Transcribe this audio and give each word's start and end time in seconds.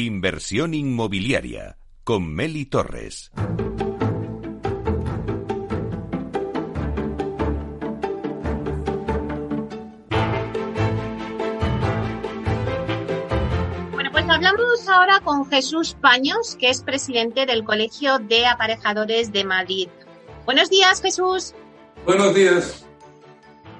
Inversión 0.00 0.74
inmobiliaria 0.74 1.76
con 2.04 2.32
Meli 2.32 2.66
Torres. 2.66 3.32
Bueno, 13.90 14.12
pues 14.12 14.28
hablamos 14.28 14.88
ahora 14.88 15.18
con 15.24 15.44
Jesús 15.46 15.96
Paños, 16.00 16.54
que 16.54 16.70
es 16.70 16.82
presidente 16.82 17.44
del 17.44 17.64
Colegio 17.64 18.20
de 18.20 18.46
Aparejadores 18.46 19.32
de 19.32 19.42
Madrid. 19.42 19.88
Buenos 20.46 20.70
días, 20.70 21.02
Jesús. 21.02 21.56
Buenos 22.06 22.36
días. 22.36 22.86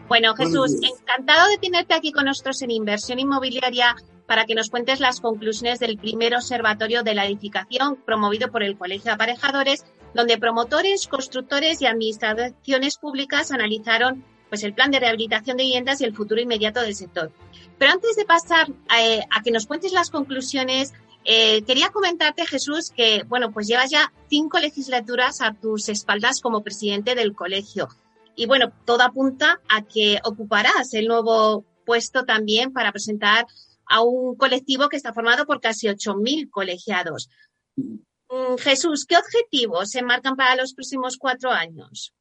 Bueno, 0.08 0.34
Jesús, 0.34 0.72
encantado 0.82 1.48
de 1.48 1.58
tenerte 1.58 1.94
aquí 1.94 2.10
con 2.10 2.24
nosotros 2.24 2.60
en 2.62 2.72
Inversión 2.72 3.20
Inmobiliaria 3.20 3.94
para 4.28 4.44
que 4.44 4.54
nos 4.54 4.68
cuentes 4.68 5.00
las 5.00 5.22
conclusiones 5.22 5.78
del 5.78 5.96
primer 5.96 6.34
observatorio 6.34 7.02
de 7.02 7.14
la 7.14 7.24
edificación 7.24 7.96
promovido 8.04 8.50
por 8.52 8.62
el 8.62 8.76
Colegio 8.76 9.04
de 9.04 9.12
Aparejadores, 9.12 9.86
donde 10.12 10.36
promotores, 10.36 11.08
constructores 11.08 11.80
y 11.80 11.86
administraciones 11.86 12.98
públicas 12.98 13.50
analizaron 13.52 14.22
pues, 14.50 14.64
el 14.64 14.74
plan 14.74 14.90
de 14.90 15.00
rehabilitación 15.00 15.56
de 15.56 15.62
viviendas 15.62 16.02
y 16.02 16.04
el 16.04 16.14
futuro 16.14 16.42
inmediato 16.42 16.82
del 16.82 16.94
sector. 16.94 17.32
Pero 17.78 17.92
antes 17.92 18.16
de 18.16 18.26
pasar 18.26 18.68
eh, 19.00 19.22
a, 19.30 19.42
que 19.42 19.50
nos 19.50 19.66
cuentes 19.66 19.92
las 19.92 20.10
conclusiones, 20.10 20.92
eh, 21.24 21.62
quería 21.62 21.88
comentarte, 21.88 22.44
Jesús, 22.44 22.90
que 22.94 23.22
bueno, 23.28 23.50
pues 23.50 23.66
llevas 23.66 23.90
ya 23.90 24.12
cinco 24.28 24.58
legislaturas 24.58 25.40
a 25.40 25.54
tus 25.54 25.88
espaldas 25.88 26.42
como 26.42 26.62
presidente 26.62 27.14
del 27.14 27.34
colegio. 27.34 27.88
Y 28.36 28.44
bueno, 28.44 28.72
todo 28.84 29.04
apunta 29.04 29.60
a 29.70 29.82
que 29.82 30.20
ocuparás 30.22 30.92
el 30.92 31.08
nuevo 31.08 31.64
puesto 31.86 32.26
también 32.26 32.74
para 32.74 32.92
presentar 32.92 33.46
a 33.88 34.02
un 34.02 34.36
colectivo 34.36 34.88
que 34.88 34.96
está 34.96 35.12
formado 35.12 35.46
por 35.46 35.60
casi 35.60 35.86
8.000 35.86 36.50
colegiados. 36.50 37.28
Mm, 37.76 38.56
Jesús, 38.58 39.06
¿qué 39.06 39.16
objetivos 39.16 39.90
se 39.90 40.02
marcan 40.02 40.36
para 40.36 40.56
los 40.56 40.74
próximos 40.74 41.16
cuatro 41.16 41.50
años? 41.50 42.12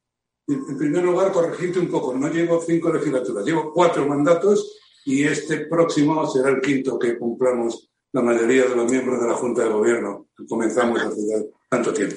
En 0.48 0.78
primer 0.78 1.04
lugar, 1.04 1.34
corregirte 1.34 1.80
un 1.80 1.90
poco, 1.90 2.16
no 2.16 2.30
llevo 2.30 2.62
cinco 2.62 2.92
legislaturas, 2.94 3.46
llevo 3.46 3.74
cuatro 3.74 4.08
mandatos 4.08 4.80
y 5.04 5.24
este 5.24 5.66
próximo 5.66 6.26
será 6.26 6.50
el 6.50 6.62
quinto 6.62 6.98
que 6.98 7.18
cumplamos 7.18 7.90
la 8.14 8.22
mayoría 8.22 8.64
de 8.64 8.76
los 8.76 8.90
miembros 8.90 9.20
de 9.20 9.28
la 9.28 9.34
Junta 9.34 9.64
de 9.64 9.70
Gobierno, 9.70 10.28
que 10.38 10.46
comenzamos 10.46 11.02
hace 11.02 11.50
tanto 11.70 11.94
tiempo. 11.94 12.16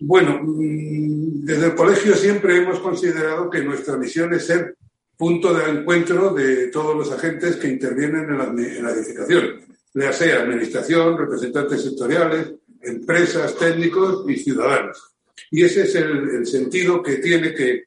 Bueno, 0.00 0.40
mm, 0.42 1.44
desde 1.44 1.66
el 1.66 1.74
colegio 1.76 2.16
siempre 2.16 2.56
hemos 2.56 2.80
considerado 2.80 3.48
que 3.48 3.62
nuestra 3.62 3.96
misión 3.96 4.34
es 4.34 4.46
ser 4.46 4.76
punto 5.16 5.54
de 5.54 5.70
encuentro 5.70 6.34
de 6.34 6.68
todos 6.68 6.94
los 6.94 7.10
agentes 7.10 7.56
que 7.56 7.68
intervienen 7.68 8.28
en 8.30 8.38
la, 8.84 8.90
edificación, 8.90 9.60
ya 9.94 10.12
sea 10.12 10.42
administración, 10.42 11.16
representantes 11.16 11.82
sectoriales, 11.82 12.52
empresas, 12.82 13.56
técnicos 13.56 14.28
y 14.28 14.36
ciudadanos. 14.36 15.14
Y 15.50 15.64
ese 15.64 15.82
es 15.82 15.94
el, 15.94 16.46
sentido 16.46 17.02
que 17.02 17.16
tiene 17.16 17.54
que 17.54 17.84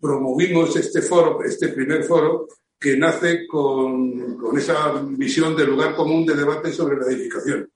promovimos 0.00 0.76
este 0.76 1.02
foro, 1.02 1.42
este 1.42 1.68
primer 1.68 2.04
foro, 2.04 2.48
que 2.78 2.96
nace 2.96 3.46
con, 3.46 4.36
con, 4.36 4.56
esa 4.58 4.92
visión 5.08 5.56
de 5.56 5.66
lugar 5.66 5.94
común 5.94 6.24
de 6.24 6.34
debate 6.34 6.72
sobre 6.72 6.96
la 6.96 7.06
edificación. 7.06 7.70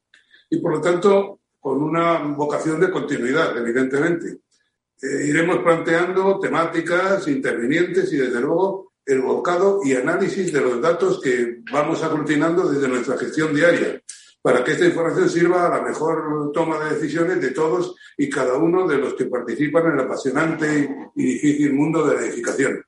Y 0.50 0.58
por 0.58 0.72
lo 0.72 0.80
tanto, 0.80 1.40
con 1.58 1.82
una 1.82 2.18
vocación 2.18 2.80
de 2.80 2.90
continuidad, 2.90 3.56
evidentemente. 3.56 4.38
Eh, 5.02 5.26
iremos 5.28 5.58
planteando 5.58 6.38
temáticas 6.38 7.26
intervinientes 7.28 8.12
y, 8.12 8.18
desde 8.18 8.40
luego, 8.40 8.92
el 9.06 9.22
volcado 9.22 9.80
y 9.82 9.94
análisis 9.94 10.52
de 10.52 10.60
los 10.60 10.80
datos 10.80 11.20
que 11.22 11.60
vamos 11.72 12.02
aglutinando 12.02 12.68
desde 12.68 12.86
nuestra 12.86 13.16
gestión 13.16 13.54
diaria, 13.54 14.00
para 14.42 14.62
que 14.62 14.72
esta 14.72 14.84
información 14.84 15.30
sirva 15.30 15.66
a 15.66 15.78
la 15.78 15.82
mejor 15.82 16.52
toma 16.52 16.84
de 16.84 16.96
decisiones 16.96 17.40
de 17.40 17.50
todos 17.52 17.96
y 18.18 18.28
cada 18.28 18.58
uno 18.58 18.86
de 18.86 18.98
los 18.98 19.14
que 19.14 19.24
participan 19.24 19.86
en 19.86 19.92
el 19.94 20.00
apasionante 20.00 21.10
y 21.16 21.24
difícil 21.24 21.72
mundo 21.72 22.06
de 22.06 22.16
la 22.16 22.22
edificación. 22.22 22.84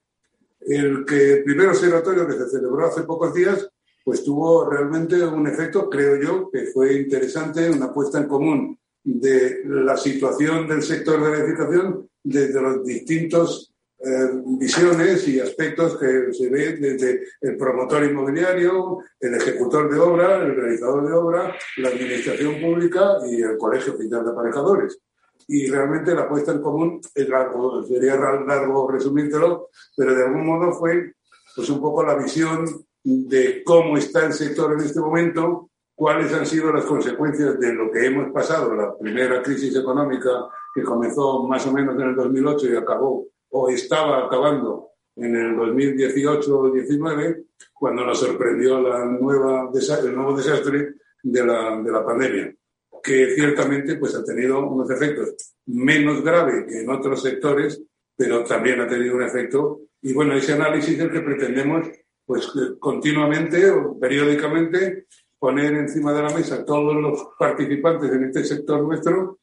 El, 0.61 1.05
que 1.07 1.43
primer 1.45 1.69
observatorio 1.69 2.27
que 2.27 2.35
se 2.35 2.49
celebró 2.51 2.87
hace 2.87 3.03
pocos 3.03 3.33
días, 3.35 3.69
pues 4.05 4.23
tuvo 4.23 4.69
realmente 4.69 5.25
un 5.25 5.47
efecto, 5.47 5.89
creo 5.89 6.21
yo, 6.21 6.51
que 6.51 6.67
fue 6.67 6.95
interesante, 6.95 7.71
una 7.71 7.93
puesta 7.93 8.19
en 8.19 8.29
común 8.29 8.79
de 9.05 9.63
la 9.65 9.97
situación 9.97 10.69
del 10.69 10.83
sector 10.83 11.23
de 11.23 11.31
la 11.31 11.45
edificación 11.45 12.09
desde 12.23 12.61
los 12.61 12.85
distintos 12.85 13.73
eh, 14.05 14.31
visiones 14.59 15.29
y 15.29 15.39
aspectos 15.39 15.97
que 15.97 16.33
se 16.33 16.49
ven 16.49 16.81
desde 16.81 17.23
el 17.41 17.57
promotor 17.57 18.03
inmobiliario, 18.03 18.99
el 19.21 19.35
ejecutor 19.35 19.93
de 19.93 20.01
obra, 20.01 20.43
el 20.43 20.57
realizador 20.57 21.07
de 21.07 21.15
obra, 21.15 21.57
la 21.77 21.89
administración 21.89 22.61
pública 22.61 23.19
y 23.31 23.43
el 23.43 23.57
colegio 23.57 23.95
oficial 23.95 24.25
de 24.25 24.31
aparejadores. 24.31 24.99
Y 25.47 25.71
realmente 25.71 26.15
la 26.15 26.29
puesta 26.29 26.51
en 26.51 26.63
común 26.63 27.01
es 27.15 27.29
largo, 27.29 27.85
sería 27.85 28.17
largo 28.17 28.91
resumírtelo, 28.91 29.69
pero 29.97 30.15
de 30.15 30.25
algún 30.25 30.47
modo 30.47 30.73
fue 30.73 31.15
pues 31.55 31.69
un 31.71 31.81
poco 31.81 32.03
la 32.03 32.17
visión 32.17 32.65
de 33.05 33.63
cómo 33.65 33.99
está 33.99 34.27
el 34.27 34.33
sector 34.33 34.73
en 34.73 34.81
este 34.81 35.01
momento, 35.01 35.71
cuáles 35.95 36.33
han 36.33 36.47
sido 36.47 36.73
las 36.73 36.85
consecuencias 36.85 37.59
de 37.59 37.73
lo 37.75 37.91
que 37.91 38.07
hemos 38.07 38.33
pasado, 38.33 38.75
la 38.75 38.97
primera 38.97 39.43
crisis 39.43 39.77
económica 39.77 40.31
que 40.75 40.83
comenzó 40.83 41.47
más 41.47 41.67
o 41.67 41.73
menos 41.73 41.95
en 41.97 42.09
el 42.09 42.17
2008 42.17 42.67
y 42.67 42.77
acabó, 42.77 43.27
o 43.51 43.69
estaba 43.69 44.27
acabando 44.27 44.93
en 45.17 45.37
el 45.37 45.57
2018-19, 45.57 47.45
cuando 47.75 48.05
nos 48.07 48.19
sorprendió 48.19 48.81
la 48.81 49.05
nueva, 49.05 49.71
el 49.73 50.15
nuevo 50.15 50.37
desastre 50.37 50.95
de 51.23 51.47
la, 51.47 51.81
de 51.83 51.93
la 51.93 52.05
pandemia, 52.05 52.55
que 53.03 53.35
ciertamente 53.35 53.97
pues, 53.97 54.15
ha 54.15 54.25
tenido 54.25 54.67
unos 54.67 54.91
efectos 54.91 55.55
menos 55.67 56.23
graves 56.23 56.65
que 56.67 56.81
en 56.81 56.91
otros 56.91 57.23
sectores, 57.23 57.83
pero 58.17 58.45
también 58.45 58.81
ha 58.81 58.87
tenido 58.87 59.17
un 59.17 59.23
efecto. 59.23 59.83
Y 60.01 60.13
bueno, 60.13 60.35
ese 60.35 60.55
análisis 60.55 60.95
es 60.95 61.01
el 61.01 61.11
que 61.11 61.21
pretendemos 61.21 61.89
pues 62.25 62.51
continuamente 62.79 63.71
o 63.71 63.99
periódicamente 63.99 65.07
poner 65.43 65.75
encima 65.75 66.13
de 66.13 66.23
la 66.23 66.33
mesa 66.33 66.65
todos 66.65 66.95
los 66.95 67.31
participantes 67.37 68.13
en 68.13 68.27
este 68.27 68.45
sector 68.45 68.81
nuestro, 68.81 69.41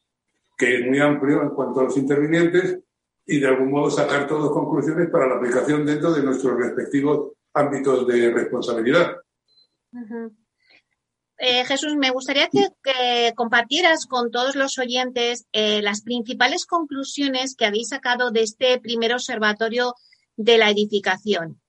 que 0.56 0.78
es 0.78 0.86
muy 0.86 0.98
amplio 0.98 1.42
en 1.42 1.50
cuanto 1.50 1.80
a 1.80 1.84
los 1.84 1.96
intervinientes, 1.98 2.78
y 3.26 3.38
de 3.38 3.46
algún 3.46 3.70
modo 3.70 3.90
sacar 3.90 4.26
todas 4.26 4.50
conclusiones 4.50 5.10
para 5.10 5.28
la 5.28 5.34
aplicación 5.34 5.84
dentro 5.84 6.10
de 6.14 6.22
nuestros 6.22 6.56
respectivos 6.56 7.32
ámbitos 7.52 8.06
de 8.06 8.30
responsabilidad. 8.32 9.14
Eh, 11.36 11.66
Jesús, 11.66 11.94
me 11.96 12.08
gustaría 12.08 12.48
que, 12.48 13.34
compartieras 13.36 14.06
con 14.06 14.30
todos 14.30 14.56
los 14.56 14.78
oyentes 14.78 15.48
eh, 15.52 15.82
las 15.82 16.00
principales 16.00 16.64
conclusiones 16.64 17.54
que 17.54 17.66
habéis 17.66 17.90
sacado 17.90 18.30
de 18.30 18.44
este 18.44 18.80
primer 18.80 19.12
observatorio 19.12 19.92
de 20.34 20.56
la 20.56 20.70
edificación. 20.70 21.60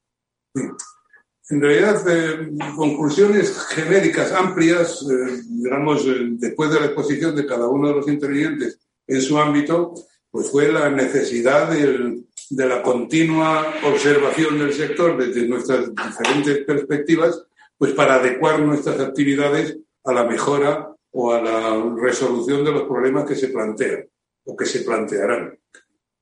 En 1.50 1.60
realidad, 1.60 2.02
eh, 2.08 2.52
conclusiones 2.76 3.58
genéricas, 3.70 4.32
amplias, 4.32 5.02
eh, 5.10 5.42
digamos, 5.50 6.06
eh, 6.06 6.30
después 6.38 6.72
de 6.72 6.80
la 6.80 6.86
exposición 6.88 7.36
de 7.36 7.46
cada 7.46 7.68
uno 7.68 7.90
de 7.90 7.96
los 7.96 8.08
intervinientes 8.08 8.80
en 9.08 9.22
su 9.22 9.38
ámbito, 9.38 9.94
pues 10.30 10.50
fue 10.50 10.72
la 10.72 10.90
necesidad 10.90 11.70
de 11.70 12.66
la 12.66 12.82
continua 12.82 13.74
observación 13.84 14.60
del 14.60 14.74
sector 14.74 15.18
desde 15.18 15.48
nuestras 15.48 15.94
diferentes 15.94 16.60
perspectivas, 16.60 17.44
pues 17.78 17.92
para 17.94 18.16
adecuar 18.16 18.62
nuestras 18.62 19.00
actividades 19.02 19.78
a 20.06 20.14
la 20.14 20.24
mejora 20.24 20.96
o 21.12 21.34
a 21.34 21.42
la 21.42 21.96
resolución 21.98 22.64
de 22.64 22.72
los 22.72 22.84
problemas 22.84 23.26
que 23.26 23.36
se 23.36 23.50
plantean 23.50 24.08
o 24.46 24.56
que 24.56 24.66
se 24.66 24.82
plantearán. 24.82 25.58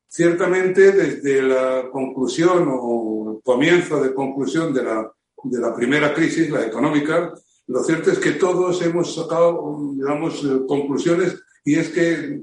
Ciertamente, 0.10 0.92
desde 0.92 1.42
la 1.42 1.90
conclusión 1.92 2.68
o 2.70 3.40
comienzo 3.44 4.02
de 4.02 4.14
conclusión 4.14 4.74
de 4.74 4.84
la 4.84 5.14
de 5.44 5.60
la 5.60 5.76
primera 5.76 6.14
crisis, 6.14 6.50
la 6.50 6.66
económica, 6.66 7.34
lo 7.68 7.84
cierto 7.84 8.12
es 8.12 8.20
que 8.20 8.32
todos 8.32 8.82
hemos 8.82 9.16
sacado, 9.16 9.78
digamos, 9.96 10.46
conclusiones 10.68 11.42
y 11.64 11.76
es 11.76 11.90
que, 11.90 12.42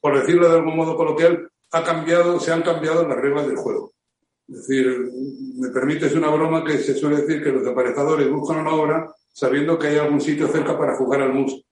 por 0.00 0.18
decirlo 0.18 0.48
de 0.48 0.56
algún 0.56 0.76
modo 0.76 0.96
coloquial, 0.96 1.50
ha 1.72 1.84
cambiado, 1.84 2.40
se 2.40 2.52
han 2.52 2.62
cambiado 2.62 3.06
las 3.06 3.18
reglas 3.18 3.46
del 3.46 3.56
juego. 3.56 3.92
Es 4.48 4.66
decir, 4.66 5.10
me 5.56 5.68
permites 5.70 6.14
una 6.14 6.30
broma 6.30 6.64
que 6.64 6.78
se 6.78 6.94
suele 6.94 7.22
decir 7.22 7.42
que 7.42 7.52
los 7.52 7.66
aparejadores 7.66 8.30
buscan 8.30 8.60
una 8.60 8.74
obra 8.74 9.14
sabiendo 9.32 9.78
que 9.78 9.88
hay 9.88 9.98
algún 9.98 10.20
sitio 10.20 10.48
cerca 10.48 10.78
para 10.78 10.96
jugar 10.96 11.20
al 11.20 11.34
mus. 11.34 11.65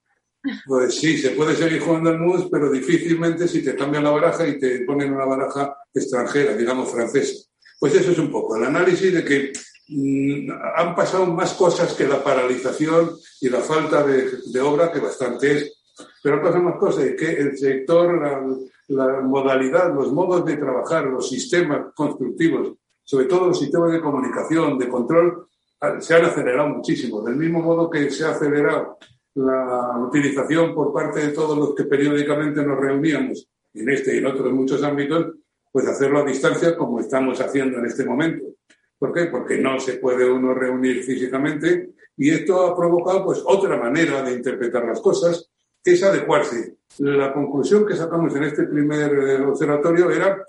Pues 0.67 0.97
sí, 0.97 1.17
se 1.19 1.31
puede 1.31 1.57
seguir 1.57 1.81
jugando 1.81 2.11
al 2.11 2.19
mus, 2.19 2.49
pero 2.51 2.71
difícilmente 2.71 3.49
si 3.49 3.63
te 3.63 3.75
cambian 3.75 4.05
la 4.05 4.11
baraja 4.11 4.47
y 4.47 4.59
te 4.59 4.81
ponen 4.81 5.13
una 5.13 5.25
baraja 5.25 5.77
extranjera, 5.93 6.55
digamos 6.55 6.91
francesa. 6.91 7.49
Pues 7.81 7.95
eso 7.95 8.13
es 8.13 8.19
un 8.19 8.31
poco 8.31 8.57
el 8.57 8.65
análisis 8.65 9.13
de 9.13 9.25
que 9.25 9.53
Mm, 9.89 10.51
han 10.77 10.95
pasado 10.95 11.27
más 11.27 11.53
cosas 11.55 11.93
que 11.93 12.09
la 12.09 12.25
paralización 12.25 13.11
y 13.41 13.51
la 13.51 13.61
falta 13.61 14.03
de, 14.03 14.61
obra, 14.63 14.91
que 14.91 14.99
bastante 14.99 15.53
es, 15.53 15.85
pero 16.23 16.37
han 16.37 16.43
pasado 16.43 16.63
más 16.63 16.77
cosas 16.77 17.11
que 17.19 17.33
el 17.33 17.59
sector, 17.59 18.59
la, 18.89 19.21
modalidad, 19.21 19.95
los 19.95 20.11
modos 20.13 20.45
de 20.47 20.57
trabajar, 20.57 21.05
los 21.07 21.29
sistemas 21.29 21.93
constructivos, 21.95 22.73
sobre 23.03 23.27
todo 23.27 23.49
los 23.49 23.59
sistemas 23.59 23.93
de 23.93 24.01
comunicación, 24.01 24.79
de 24.79 24.89
control, 24.89 25.47
se 25.99 26.15
han 26.15 26.25
acelerado 26.25 26.69
muchísimo. 26.69 27.23
Del 27.23 27.37
mismo 27.37 27.61
modo 27.61 27.91
que 27.91 28.11
se 28.11 28.25
ha 28.25 28.31
acelerado 28.31 28.97
la 29.35 29.99
utilización 29.99 30.75
por 30.75 30.93
parte 30.93 31.21
de 31.21 31.33
todos 31.33 31.57
los 31.59 31.75
que 31.75 31.85
periódicamente 31.85 32.65
nos 32.65 32.79
reuníamos 32.79 33.49
en 33.73 33.89
este 33.91 34.15
y 34.15 34.19
en 34.19 34.27
otros 34.27 34.53
muchos 34.53 34.83
ámbitos, 34.83 35.35
pues 35.73 35.87
hacerlo 35.89 36.21
a 36.21 36.25
distancia 36.25 36.77
como 36.77 37.01
estamos 37.01 37.41
haciendo 37.41 37.79
en 37.79 37.87
este 37.87 38.05
momento. 38.05 38.47
¿Por 38.99 39.13
qué? 39.13 39.27
Porque 39.27 39.59
no 39.59 39.81
se 39.81 39.95
puede 39.95 40.31
uno 40.31 40.55
reunir 40.55 41.03
físicamente 41.03 41.95
y 42.17 42.31
esto 42.31 42.65
ha 42.65 42.77
provocado 42.77 43.25
pues 43.25 43.43
otra 43.45 43.77
manera 43.77 44.23
de 44.23 44.35
interpretar 44.35 44.85
las 44.85 45.01
cosas, 45.01 45.51
es 45.85 46.03
adecuarse. 46.03 46.77
La 46.99 47.33
conclusión 47.33 47.85
que 47.85 47.97
sacamos 47.97 48.35
en 48.37 48.45
este 48.45 48.65
primer 48.65 49.13
eh, 49.13 49.41
observatorio 49.43 50.11
era 50.11 50.45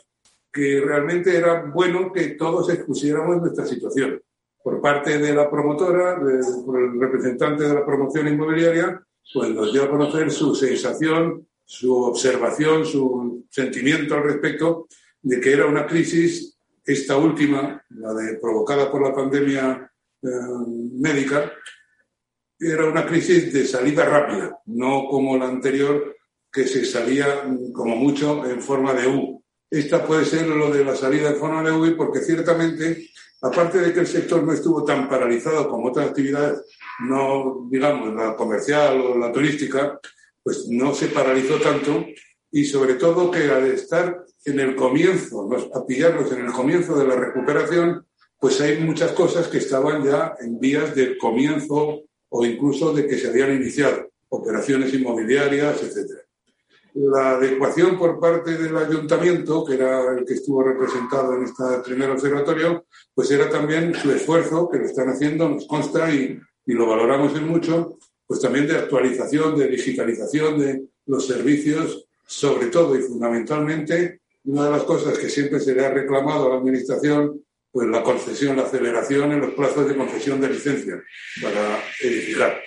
que 0.54 0.80
realmente 0.86 1.36
era 1.36 1.64
bueno 1.64 2.14
que 2.14 2.30
todos 2.30 2.70
expusiéramos 2.70 3.42
nuestra 3.42 3.66
situación. 3.66 4.22
Por 4.66 4.82
parte 4.82 5.20
de 5.20 5.32
la 5.32 5.48
promotora, 5.48 6.20
por 6.66 6.82
el 6.82 7.00
representante 7.00 7.66
de 7.66 7.74
la 7.76 7.86
promoción 7.86 8.28
inmobiliaria, 8.28 9.00
pues 9.32 9.52
nos 9.52 9.72
dio 9.72 9.84
a 9.84 9.92
conocer 9.92 10.32
su 10.32 10.56
sensación, 10.56 11.48
su 11.64 11.96
observación, 11.96 12.84
su 12.84 13.46
sentimiento 13.48 14.16
al 14.16 14.24
respecto 14.24 14.88
de 15.22 15.40
que 15.40 15.54
era 15.54 15.68
una 15.68 15.86
crisis, 15.86 16.58
esta 16.84 17.16
última, 17.16 17.80
la 17.90 18.12
de, 18.16 18.40
provocada 18.40 18.92
por 18.92 19.04
la 19.04 19.14
pandemia 19.14 19.92
eh, 20.24 20.30
médica, 20.94 21.54
era 22.60 22.86
una 22.86 23.06
crisis 23.06 23.54
de 23.54 23.68
salida 23.68 24.04
rápida, 24.04 24.58
no 24.66 25.06
como 25.08 25.38
la 25.38 25.46
anterior 25.46 26.16
que 26.52 26.66
se 26.66 26.86
salía 26.86 27.44
como 27.72 27.96
mucho 27.98 28.44
en 28.48 28.64
forma 28.64 28.96
de 28.96 29.06
U. 29.06 29.44
Esta 29.70 30.08
puede 30.08 30.26
ser 30.26 30.48
lo 30.48 30.72
de 30.72 30.84
la 30.84 30.96
salida 30.96 31.30
en 31.30 31.36
forma 31.36 31.62
de 31.62 31.72
U 31.72 31.96
porque 31.96 32.22
ciertamente, 32.22 33.10
aparte 33.46 33.80
de 33.80 33.94
que 33.94 34.00
el 34.00 34.08
sector 34.08 34.44
no 34.44 34.54
estuvo 34.54 34.84
tan 34.84 35.08
paralizado 35.08 35.70
como 35.70 35.90
otras 35.90 36.10
actividades, 36.10 36.64
no 37.00 37.68
digamos 37.70 38.14
la 38.16 38.36
comercial 38.36 39.00
o 39.00 39.18
la 39.18 39.32
turística, 39.32 40.00
pues 40.42 40.68
no 40.68 40.96
se 40.96 41.10
paralizó 41.10 41.60
tanto 41.60 42.06
y 42.52 42.66
sobre 42.66 42.96
todo 42.96 43.30
que 43.30 43.50
al 43.52 43.68
estar 43.68 44.26
en 44.46 44.60
el 44.60 44.76
comienzo, 44.76 45.48
a 45.76 45.86
pillarlos 45.86 46.32
en 46.32 46.46
el 46.46 46.52
comienzo 46.52 46.98
de 46.98 47.08
la 47.08 47.16
recuperación, 47.16 48.06
pues 48.40 48.60
hay 48.62 48.80
muchas 48.80 49.12
cosas 49.12 49.48
que 49.48 49.60
estaban 49.60 50.04
ya 50.04 50.36
en 50.40 50.60
vías 50.60 50.96
del 50.96 51.18
comienzo 51.18 52.04
o 52.30 52.46
incluso 52.46 52.94
de 52.94 53.08
que 53.08 53.18
se 53.18 53.28
habían 53.28 53.54
iniciado, 53.54 54.10
operaciones 54.30 54.94
inmobiliarias, 54.94 55.84
etc. 55.84 56.25
La 56.96 57.32
adecuación 57.32 57.98
por 57.98 58.20
parte 58.20 58.58
del 58.58 58.76
ayuntamiento, 58.78 59.66
que 59.66 59.74
era 59.74 60.14
el 60.18 60.26
que 60.26 60.36
estuvo 60.36 60.64
representado 60.64 61.36
en 61.36 61.44
este 61.44 61.64
primer 61.84 62.10
observatorio, 62.10 62.86
pues 63.14 63.30
era 63.32 63.50
también 63.50 63.94
su 63.94 64.12
esfuerzo, 64.12 64.70
que 64.70 64.80
lo 64.80 64.86
están 64.86 65.10
haciendo, 65.10 65.50
nos 65.50 65.68
consta 65.68 66.10
y, 66.10 66.40
y 66.66 66.74
lo 66.74 66.88
valoramos 66.88 67.36
en 67.36 67.48
mucho, 67.48 67.98
pues 68.26 68.40
también 68.40 68.68
de 68.68 68.78
actualización, 68.78 69.58
de 69.58 69.68
digitalización 69.68 70.58
de 70.58 70.86
los 71.06 71.28
servicios, 71.28 72.08
sobre 72.26 72.68
todo 72.68 72.96
y 72.98 73.02
fundamentalmente 73.02 74.22
una 74.46 74.66
de 74.66 74.72
las 74.72 74.84
cosas 74.84 75.18
que 75.18 75.30
siempre 75.30 75.60
se 75.60 75.74
le 75.74 75.86
ha 75.86 75.92
reclamado 75.92 76.46
a 76.46 76.50
la 76.50 76.56
Administración, 76.58 77.44
pues 77.72 77.88
la 77.88 78.04
concesión, 78.04 78.56
la 78.56 78.64
aceleración 78.64 79.32
en 79.32 79.42
los 79.42 79.54
plazos 79.54 79.88
de 79.88 79.98
concesión 79.98 80.40
de 80.40 80.50
licencia 80.50 81.04
para 81.42 81.84
edificar. 82.02 82.62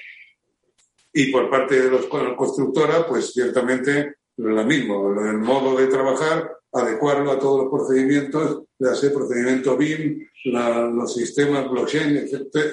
Y 1.13 1.33
por 1.33 1.49
parte 1.49 1.81
de 1.81 1.91
los 1.91 2.07
constructora, 2.07 3.07
pues 3.07 3.33
ciertamente 3.33 4.18
lo 4.39 4.65
mismo, 4.65 5.21
el 5.21 5.39
modo 5.39 5.77
de 5.77 5.89
trabajar, 5.89 6.57
adecuarlo 6.73 7.33
a 7.33 7.39
todos 7.39 7.65
los 7.65 7.73
procedimientos, 7.73 8.63
ya 8.79 8.95
sea 8.95 9.13
procedimiento 9.13 9.77
BIM, 9.77 10.27
los 10.45 11.15
sistemas 11.15 11.69
blockchain, 11.69 12.29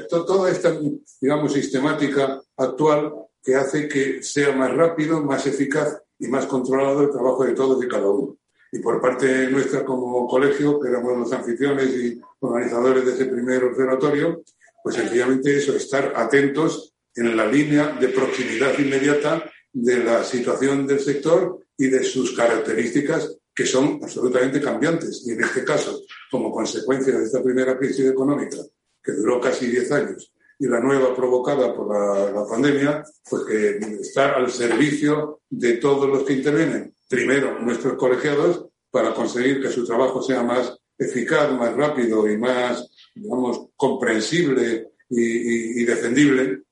toda 0.10 0.52
esta, 0.52 0.78
digamos, 1.20 1.54
sistemática 1.54 2.42
actual 2.58 3.14
que 3.44 3.56
hace 3.56 3.88
que 3.88 4.22
sea 4.22 4.56
más 4.56 4.76
rápido, 4.76 5.24
más 5.24 5.46
eficaz 5.48 6.02
y 6.20 6.28
más 6.28 6.46
controlado 6.46 7.02
el 7.04 7.12
trabajo 7.12 7.44
de 7.44 7.54
todos 7.54 7.84
y 7.84 7.88
cada 7.88 8.10
uno. 8.10 8.38
Y 8.72 8.80
por 8.80 9.02
parte 9.02 9.50
nuestra 9.50 9.84
como 9.84 10.28
colegio, 10.28 10.80
que 10.80 10.90
éramos 10.90 11.18
los 11.18 11.34
anfitriones 11.34 11.90
y 11.96 12.22
organizadores 12.40 13.06
de 13.06 13.14
ese 13.14 13.26
primer 13.26 13.64
observatorio, 13.64 14.44
pues 14.84 14.96
sencillamente 14.96 15.58
eso, 15.58 15.76
estar 15.76 16.14
atentos 16.16 16.94
en 17.16 17.36
la 17.36 17.48
línea 17.48 17.94
de 18.00 18.10
proximidad 18.10 18.78
inmediata 18.78 19.50
de 19.76 20.04
la 20.04 20.24
situación 20.24 20.88
del 20.88 21.02
sector 21.02 21.60
y 21.78 21.88
de 21.88 22.04
sus 22.04 22.34
características 22.34 23.38
que 23.54 23.66
son 23.66 24.00
absolutamente 24.02 24.62
cambiantes. 24.62 25.26
Y 25.28 25.32
en 25.32 25.44
este 25.44 25.66
caso, 25.66 26.02
como 26.32 26.52
consecuencia 26.52 27.18
de 27.18 27.26
esta 27.26 27.44
primera 27.44 27.78
crisis 27.78 28.06
económica, 28.06 28.58
que 29.04 29.12
duró 29.12 29.40
casi 29.40 29.68
10 29.68 29.92
años, 29.92 30.34
y 30.58 30.68
la 30.68 30.80
nueva 30.80 31.14
provocada 31.14 31.76
por 31.76 31.90
la, 31.90 32.48
pandemia, 32.48 33.04
pues 33.30 33.44
que 33.44 33.78
estar 34.00 34.36
al 34.36 34.50
servicio 34.50 35.42
de 35.50 35.74
todos 35.74 36.08
los 36.10 36.24
que 36.24 36.34
intervienen 36.34 36.94
primero 37.10 37.60
nuestros 37.60 37.96
colegiados 37.96 38.66
para 38.90 39.14
conseguir 39.14 39.62
que 39.62 39.70
su 39.70 39.86
trabajo 39.86 40.22
sea 40.22 40.42
más 40.42 40.78
eficaz, 40.98 41.52
más 41.52 41.76
rápido 41.76 42.30
y 42.30 42.38
más, 42.38 42.90
digamos, 43.14 43.68
comprensible 43.76 44.92
y, 45.10 45.84
defendible 45.84 46.64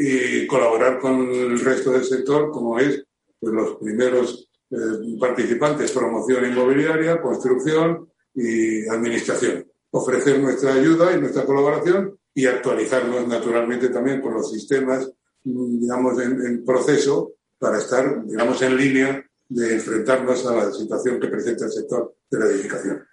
y 0.00 0.46
colaborar 0.46 1.00
con 1.00 1.28
el 1.28 1.58
resto 1.58 1.90
del 1.90 2.04
sector 2.04 2.52
como 2.52 2.78
es 2.78 3.04
pues, 3.40 3.52
los 3.52 3.76
primeros 3.78 4.48
eh, 4.70 5.16
participantes, 5.18 5.90
promoción 5.90 6.46
inmobiliaria, 6.46 7.20
construcción 7.20 8.08
y 8.32 8.86
administración. 8.88 9.66
Ofrecer 9.90 10.38
nuestra 10.38 10.74
ayuda 10.74 11.12
y 11.12 11.20
nuestra 11.20 11.44
colaboración 11.44 12.16
y 12.32 12.46
actualizarnos 12.46 13.26
naturalmente 13.26 13.88
también 13.88 14.20
con 14.20 14.34
los 14.34 14.52
sistemas, 14.52 15.10
digamos, 15.42 16.22
en, 16.22 16.46
en 16.46 16.64
proceso 16.64 17.32
para 17.58 17.78
estar, 17.78 18.24
digamos, 18.24 18.62
en 18.62 18.76
línea 18.76 19.26
de 19.48 19.74
enfrentarnos 19.74 20.46
a 20.46 20.54
la 20.54 20.72
situación 20.72 21.18
que 21.18 21.26
presenta 21.26 21.64
el 21.64 21.72
sector 21.72 22.14
de 22.30 22.38
la 22.38 22.46
edificación. 22.46 23.04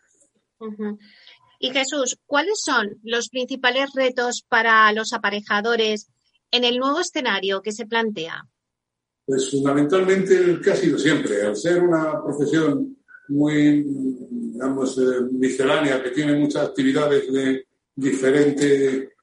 Y 1.59 1.71
Jesús, 1.71 2.19
¿cuáles 2.27 2.59
son 2.63 2.99
los 3.01 3.29
principales 3.29 3.89
retos 3.95 4.45
para 4.47 4.91
los 4.91 5.13
aparejadores 5.13 6.11
en 6.55 6.63
el 6.63 6.77
nuevo 6.77 6.99
escenario 6.99 7.61
que 7.61 7.71
se 7.71 7.85
plantea? 7.85 8.47
Pues 9.25 9.51
fundamentalmente 9.51 10.37
el 10.37 10.61
que 10.61 10.75
siempre, 10.75 11.41
al 11.41 11.55
ser 11.55 11.83
una 11.83 12.23
profesión 12.23 12.97
muy, 13.27 13.83
digamos, 14.29 14.97
eh, 14.97 15.21
miscelánea, 15.31 16.01
que 16.01 16.11
tiene 16.11 16.37
muchas 16.37 16.69
actividades 16.69 17.31
de 17.31 17.65
diferente, 17.95 19.13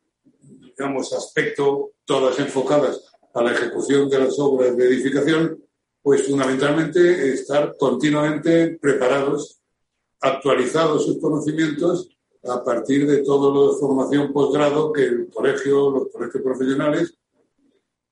digamos, 0.40 1.12
aspecto, 1.12 1.92
todas 2.04 2.38
enfocadas 2.38 3.00
a 3.32 3.42
la 3.42 3.52
ejecución 3.52 4.08
de 4.10 4.18
las 4.18 4.38
obras 4.38 4.76
de 4.76 4.88
edificación, 4.88 5.64
pues 6.02 6.26
fundamentalmente 6.26 7.32
estar 7.32 7.76
continuamente 7.78 8.76
preparados, 8.80 9.60
actualizados 10.20 11.06
sus 11.06 11.18
conocimientos 11.18 12.08
a 12.44 12.62
partir 12.62 13.06
de 13.06 13.22
toda 13.22 13.72
la 13.72 13.78
formación 13.78 14.32
posgrado 14.32 14.92
que 14.92 15.04
el 15.04 15.30
colegio, 15.30 15.90
los 15.92 16.08
colegios 16.12 16.42
profesionales 16.42 17.14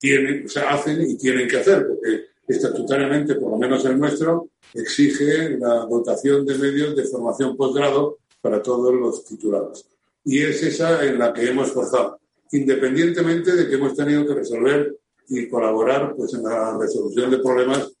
tienen, 0.01 0.45
o 0.45 0.49
sea, 0.49 0.71
hacen 0.71 0.99
y 1.07 1.15
tienen 1.15 1.47
que 1.47 1.57
hacer, 1.57 1.87
porque 1.87 2.25
estatutariamente, 2.47 3.35
por 3.35 3.51
lo 3.51 3.57
menos 3.57 3.85
el 3.85 3.99
nuestro, 3.99 4.49
exige 4.73 5.51
la 5.59 5.85
dotación 5.85 6.43
de 6.43 6.57
medios 6.57 6.95
de 6.95 7.03
formación 7.03 7.55
posgrado 7.55 8.17
para 8.41 8.63
todos 8.63 8.93
los 8.95 9.23
titulados. 9.23 9.85
Y 10.25 10.41
es 10.41 10.63
esa 10.63 11.05
en 11.05 11.19
la 11.19 11.31
que 11.31 11.47
hemos 11.47 11.71
forzado, 11.71 12.19
independientemente 12.51 13.55
de 13.55 13.69
que 13.69 13.75
hemos 13.75 13.95
tenido 13.95 14.25
que 14.25 14.33
resolver 14.33 14.97
y 15.29 15.47
colaborar 15.47 16.15
pues, 16.17 16.33
en 16.33 16.43
la 16.43 16.75
resolución 16.79 17.29
de 17.29 17.37
problemas 17.37 17.91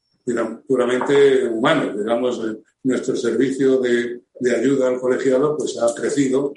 puramente 0.67 1.45
humanos. 1.47 1.95
Digamos, 1.97 2.41
nuestro 2.83 3.15
servicio 3.15 3.79
de, 3.79 4.21
de, 4.39 4.55
ayuda 4.55 4.87
al 4.87 4.99
colegiado 4.99 5.55
pues, 5.55 5.77
ha 5.77 5.93
crecido, 5.93 6.53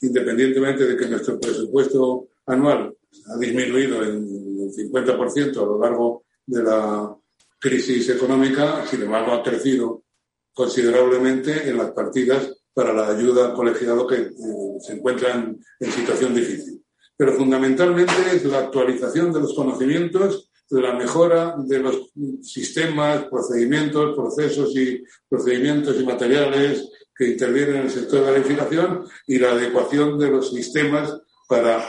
independientemente 0.00 0.86
de 0.86 0.96
que 0.96 1.06
nuestro 1.06 1.38
presupuesto 1.38 2.28
anual 2.46 2.96
ha 3.26 3.38
disminuido 3.38 4.02
en 4.02 4.45
un 4.66 4.72
50% 4.72 5.56
a 5.56 5.66
lo 5.66 5.80
largo 5.80 6.24
de 6.46 6.62
la 6.62 7.16
crisis 7.58 8.08
económica, 8.10 8.84
sin 8.86 9.02
embargo, 9.02 9.32
ha 9.32 9.42
crecido 9.42 10.04
considerablemente 10.52 11.68
en 11.68 11.78
las 11.78 11.90
partidas 11.90 12.52
para 12.72 12.92
la 12.92 13.08
ayuda 13.08 13.46
al 13.46 13.54
colegiado 13.54 14.06
que 14.06 14.16
eh, 14.16 14.32
se 14.80 14.94
encuentran 14.94 15.58
en 15.80 15.90
situación 15.90 16.34
difícil. 16.34 16.82
Pero 17.16 17.32
fundamentalmente 17.32 18.12
es 18.34 18.44
la 18.44 18.58
actualización 18.58 19.32
de 19.32 19.40
los 19.40 19.54
conocimientos, 19.54 20.50
la 20.70 20.92
mejora 20.92 21.54
de 21.58 21.78
los 21.78 22.10
sistemas, 22.42 23.24
procedimientos, 23.26 24.16
procesos 24.16 24.76
y 24.76 25.02
procedimientos 25.28 25.98
y 26.00 26.04
materiales 26.04 26.90
que 27.16 27.28
intervienen 27.28 27.76
en 27.76 27.82
el 27.82 27.90
sector 27.90 28.24
de 28.24 28.32
la 28.32 28.38
edificación 28.38 29.04
y 29.26 29.38
la 29.38 29.52
adecuación 29.52 30.18
de 30.18 30.30
los 30.30 30.50
sistemas 30.50 31.18
para 31.48 31.82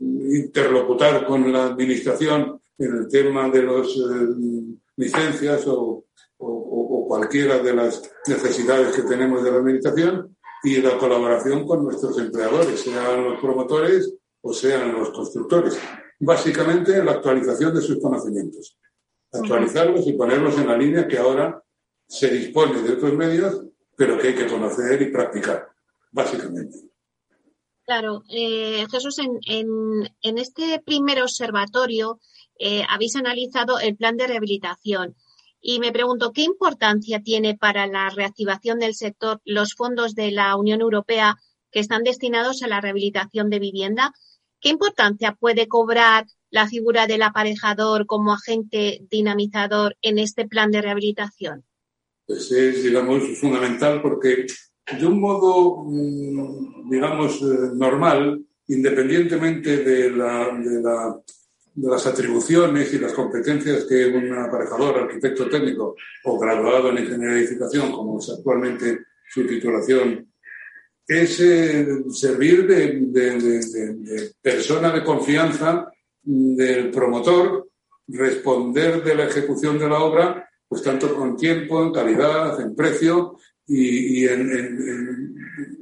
interlocutar 0.00 1.26
con 1.26 1.52
la 1.52 1.66
administración 1.66 2.60
en 2.78 2.96
el 2.96 3.08
tema 3.08 3.48
de 3.48 3.62
las 3.62 3.88
eh, 3.88 4.78
licencias 4.96 5.64
o, 5.66 6.04
cualquiera 7.08 7.58
de 7.58 7.72
las 7.72 8.02
necesidades 8.26 8.94
que 8.94 9.02
tenemos 9.02 9.42
de 9.42 9.52
la 9.52 9.58
administración 9.58 10.36
y 10.64 10.78
la 10.78 10.98
colaboración 10.98 11.64
con 11.64 11.84
nuestros 11.84 12.18
empleadores, 12.18 12.80
sean 12.80 13.24
los 13.24 13.40
promotores 13.40 14.12
o 14.42 14.52
sean 14.52 14.92
los 14.92 15.10
constructores. 15.10 15.78
básicamente 16.18 16.96
en 16.96 17.06
la 17.06 17.12
actualización 17.12 17.74
de 17.74 17.80
sus 17.80 18.00
conocimientos. 18.00 18.76
Actualizarlos 19.32 20.06
y 20.06 20.14
ponerlos 20.14 20.58
en 20.58 20.66
la 20.66 20.76
línea 20.76 21.06
que 21.06 21.18
ahora 21.18 21.62
se 22.08 22.28
dispone 22.28 22.82
de 22.82 22.94
otros 22.94 23.12
medios, 23.14 23.62
pero 23.96 24.18
que 24.18 24.28
hay 24.28 24.34
que 24.34 24.48
conocer 24.48 25.00
y 25.02 25.12
practicar, 25.12 25.68
básicamente. 26.10 26.78
Claro, 27.86 28.24
eh, 28.28 28.84
Jesús, 28.90 29.16
en, 29.18 30.10
en, 30.20 30.38
este 30.38 30.82
primer 30.84 31.22
observatorio 31.22 32.20
eh, 32.58 32.82
habéis 32.88 33.14
analizado 33.14 33.78
el 33.78 33.96
plan 33.96 34.16
de 34.16 34.26
rehabilitación 34.26 35.14
y 35.60 35.78
me 35.78 35.92
pregunto 35.92 36.32
qué 36.32 36.42
importancia 36.42 37.22
tiene 37.22 37.56
para 37.56 37.86
la 37.86 38.10
reactivación 38.10 38.80
del 38.80 38.94
sector 38.96 39.40
los 39.44 39.74
fondos 39.74 40.16
de 40.16 40.32
la 40.32 40.56
Unión 40.56 40.80
Europea 40.80 41.36
que 41.70 41.78
están 41.78 42.02
destinados 42.02 42.62
a 42.62 42.66
la 42.66 42.80
rehabilitación 42.80 43.50
de 43.50 43.60
vivienda. 43.60 44.12
¿Qué 44.60 44.70
importancia 44.70 45.36
puede 45.38 45.68
cobrar 45.68 46.26
la 46.50 46.66
figura 46.66 47.06
del 47.06 47.22
aparejador 47.22 48.06
como 48.06 48.32
agente 48.32 49.00
dinamizador 49.10 49.96
en 50.02 50.18
este 50.18 50.48
plan 50.48 50.72
de 50.72 50.82
rehabilitación? 50.82 51.64
Pues 52.26 52.50
es, 52.50 52.82
digamos, 52.82 53.22
fundamental 53.38 54.02
porque 54.02 54.46
de 54.92 55.06
un 55.06 55.20
modo, 55.20 55.84
mm, 55.84 56.88
digamos, 56.88 57.42
eh, 57.42 57.70
normal, 57.74 58.44
independientemente 58.68 59.78
de, 59.78 60.10
las 60.10 62.06
atribuciones 62.06 62.92
y 62.94 62.98
las 62.98 63.12
competencias 63.12 63.84
que 63.84 64.06
un 64.06 64.32
aparejador, 64.32 64.98
arquitecto 64.98 65.48
técnico 65.48 65.94
o 66.24 66.38
graduado 66.38 66.90
en 66.90 66.98
ingeniería 66.98 67.34
de 67.34 67.40
edificación, 67.40 67.92
como 67.92 68.18
es 68.18 68.30
actualmente 68.30 69.00
su 69.28 69.46
titulación, 69.46 70.26
es 71.06 71.40
eh, 71.40 71.86
servir 72.10 72.66
de 72.66 74.32
persona 74.40 74.90
de 74.90 75.04
confianza 75.04 75.90
del 76.22 76.90
promotor, 76.90 77.68
responder 78.08 79.02
de 79.02 79.14
la 79.14 79.24
ejecución 79.24 79.78
de 79.78 79.88
la 79.88 79.98
obra, 80.00 80.48
pues 80.68 80.82
tanto 80.82 81.14
con 81.14 81.36
tiempo, 81.36 81.82
en 81.82 81.92
calidad, 81.92 82.60
en 82.60 82.74
precio 82.74 83.36
y, 83.66 84.26
en, 84.26 85.34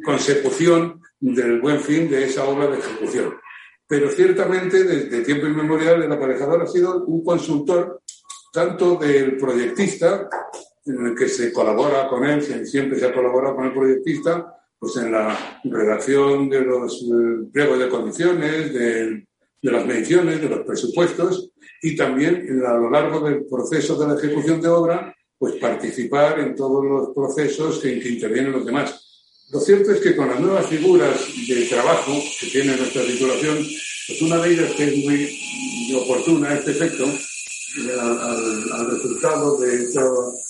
consecución 0.04 1.00
del 1.20 1.60
buen 1.60 1.80
fin 1.80 2.08
de 2.10 2.24
esa 2.24 2.44
obra 2.44 2.68
de 2.68 2.78
ejecución. 2.78 3.34
Pero 3.86 4.10
ciertamente, 4.10 4.84
desde 4.84 5.22
tiempo 5.22 5.46
inmemorial, 5.46 6.02
el 6.02 6.12
aparejador 6.12 6.62
ha 6.62 6.66
sido 6.66 7.04
un 7.04 7.24
consultor 7.24 8.02
tanto 8.52 8.96
del 8.96 9.36
proyectista, 9.36 10.28
en 10.86 11.06
el 11.06 11.14
que 11.14 11.28
se 11.28 11.52
colabora 11.52 12.08
con 12.08 12.24
él, 12.24 12.42
siempre 12.66 12.98
se 12.98 13.06
ha 13.06 13.14
colaborado 13.14 13.56
con 13.56 13.66
el 13.66 13.72
proyectista, 13.72 14.54
pues 14.78 14.96
en 14.98 15.12
la 15.12 15.60
redacción 15.64 16.48
de 16.48 16.60
los 16.60 17.04
pliegos 17.52 17.78
de 17.78 17.88
condiciones, 17.88 18.74
de, 18.74 19.26
de 19.62 19.72
las 19.72 19.86
mediciones, 19.86 20.42
de 20.42 20.48
los 20.48 20.60
presupuestos 20.60 21.52
y 21.80 21.96
también 21.96 22.62
a 22.66 22.74
lo 22.74 22.90
largo 22.90 23.20
del 23.20 23.46
proceso 23.46 23.98
de 23.98 24.08
la 24.08 24.20
ejecución 24.20 24.60
de 24.60 24.68
obra 24.68 25.14
pues 25.44 25.56
participar 25.56 26.40
en 26.40 26.56
todos 26.56 26.82
los 26.82 27.10
procesos 27.14 27.84
en 27.84 28.00
que 28.00 28.08
intervienen 28.08 28.52
los 28.52 28.64
demás. 28.64 29.28
Lo 29.50 29.60
cierto 29.60 29.92
es 29.92 30.00
que 30.00 30.16
con 30.16 30.30
las 30.30 30.40
nuevas 30.40 30.66
figuras 30.68 31.20
de 31.46 31.66
trabajo 31.66 32.12
que 32.40 32.46
tiene 32.46 32.74
nuestra 32.74 33.02
titulación, 33.02 33.56
pues 33.58 34.22
una 34.22 34.38
de 34.38 34.54
ellas 34.54 34.72
que 34.72 34.84
es 34.84 35.04
muy 35.04 35.94
oportuna 35.96 36.48
a 36.48 36.54
este 36.54 36.70
efecto, 36.70 37.04
al, 37.04 38.90
resultado 38.90 39.58
de 39.58 39.82
esta 39.82 40.02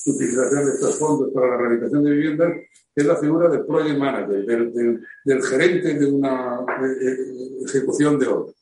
utilización 0.06 0.64
de 0.64 0.72
estos 0.74 0.96
fondos 0.96 1.32
para 1.34 1.48
la 1.48 1.56
rehabilitación 1.56 2.04
de 2.04 2.10
viviendas, 2.12 2.52
es 2.94 3.04
la 3.04 3.16
figura 3.16 3.48
del 3.48 3.66
project 3.66 3.98
manager, 3.98 4.46
del, 4.46 5.42
gerente 5.42 5.94
de 5.94 6.06
una 6.06 6.60
eh, 6.84 7.02
eh, 7.02 7.16
ejecución 7.66 8.16
de 8.20 8.28
obra 8.28 8.52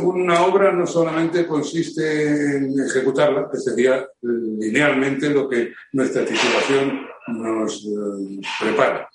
una 0.00 0.44
obra 0.44 0.72
no 0.72 0.86
solamente 0.86 1.46
consiste 1.46 2.56
en 2.56 2.78
ejecutarla, 2.80 3.48
que 3.50 3.58
sería 3.58 4.06
linealmente 4.22 5.30
lo 5.30 5.48
que 5.48 5.72
nuestra 5.92 6.24
titulación 6.24 7.06
nos 7.28 7.84
eh, 7.84 8.40
prepara, 8.60 9.08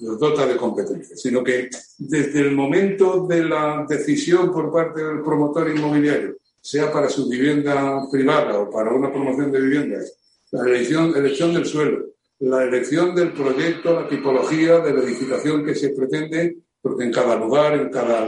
nos 0.00 0.18
dota 0.18 0.46
de 0.46 0.56
competencias, 0.56 1.20
sino 1.20 1.42
que 1.42 1.68
desde 1.98 2.40
el 2.40 2.52
momento 2.52 3.26
de 3.26 3.44
la 3.44 3.84
decisión 3.88 4.52
por 4.52 4.72
parte 4.72 5.02
del 5.02 5.22
promotor 5.22 5.68
inmobiliario, 5.68 6.36
sea 6.60 6.92
para 6.92 7.08
su 7.08 7.28
vivienda 7.28 8.06
privada 8.10 8.58
o 8.58 8.70
para 8.70 8.92
una 8.92 9.10
promoción 9.10 9.50
de 9.50 9.60
viviendas, 9.60 10.18
la 10.50 10.64
elección, 10.64 11.16
elección 11.16 11.54
del 11.54 11.66
suelo, 11.66 12.06
la 12.40 12.64
elección 12.64 13.14
del 13.14 13.32
proyecto, 13.32 14.00
la 14.00 14.08
tipología 14.08 14.80
de 14.80 14.94
la 14.94 15.02
edificación 15.02 15.64
que 15.64 15.74
se 15.74 15.90
pretende, 15.90 16.56
porque 16.80 17.04
en 17.04 17.12
cada 17.12 17.36
lugar, 17.36 17.74
en 17.74 17.90
cada 17.90 18.26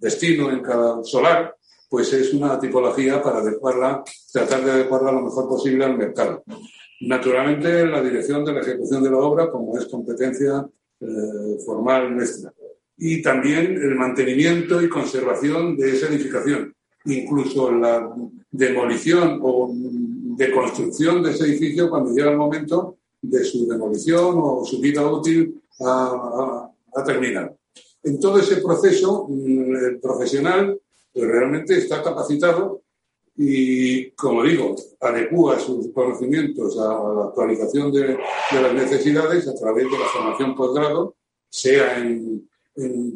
destino 0.00 0.50
en 0.50 0.60
cada 0.60 1.02
solar, 1.04 1.56
pues 1.88 2.12
es 2.12 2.32
una 2.34 2.58
tipología 2.58 3.22
para 3.22 3.38
adecuarla, 3.38 4.02
tratar 4.32 4.64
de 4.64 4.70
adecuarla 4.72 5.12
lo 5.12 5.22
mejor 5.22 5.48
posible 5.48 5.84
al 5.84 5.96
mercado. 5.96 6.42
Naturalmente, 7.00 7.86
la 7.86 8.02
dirección 8.02 8.44
de 8.44 8.52
la 8.52 8.60
ejecución 8.60 9.02
de 9.02 9.10
la 9.10 9.18
obra, 9.18 9.50
como 9.50 9.78
es 9.78 9.86
competencia 9.86 10.66
eh, 11.00 11.58
formal 11.64 12.16
nuestra. 12.16 12.52
Y 12.96 13.20
también 13.20 13.76
el 13.76 13.94
mantenimiento 13.96 14.80
y 14.80 14.88
conservación 14.88 15.76
de 15.76 15.92
esa 15.92 16.06
edificación. 16.06 16.74
Incluso 17.06 17.70
la 17.72 18.10
demolición 18.50 19.40
o 19.42 19.72
deconstrucción 20.36 21.22
de 21.22 21.32
ese 21.32 21.44
edificio 21.44 21.90
cuando 21.90 22.14
llega 22.14 22.30
el 22.30 22.36
momento 22.36 22.96
de 23.20 23.44
su 23.44 23.66
demolición 23.66 24.36
o 24.36 24.64
su 24.64 24.80
vida 24.80 25.06
útil 25.06 25.60
a, 25.80 26.70
terminar 27.04 27.54
en 28.04 28.20
todo 28.20 28.38
ese 28.38 28.56
proceso 28.58 29.26
mm, 29.28 29.76
el 29.76 30.00
profesional 30.00 30.78
pues, 31.12 31.26
realmente 31.26 31.76
está 31.76 32.02
capacitado 32.02 32.82
y, 33.36 34.10
como 34.12 34.44
digo, 34.44 34.76
adecúa 35.00 35.58
sus 35.58 35.88
conocimientos 35.92 36.78
a, 36.78 37.02
la 37.14 37.24
actualización 37.24 37.90
de, 37.92 38.16
las 38.52 38.74
necesidades 38.74 39.48
a 39.48 39.54
través 39.54 39.84
de 39.84 39.98
la 39.98 40.06
formación 40.06 40.54
posgrado, 40.54 41.16
sea 41.50 42.00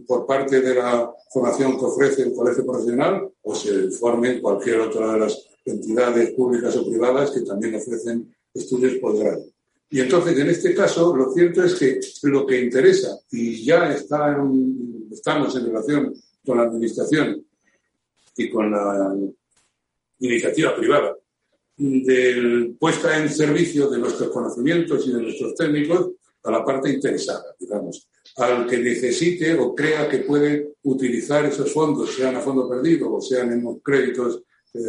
por 0.07 0.27
parte 0.27 0.61
de 0.61 0.75
la 0.75 1.13
formación 1.33 1.79
que 1.79 1.85
ofrece 1.85 2.23
el 2.23 2.35
colegio 2.35 2.65
profesional 2.65 3.29
o 3.43 3.55
se 3.55 3.91
forme 3.91 4.33
en 4.33 4.41
cualquier 4.41 4.81
otra 4.81 5.13
de 5.13 5.21
las 5.21 5.49
entidades 5.65 6.33
públicas 6.33 6.77
o 6.77 6.89
privadas 6.89 7.31
que 7.31 7.43
también 7.43 7.75
ofrecen 7.77 8.35
estudios 8.55 8.95
posgrado. 8.95 9.45
Y 9.91 10.01
entonces, 10.01 10.39
en 10.39 10.49
este 10.49 10.75
caso, 10.75 11.17
lo 11.17 11.33
cierto 11.33 11.65
es 11.65 11.75
que 11.75 11.99
lo 12.25 12.47
que 12.47 12.61
interesa, 12.61 13.19
y 13.31 13.65
ya 13.65 13.91
está 13.93 14.37
estamos 15.11 15.57
en 15.57 15.67
relación 15.67 16.15
con 16.45 16.59
la 16.59 16.65
Administración 16.65 17.45
y 18.37 18.51
con 18.51 18.71
la 18.71 19.17
iniciativa 20.21 20.77
privada, 20.77 21.17
de 21.77 22.75
puesta 22.79 23.17
en 23.17 23.31
servicio 23.31 23.89
de 23.89 23.99
nuestros 23.99 24.31
conocimientos 24.31 25.07
y 25.07 25.13
de 25.13 25.23
nuestros 25.23 25.55
técnicos 25.55 26.11
a 26.43 26.51
la 26.51 26.65
parte 26.65 26.91
interesada, 26.91 27.55
digamos, 27.59 28.09
al 28.37 28.67
que 28.67 28.79
necesite 28.79 29.55
o 29.55 29.75
crea 29.75 30.09
que 30.09 30.19
puede 30.19 30.75
utilizar 30.83 31.45
esos 31.45 31.73
fondos, 31.73 32.15
sean 32.15 32.37
a 32.37 32.41
fondo 32.41 32.69
perdido 32.69 33.13
o 33.13 33.21
sean 33.21 33.53
en 33.53 33.79
créditos 33.81 34.43
eh, 34.75 34.81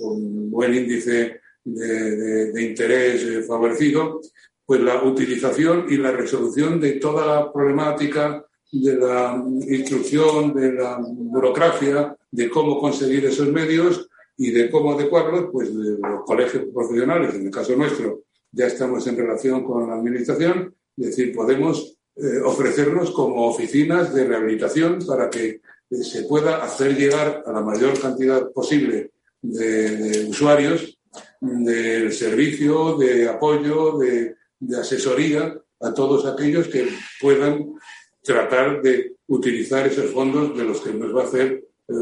con 0.00 0.50
buen 0.50 0.74
índice 0.74 1.40
de, 1.74 2.62
interés 2.62 3.22
eh, 3.22 3.42
favorecido, 3.42 4.20
pues 4.64 4.80
la 4.80 5.02
utilización 5.02 5.86
y 5.88 5.96
la 5.96 6.12
resolución 6.12 6.80
de 6.80 6.92
toda 6.92 7.26
la 7.26 7.52
problemática 7.52 8.44
de 8.70 8.96
la 8.96 9.42
instrucción, 9.66 10.52
de 10.54 10.72
la 10.72 10.98
burocracia, 11.00 12.14
de 12.30 12.50
cómo 12.50 12.78
conseguir 12.78 13.24
esos 13.24 13.48
medios 13.48 14.08
y 14.36 14.50
de 14.50 14.70
cómo 14.70 14.92
adecuarlos, 14.92 15.48
pues 15.50 15.74
de 15.74 15.98
los 15.98 16.24
colegios 16.26 16.64
profesionales, 16.72 17.34
en 17.34 17.46
el 17.46 17.50
caso 17.50 17.74
nuestro, 17.76 18.24
ya 18.52 18.66
estamos 18.66 19.06
en 19.06 19.16
relación 19.16 19.64
con 19.64 19.88
la 19.88 19.94
administración, 19.94 20.74
es 20.96 21.06
decir, 21.06 21.34
podemos 21.34 21.96
eh, 22.16 22.40
ofrecernos 22.44 23.10
como 23.12 23.46
oficinas 23.46 24.14
de 24.14 24.24
rehabilitación 24.24 24.98
para 25.06 25.30
que 25.30 25.48
eh, 25.48 25.60
se 26.02 26.24
pueda 26.24 26.62
hacer 26.62 26.96
llegar 26.96 27.42
a 27.46 27.52
la 27.52 27.60
mayor 27.62 27.98
cantidad 27.98 28.50
posible 28.52 29.12
de 29.40 30.26
usuarios 30.28 30.97
del 31.40 32.12
servicio 32.12 32.96
de 32.96 33.28
apoyo, 33.28 33.98
de, 33.98 34.34
asesoría 34.78 35.56
a 35.80 35.94
todos 35.94 36.26
aquellos 36.26 36.66
que 36.68 36.88
puedan 37.20 37.74
tratar 38.22 38.82
de 38.82 39.14
utilizar 39.28 39.86
esos 39.86 40.10
fondos 40.10 40.56
de 40.56 40.64
los 40.64 40.80
que 40.80 40.92
nos 40.92 41.14
va 41.14 41.22
a 41.22 41.26
hacer 41.26 41.64
eh, 41.88 41.94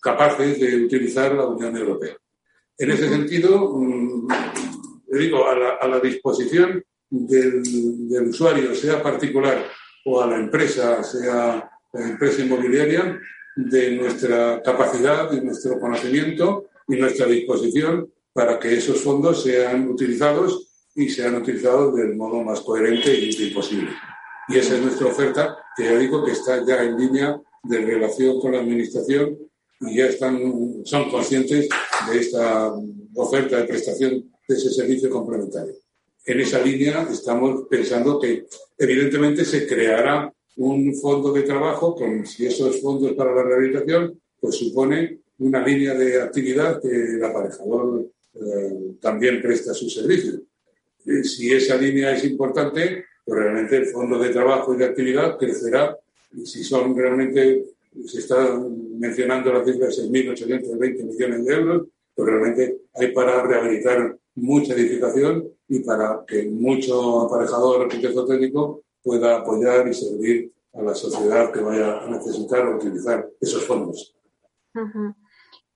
capaces 0.00 0.60
de 0.60 0.84
utilizar 0.84 1.34
la 1.34 1.46
Unión 1.46 1.76
Europea. 1.76 2.16
En 2.76 2.90
ese 2.90 3.08
sentido, 3.08 3.76
mm, 3.76 4.28
digo, 5.06 5.48
a 5.48 5.88
la, 5.88 6.00
disposición 6.00 6.84
del, 7.08 7.62
del, 8.08 8.28
usuario, 8.28 8.74
sea 8.74 9.02
particular 9.02 9.66
o 10.04 10.20
a 10.20 10.26
la 10.26 10.36
empresa, 10.36 11.02
sea 11.02 11.70
la 11.92 12.08
empresa 12.08 12.42
inmobiliaria, 12.42 13.20
de 13.54 13.96
nuestra 13.96 14.62
capacidad, 14.62 15.30
de 15.30 15.42
nuestro 15.42 15.78
conocimiento 15.78 16.70
y 16.88 16.96
nuestra 16.96 17.26
disposición 17.26 18.10
para 18.32 18.58
que 18.58 18.74
esos 18.74 19.00
fondos 19.00 19.42
sean 19.42 19.88
utilizados 19.88 20.68
y 20.94 21.08
sean 21.08 21.36
utilizados 21.36 21.94
del 21.94 22.16
modo 22.16 22.42
más 22.42 22.60
coherente 22.60 23.14
y 23.14 23.30
útil 23.30 23.54
posible. 23.54 23.90
Y 24.48 24.58
esa 24.58 24.74
es 24.74 24.82
nuestra 24.82 25.06
oferta, 25.06 25.56
que 25.76 25.84
ya 25.84 25.96
digo 25.96 26.24
que 26.24 26.32
está 26.32 26.64
ya 26.66 26.82
en 26.82 26.96
línea 26.96 27.40
de 27.62 27.78
relación 27.78 28.40
con 28.40 28.52
la 28.52 28.60
administración 28.60 29.38
y 29.80 29.96
ya 29.96 30.06
están, 30.06 30.82
son 30.84 31.10
conscientes 31.10 31.68
de 32.10 32.18
esta 32.18 32.72
oferta 33.14 33.58
de 33.58 33.64
prestación 33.64 34.32
de 34.48 34.54
ese 34.54 34.70
servicio 34.70 35.10
complementario. 35.10 35.74
En 36.24 36.40
esa 36.40 36.60
línea 36.60 37.08
estamos 37.10 37.66
pensando 37.68 38.20
que 38.20 38.46
evidentemente 38.78 39.44
se 39.44 39.66
creará 39.66 40.32
un 40.56 40.94
fondo 40.94 41.32
de 41.32 41.42
trabajo 41.42 41.94
con 41.94 42.26
si 42.26 42.46
esos 42.46 42.80
fondos 42.80 43.12
para 43.12 43.34
la 43.34 43.42
rehabilitación 43.42 44.20
pues 44.40 44.56
supone 44.56 45.21
una 45.38 45.64
línea 45.64 45.94
de 45.94 46.22
actividad 46.22 46.80
que 46.80 46.88
el 46.88 47.24
aparejador 47.24 48.06
eh, 48.34 48.94
también 49.00 49.42
presta 49.42 49.74
su 49.74 49.88
servicio. 49.88 50.40
Si 51.24 51.52
esa 51.52 51.76
línea 51.76 52.14
es 52.14 52.24
importante, 52.24 53.04
pues 53.24 53.40
realmente 53.40 53.76
el 53.76 53.86
fondo 53.86 54.18
de 54.18 54.30
trabajo 54.30 54.74
y 54.74 54.78
de 54.78 54.84
actividad 54.84 55.36
crecerá. 55.38 55.96
Y 56.32 56.46
si 56.46 56.62
son 56.62 56.96
realmente, 56.96 57.64
se 58.06 58.18
está 58.18 58.58
mencionando 58.98 59.52
la 59.52 59.64
cifra 59.64 59.86
de 59.86 59.92
6.820 59.92 61.04
millones 61.04 61.44
de 61.44 61.54
euros, 61.54 61.88
pues 62.14 62.28
realmente 62.28 62.82
hay 62.94 63.12
para 63.12 63.42
rehabilitar 63.44 64.16
mucha 64.34 64.74
edificación 64.74 65.48
y 65.68 65.80
para 65.80 66.24
que 66.26 66.44
mucho 66.44 67.22
aparejador 67.22 67.82
arquitecto 67.82 68.26
técnico 68.26 68.82
pueda 69.02 69.38
apoyar 69.38 69.88
y 69.88 69.94
servir 69.94 70.52
a 70.74 70.82
la 70.82 70.94
sociedad 70.94 71.52
que 71.52 71.60
vaya 71.60 71.98
a 71.98 72.10
necesitar 72.10 72.66
o 72.66 72.76
utilizar 72.76 73.28
esos 73.40 73.64
fondos. 73.64 74.14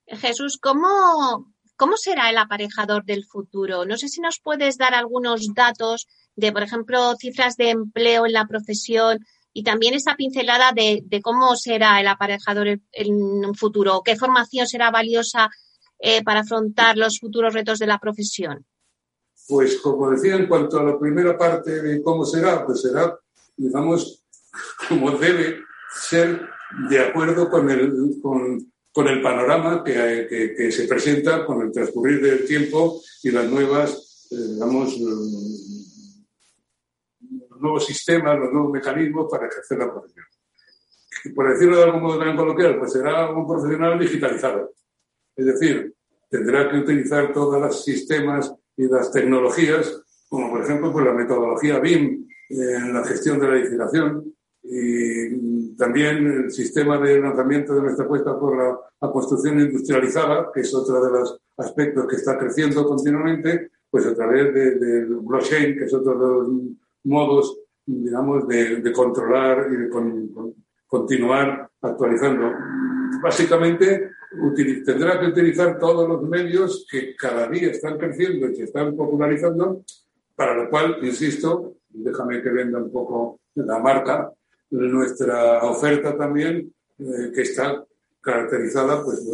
Jesús, 0.07 0.59
¿cómo, 0.61 1.53
¿cómo 1.77 1.97
será 1.97 2.31
el 2.31 2.39
aparejador 2.39 3.05
del 3.05 3.25
futuro? 3.25 3.85
No 3.85 3.97
sé 3.97 4.09
si 4.09 4.21
nos 4.21 4.41
puedes 4.41 4.79
dar 4.79 4.95
algunos 4.95 5.53
datos 5.55 6.07
de, 6.37 6.53
por 6.53 6.63
ejemplo, 6.63 7.15
cifras 7.19 7.57
de 7.57 7.71
empleo 7.71 8.27
en 8.27 8.33
la 8.33 8.47
profesión 8.47 9.19
y 9.53 9.63
también 9.63 9.95
esa 9.95 10.15
pincelada 10.17 10.73
de, 10.73 11.03
cómo 11.23 11.57
será 11.57 12.01
el 12.01 12.07
aparejador 12.09 12.69
en 12.93 13.15
un 13.15 13.55
futuro, 13.55 14.03
qué 14.05 14.17
formación 14.17 14.67
será 14.67 14.91
valiosa 14.91 15.49
eh, 15.99 16.23
para 16.23 16.41
afrontar 16.41 16.97
los 16.99 17.19
futuros 17.19 17.55
retos 17.55 17.79
de 17.79 17.87
la 17.87 17.99
profesión. 17.99 18.67
Pues 19.49 19.81
como 19.81 20.11
decía, 20.11 20.35
en 20.35 20.47
cuanto 20.47 20.79
a 20.79 20.85
la 20.85 20.99
primera 20.99 21.39
parte 21.39 21.83
de 21.83 22.03
cómo 22.03 22.25
será, 22.25 22.67
pues 22.67 22.83
será, 22.83 23.19
digamos, 23.57 24.25
como 24.89 25.13
debe 25.13 25.61
ser 25.91 26.49
de 26.91 26.99
acuerdo 27.01 27.49
con 27.49 27.71
el, 27.71 28.21
con, 28.21 28.73
con 28.97 29.07
el 29.09 29.21
panorama 29.21 29.85
que, 29.85 30.27
que, 30.57 30.73
se 30.73 30.89
presenta 30.89 31.45
con 31.45 31.61
el 31.61 31.71
transcurrir 31.71 32.19
del 32.19 32.47
tiempo 32.47 33.03
y 33.23 33.31
las 33.31 33.45
nuevas, 33.45 34.27
eh, 34.31 34.55
digamos, 34.55 34.99
los 34.99 36.17
nuevos 37.61 37.85
sistemas, 37.85 38.39
los 38.39 38.51
nuevos 38.51 38.73
mecanismos 38.73 39.27
para 39.31 39.49
ejercer 39.49 39.81
la 39.81 39.93
profesión. 39.93 40.25
por 41.35 41.53
decirlo 41.53 41.77
de 41.77 41.83
algún 41.83 42.05
modo 42.05 42.19
tan 42.19 42.39
coloquial, 42.39 42.79
pues 42.79 42.93
será 42.93 43.29
un 43.29 43.47
profesional 43.47 43.99
digitalizado. 43.99 44.73
Es 45.37 45.45
decir, 45.45 45.95
tendrá 46.31 46.71
que 46.71 46.79
utilizar 46.79 47.35
todos 47.35 47.61
los 47.61 47.85
sistemas 47.85 48.51
y 48.79 48.89
las 48.89 49.13
tecnologías, 49.13 50.05
como 50.27 50.49
por 50.49 50.63
ejemplo 50.63 50.91
pues 50.91 51.05
la 51.05 51.13
metodología 51.13 51.81
BIM 51.81 52.27
en 52.49 52.95
la 52.95 53.05
gestión 53.05 53.39
de 53.41 53.47
la 53.47 53.59
edificación, 53.59 54.35
y 54.63 55.29
también 55.77 56.27
el 56.27 56.51
sistema 56.51 56.99
de 56.99 57.21
lanzamiento 57.21 57.75
de 57.75 57.83
nuestra 57.83 58.05
apuesta 58.05 58.39
por 58.39 58.57
la, 58.57 58.79
construcción 58.99 59.61
industrializada, 59.61 60.51
que 60.53 60.63
es 60.63 60.75
otro 60.75 61.05
de 61.05 61.11
los 61.21 61.41
aspectos 61.59 62.07
que 62.09 62.17
está 62.17 62.37
creciendo 62.37 62.85
continuamente, 62.85 63.71
pues 63.89 64.05
a 64.07 64.15
través 64.15 64.53
del 64.53 64.81
de, 64.81 65.05
blockchain, 65.05 65.79
que 65.79 65.85
es 65.85 65.95
otro 65.95 66.13
de 66.13 66.27
los 66.27 66.49
modos, 67.05 67.57
digamos, 67.85 68.49
de, 68.49 68.93
controlar 68.93 69.69
y 69.71 69.77
de 69.77 69.91
continuar 70.89 71.71
actualizando. 71.81 72.53
Básicamente, 73.23 74.11
tendrá 74.85 75.21
que 75.21 75.27
utilizar 75.27 75.79
todos 75.79 76.09
los 76.09 76.23
medios 76.23 76.87
que 76.91 77.15
cada 77.15 77.49
día 77.49 77.71
están 77.71 77.97
creciendo 77.97 78.49
y 78.49 78.57
se 78.57 78.65
están 78.65 78.97
popularizando, 78.97 79.85
para 80.35 80.55
lo 80.55 80.69
cual, 80.69 80.99
insisto, 81.03 81.77
déjame 81.89 82.43
que 82.43 82.51
venda 82.51 82.79
un 82.79 82.91
poco 82.91 83.41
la 83.55 83.79
marca, 83.79 84.33
nuestra 84.71 85.63
oferta 85.65 86.17
también, 86.17 86.73
eh, 86.99 87.33
que 87.35 87.43
está 87.43 87.85
caracterizada, 88.21 89.05
pues, 89.05 89.25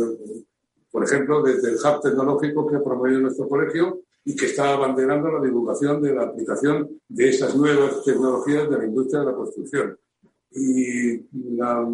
por 0.90 1.04
ejemplo, 1.04 1.42
desde 1.42 1.70
el 1.70 1.76
hub 1.76 2.00
tecnológico 2.02 2.66
que 2.66 2.78
promovido 2.78 3.20
nuestro 3.20 3.48
colegio 3.48 4.02
y 4.24 4.36
que 4.36 4.46
está 4.46 4.74
abanderando 4.74 5.30
la 5.30 5.40
divulgación 5.40 6.00
de 6.02 6.14
la 6.14 6.24
aplicación 6.24 7.00
de 7.08 7.28
esas 7.28 7.56
nuevas 7.56 8.04
tecnologías 8.04 8.68
de 8.68 8.78
la 8.78 8.84
industria 8.84 9.20
de 9.20 9.26
la 9.26 9.34
construcción. 9.34 9.98
Y 10.50 11.16
la, 11.56 11.88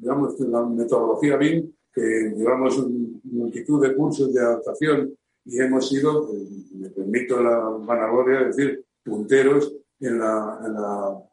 digamos, 0.00 0.38
la 0.40 0.66
metodología 0.66 1.36
BIM, 1.36 1.72
que 1.92 2.34
llevamos 2.36 2.86
multitud 3.24 3.80
de 3.80 3.94
cursos 3.94 4.32
de 4.32 4.40
adaptación 4.40 5.14
y 5.46 5.60
hemos 5.60 5.88
sido, 5.88 6.26
pues, 6.26 6.42
me 6.72 6.90
permito 6.90 7.42
la 7.42 7.58
vanagloria 7.58 8.40
de 8.40 8.46
decir, 8.46 8.84
punteros 9.02 9.74
en, 10.06 10.18
la, 10.18 10.58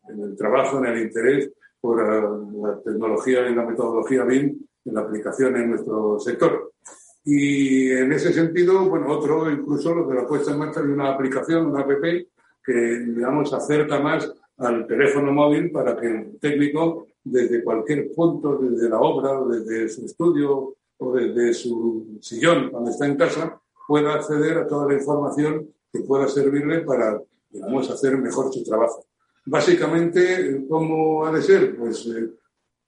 en, 0.10 0.22
el 0.22 0.36
trabajo, 0.36 0.80
en 0.80 0.86
el 0.86 1.02
interés 1.04 1.52
por 1.80 2.02
la, 2.02 2.80
tecnología 2.84 3.48
y 3.50 3.56
la 3.56 3.66
metodología 3.66 4.24
BIM 4.24 4.60
en 4.86 4.94
la 4.94 5.02
aplicación 5.02 5.56
en 5.56 5.72
nuestro 5.72 6.20
sector. 6.20 6.74
Y 7.24 7.92
en 7.92 8.12
ese 8.14 8.34
sentido, 8.34 8.90
bueno, 8.90 9.08
otro, 9.10 9.50
incluso 9.52 9.94
lo 9.94 10.08
de 10.08 10.16
la 10.16 10.28
puesta 10.28 10.52
en 10.52 10.60
marcha 10.60 10.82
de 10.82 10.92
una 10.92 11.14
aplicación, 11.14 11.68
una 11.68 11.82
app, 11.82 11.90
que, 12.64 12.74
digamos, 12.74 13.54
acerca 13.54 14.00
más 14.00 14.32
al 14.58 14.86
teléfono 14.88 15.32
móvil 15.32 15.72
para 15.72 15.96
que 15.98 16.08
el 16.08 16.40
técnico, 16.40 17.08
desde 17.24 17.64
cualquier 17.64 18.12
punto, 18.14 18.58
desde 18.58 18.90
la 18.90 19.00
obra, 19.00 19.40
desde 19.48 19.90
su 19.90 20.06
estudio 20.06 20.76
o 20.98 21.14
desde 21.14 21.54
su 21.54 22.18
sillón 22.22 22.70
cuando 22.70 22.92
está 22.92 23.08
en 23.08 23.18
casa, 23.18 23.60
pueda 23.88 24.14
acceder 24.14 24.58
a 24.58 24.68
toda 24.68 24.88
la 24.88 24.94
información 24.94 25.68
que 25.92 26.02
pueda 26.02 26.28
servirle 26.28 26.82
para 26.82 27.20
digamos, 27.52 27.90
hacer 27.90 28.18
mejor 28.18 28.54
su 28.54 28.64
trabajo. 28.64 29.06
Básicamente, 29.46 30.66
¿cómo 30.70 31.26
ha 31.26 31.32
de 31.32 31.42
ser? 31.42 31.76
Pues 31.76 32.06
eh, 32.08 32.30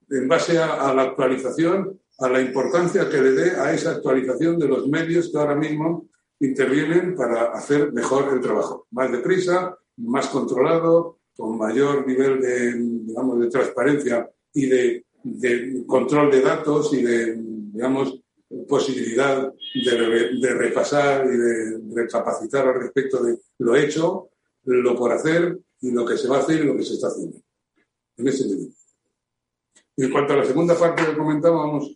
en 0.09 0.27
base 0.27 0.57
a, 0.59 0.93
la 0.93 1.03
actualización, 1.03 1.99
a 2.19 2.29
la 2.29 2.41
importancia 2.41 3.09
que 3.09 3.21
le 3.21 3.31
dé 3.31 3.51
a 3.51 3.73
esa 3.73 3.91
actualización 3.91 4.59
de 4.59 4.67
los 4.67 4.87
medios 4.87 5.31
que 5.31 5.37
ahora 5.37 5.55
mismo 5.55 6.07
intervienen 6.39 7.15
para 7.15 7.51
hacer 7.53 7.91
mejor 7.91 8.31
el 8.33 8.41
trabajo. 8.41 8.87
Más 8.91 9.11
deprisa, 9.11 9.77
más 9.97 10.27
controlado, 10.27 11.19
con 11.35 11.57
mayor 11.57 12.05
nivel 12.05 12.39
de, 12.39 12.73
digamos, 12.75 13.39
de 13.39 13.49
transparencia 13.49 14.29
y 14.53 14.67
de, 14.67 15.05
control 15.87 16.29
de 16.29 16.41
datos 16.41 16.93
y 16.93 17.01
de, 17.01 17.35
digamos, 17.37 18.19
posibilidad 18.67 19.51
de, 19.73 20.37
de 20.39 20.53
repasar 20.53 21.25
y 21.25 21.37
de 21.37 21.79
recapacitar 21.95 22.67
al 22.67 22.75
respecto 22.75 23.23
de 23.23 23.39
lo 23.59 23.75
hecho 23.75 24.29
lo 24.65 24.95
por 24.95 25.11
hacer 25.11 25.59
y 25.81 25.91
lo 25.91 26.05
que 26.05 26.17
se 26.17 26.27
va 26.27 26.37
a 26.37 26.39
hacer 26.39 26.63
y 26.63 26.67
lo 26.67 26.77
que 26.77 26.83
se 26.83 26.93
está 26.93 27.07
haciendo. 27.07 27.37
En 28.17 28.27
ese 28.27 28.45
nivel. 28.45 28.73
En 29.97 30.11
cuanto 30.11 30.33
a 30.33 30.37
la 30.37 30.45
segunda 30.45 30.77
parte 30.77 31.05
que 31.05 31.17
comentábamos, 31.17 31.95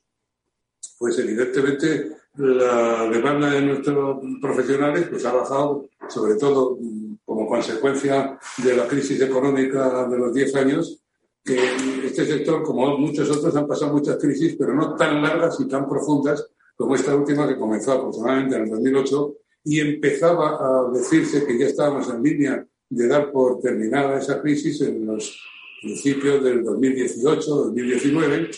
pues 1.00 1.18
evidentemente 1.20 2.18
la 2.36 3.10
demanda 3.10 3.50
de 3.50 3.62
nuestros 3.62 4.20
profesionales 4.42 5.08
pues 5.10 5.26
ha 5.26 5.34
bajado, 5.34 5.90
sobre 6.08 6.36
todo 6.36 6.78
como 7.26 7.48
consecuencia 7.48 8.40
de 8.64 8.76
la 8.76 8.88
crisis 8.88 9.20
económica 9.22 10.08
de 10.08 10.18
los 10.18 10.34
10 10.34 10.56
años, 10.56 11.04
que 11.44 11.58
este 12.06 12.26
sector, 12.26 12.62
como 12.62 12.98
muchos 12.98 13.30
otros, 13.32 13.56
han 13.56 13.68
pasado 13.68 13.94
muchas 13.94 14.18
crisis, 14.18 14.56
pero 14.58 14.74
no 14.74 14.96
tan 14.96 15.22
largas 15.22 15.60
y 15.60 15.68
tan 15.68 15.88
profundas 15.88 16.48
como 16.76 16.96
esta 16.96 17.16
última 17.16 17.48
que 17.48 17.58
comenzó 17.58 17.94
aproximadamente 17.94 18.56
en 18.56 18.64
el 18.64 18.70
2008 18.70 19.34
y 19.64 19.80
empezaba 19.80 20.58
a 20.60 20.92
decirse 20.92 21.46
que 21.46 21.58
ya 21.58 21.68
estábamos 21.68 22.10
en 22.10 22.24
línea 22.24 22.66
de 22.90 23.08
dar 23.08 23.32
por 23.32 23.60
terminada 23.60 24.18
esa 24.20 24.42
crisis 24.42 24.82
en 24.82 25.06
los 25.06 25.40
principios 25.82 26.44
del 26.44 26.64
2018-2019, 26.64 28.50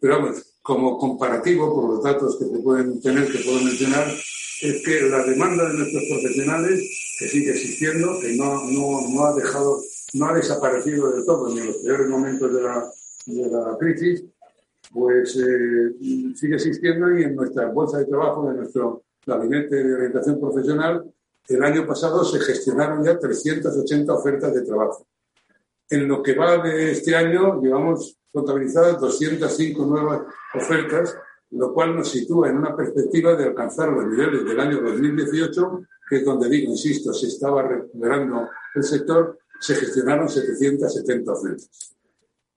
pero 0.00 0.18
vamos, 0.18 0.58
como 0.62 0.98
comparativo 0.98 1.74
por 1.74 1.90
los 1.94 2.02
datos 2.02 2.38
que 2.38 2.44
se 2.44 2.58
pueden 2.58 3.00
tener, 3.00 3.26
que 3.30 3.38
puedo 3.38 3.60
mencionar, 3.60 4.06
es 4.60 4.82
que 4.84 5.02
la 5.08 5.24
demanda 5.24 5.68
de 5.68 5.78
nuestros 5.78 6.04
profesionales, 6.10 7.16
que 7.18 7.28
sigue 7.28 7.50
existiendo, 7.52 8.20
que 8.20 8.36
no, 8.36 8.64
no, 8.70 9.08
no 9.08 9.24
ha 9.24 9.34
dejado, 9.34 9.80
no 10.14 10.26
ha 10.26 10.34
desaparecido 10.34 11.10
del 11.12 11.24
todo 11.24 11.54
ni 11.54 11.60
en 11.60 11.66
los 11.68 11.76
peores 11.78 12.08
momentos 12.08 12.54
de 12.54 12.62
la, 12.62 12.90
de 13.26 13.50
la 13.50 13.76
crisis, 13.78 14.24
pues 14.92 15.36
eh, 15.36 16.34
sigue 16.34 16.54
existiendo 16.56 17.18
y 17.18 17.24
en 17.24 17.36
nuestra 17.36 17.66
bolsa 17.66 17.98
de 17.98 18.06
trabajo, 18.06 18.50
en 18.50 18.58
nuestro 18.58 19.04
gabinete 19.28 19.84
de 19.84 19.94
orientación 19.94 20.40
profesional, 20.40 21.04
el 21.48 21.62
año 21.62 21.86
pasado 21.86 22.24
se 22.24 22.40
gestionaron 22.40 23.04
ya 23.04 23.18
380 23.18 24.12
ofertas 24.12 24.54
de 24.54 24.62
trabajo. 24.62 25.06
En 25.90 26.08
lo 26.08 26.22
que 26.22 26.34
va 26.34 26.58
de 26.58 26.92
este 26.92 27.14
año, 27.14 27.60
llevamos 27.62 28.18
contabilizadas 28.32 29.00
205 29.00 29.86
nuevas 29.86 30.22
ofertas, 30.54 31.16
lo 31.50 31.72
cual 31.72 31.96
nos 31.96 32.10
sitúa 32.10 32.50
en 32.50 32.58
una 32.58 32.76
perspectiva 32.76 33.34
de 33.34 33.44
alcanzar 33.44 33.88
los 33.88 34.06
niveles 34.06 34.44
del 34.44 34.60
año 34.60 34.82
2018, 34.82 35.80
que 36.08 36.16
es 36.16 36.24
donde 36.24 36.48
digo, 36.48 36.70
insisto, 36.70 37.12
se 37.12 37.28
estaba 37.28 37.62
recuperando 37.62 38.48
el 38.74 38.82
sector, 38.82 39.38
se 39.60 39.74
gestionaron 39.74 40.28
770 40.28 41.32
ofertas. 41.32 41.96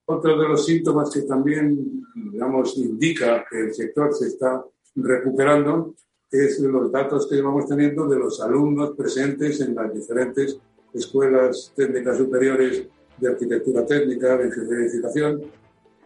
Otro 0.06 0.38
de 0.38 0.50
los 0.50 0.66
síntomas 0.66 1.10
que 1.10 1.22
también, 1.22 2.04
digamos, 2.32 2.78
indica 2.78 3.46
que 3.50 3.60
el 3.62 3.74
sector 3.74 4.14
se 4.14 4.28
está 4.28 4.62
recuperando 4.96 5.96
es 6.32 6.60
los 6.60 6.92
datos 6.92 7.28
que 7.28 7.42
vamos 7.42 7.68
teniendo 7.68 8.08
de 8.08 8.18
los 8.18 8.40
alumnos 8.42 8.92
presentes 8.96 9.60
en 9.60 9.76
las 9.76 9.94
diferentes 9.94 10.58
escuelas 10.94 11.74
técnicas 11.76 12.18
superiores 12.18 12.88
de 13.18 13.30
arquitectura 13.30 13.86
técnica, 13.86 14.38
de 14.38 14.48
ingeniería 14.48 15.38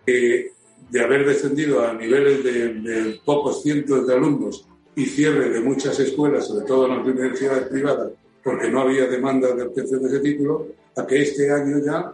que 0.05 0.51
de 0.89 1.01
haber 1.01 1.25
descendido 1.25 1.83
a 1.83 1.93
niveles 1.93 2.43
de, 2.43 3.19
pocos 3.23 3.61
cientos 3.61 4.07
de 4.07 4.13
alumnos 4.13 4.67
y 4.95 5.05
cierre 5.05 5.49
de 5.49 5.59
muchas 5.61 5.99
escuelas, 5.99 6.47
sobre 6.47 6.65
todo 6.65 6.85
en 6.85 6.97
las 6.97 7.05
universidades 7.05 7.67
privadas, 7.67 8.11
porque 8.43 8.69
no 8.69 8.81
había 8.81 9.07
demanda 9.07 9.53
de 9.53 9.63
obtención 9.63 10.01
de 10.01 10.07
ese 10.07 10.19
título, 10.19 10.67
a 10.95 11.05
que 11.05 11.21
este 11.21 11.51
año 11.51 11.79
ya 11.83 12.13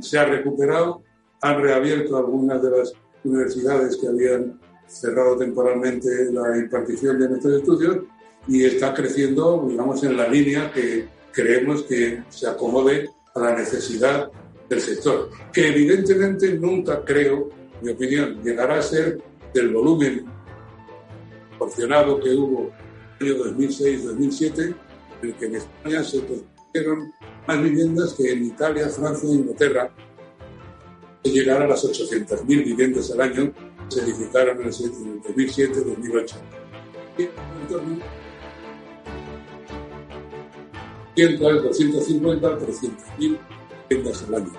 se 0.00 0.18
ha 0.18 0.24
recuperado, 0.24 1.02
han 1.40 1.60
reabierto 1.60 2.16
algunas 2.16 2.62
de 2.62 2.70
las 2.70 2.92
universidades 3.24 3.96
que 3.96 4.08
habían 4.08 4.58
cerrado 4.86 5.36
temporalmente 5.36 6.08
la 6.32 6.56
impartición 6.56 7.18
de 7.18 7.28
nuestros 7.28 7.54
estudios 7.54 7.98
y 8.46 8.64
está 8.64 8.92
creciendo, 8.92 9.66
digamos, 9.68 10.02
en 10.04 10.16
la 10.16 10.28
línea 10.28 10.70
que 10.72 11.08
creemos 11.32 11.82
que 11.82 12.22
se 12.28 12.46
acomode 12.46 13.10
a 13.34 13.40
la 13.40 13.56
necesidad 13.56 14.30
del 14.68 14.80
sector, 14.80 15.30
que 15.52 15.68
evidentemente 15.68 16.54
nunca 16.58 17.04
creo, 17.04 17.48
mi 17.82 17.90
opinión, 17.90 18.42
llegará 18.42 18.78
a 18.78 18.82
ser 18.82 19.20
del 19.52 19.72
volumen 19.72 20.24
proporcionado 21.50 22.20
que 22.20 22.30
hubo 22.30 22.70
en 23.20 23.26
el 23.26 23.34
año 23.34 23.44
2006-2007, 23.44 24.74
en 25.22 25.28
el 25.28 25.34
que 25.34 25.46
en 25.46 25.54
España 25.56 26.04
se 26.04 26.24
construyeron 26.24 27.12
más 27.46 27.62
viviendas 27.62 28.14
que 28.14 28.32
en 28.32 28.44
Italia, 28.44 28.88
Francia 28.88 29.28
e 29.28 29.32
Inglaterra, 29.32 29.94
llegar 31.22 31.62
a 31.62 31.68
las 31.68 31.84
800.000 31.84 32.46
viviendas 32.46 33.10
al 33.10 33.20
año 33.20 33.52
se 33.88 34.00
edificaron 34.00 34.60
en 34.60 34.66
el 34.66 34.72
2007-2008. 34.72 36.34
250, 41.62 42.58
300 42.58 43.18
mil 43.18 43.38
al 43.90 44.34
año. 44.34 44.52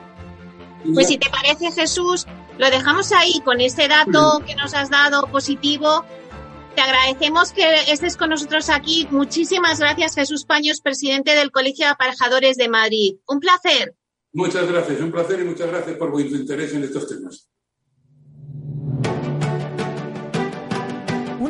Pues 0.93 1.07
si 1.07 1.17
te 1.17 1.29
parece, 1.29 1.71
Jesús, 1.71 2.25
lo 2.57 2.69
dejamos 2.69 3.11
ahí 3.11 3.41
con 3.43 3.59
ese 3.59 3.87
dato 3.87 4.41
que 4.45 4.55
nos 4.55 4.73
has 4.73 4.89
dado 4.89 5.27
positivo. 5.27 6.05
Te 6.75 6.81
agradecemos 6.81 7.51
que 7.51 7.63
estés 7.91 8.17
con 8.17 8.29
nosotros 8.29 8.69
aquí. 8.69 9.07
Muchísimas 9.09 9.79
gracias, 9.79 10.15
Jesús 10.15 10.45
Paños, 10.45 10.81
presidente 10.81 11.33
del 11.33 11.51
Colegio 11.51 11.85
de 11.85 11.91
Aparejadores 11.91 12.57
de 12.57 12.69
Madrid. 12.69 13.15
Un 13.27 13.39
placer. 13.39 13.95
Muchas 14.33 14.69
gracias, 14.69 14.99
un 14.99 15.11
placer 15.11 15.39
y 15.39 15.45
muchas 15.45 15.67
gracias 15.67 15.97
por 15.97 16.11
vuestro 16.11 16.37
interés 16.37 16.73
en 16.73 16.83
estos 16.83 17.07
temas. 17.07 17.49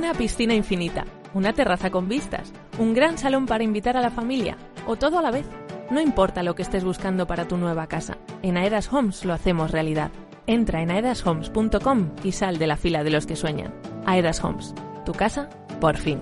Una 0.06 0.14
piscina 0.14 0.54
infinita, 0.54 1.08
una 1.34 1.52
terraza 1.52 1.90
con 1.90 2.08
vistas, 2.08 2.54
un 2.78 2.94
gran 2.94 3.18
salón 3.18 3.48
para 3.48 3.64
invitar 3.64 3.98
a 3.98 4.02
la 4.02 4.12
familia 4.12 4.56
o 4.86 4.98
todo 4.98 5.18
a 5.18 5.22
la 5.24 5.32
vez. 5.32 5.48
No 5.90 6.00
importa 6.00 6.44
lo 6.44 6.54
que 6.54 6.62
estés 6.62 6.84
buscando 6.84 7.26
para 7.26 7.48
tu 7.48 7.58
nueva 7.58 7.88
casa, 7.88 8.20
en 8.44 8.56
Aedas 8.56 8.94
Homes 8.94 9.26
lo 9.26 9.34
hacemos 9.34 9.72
realidad. 9.72 10.12
Entra 10.46 10.84
en 10.84 10.92
aedashomes.com 10.92 12.12
y 12.24 12.34
sal 12.34 12.60
de 12.60 12.68
la 12.68 12.78
fila 12.78 13.04
de 13.04 13.10
los 13.10 13.26
que 13.26 13.36
sueñan. 13.36 13.74
Aedas 14.06 14.44
Homes, 14.44 14.76
tu 15.08 15.14
casa, 15.14 15.50
por 15.82 15.98
fin. 15.98 16.22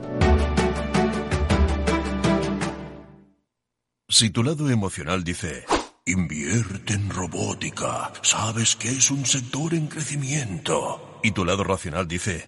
Si 4.07 4.29
tu 4.29 4.43
lado 4.43 4.69
emocional 4.69 5.25
dice, 5.25 5.65
invierte 6.05 6.93
en 6.93 7.09
robótica, 7.09 8.13
sabes 8.21 8.77
que 8.77 8.87
es 8.87 9.11
un 9.11 9.25
sector 9.25 9.73
en 9.73 9.87
crecimiento, 9.87 11.19
y 11.21 11.31
tu 11.31 11.43
lado 11.43 11.65
racional 11.65 12.07
dice, 12.07 12.47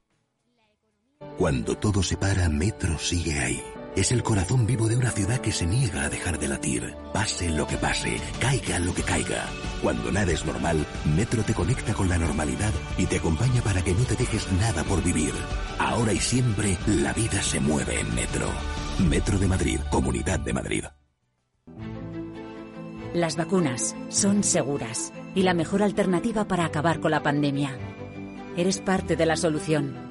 Cuando 1.37 1.75
todo 1.75 2.03
se 2.03 2.17
para, 2.17 2.49
Metro 2.49 2.97
sigue 2.99 3.39
ahí. 3.39 3.63
Es 3.95 4.11
el 4.11 4.23
corazón 4.23 4.65
vivo 4.65 4.87
de 4.87 4.95
una 4.95 5.11
ciudad 5.11 5.39
que 5.39 5.51
se 5.51 5.65
niega 5.65 6.03
a 6.03 6.09
dejar 6.09 6.39
de 6.39 6.47
latir. 6.47 6.95
Pase 7.13 7.49
lo 7.49 7.67
que 7.67 7.77
pase, 7.77 8.21
caiga 8.39 8.79
lo 8.79 8.93
que 8.93 9.03
caiga. 9.03 9.45
Cuando 9.81 10.11
nada 10.11 10.31
es 10.31 10.45
normal, 10.45 10.85
Metro 11.15 11.43
te 11.43 11.53
conecta 11.53 11.93
con 11.93 12.07
la 12.07 12.17
normalidad 12.17 12.71
y 12.97 13.05
te 13.05 13.17
acompaña 13.17 13.61
para 13.61 13.81
que 13.81 13.93
no 13.93 14.03
te 14.05 14.15
dejes 14.15 14.49
nada 14.53 14.83
por 14.83 15.03
vivir. 15.03 15.33
Ahora 15.77 16.13
y 16.13 16.19
siempre, 16.19 16.77
la 16.87 17.11
vida 17.11 17.41
se 17.41 17.59
mueve 17.59 17.99
en 17.99 18.15
Metro. 18.15 18.47
Metro 19.09 19.37
de 19.37 19.47
Madrid, 19.47 19.79
Comunidad 19.89 20.39
de 20.39 20.53
Madrid. 20.53 20.83
Las 23.13 23.35
vacunas 23.35 23.93
son 24.07 24.41
seguras 24.43 25.11
y 25.35 25.43
la 25.43 25.53
mejor 25.53 25.83
alternativa 25.83 26.45
para 26.47 26.63
acabar 26.63 27.01
con 27.01 27.11
la 27.11 27.21
pandemia. 27.21 27.77
Eres 28.55 28.79
parte 28.79 29.17
de 29.17 29.25
la 29.25 29.35
solución. 29.35 30.10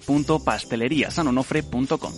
www.pasteleriasanonofre.com. 0.00 2.12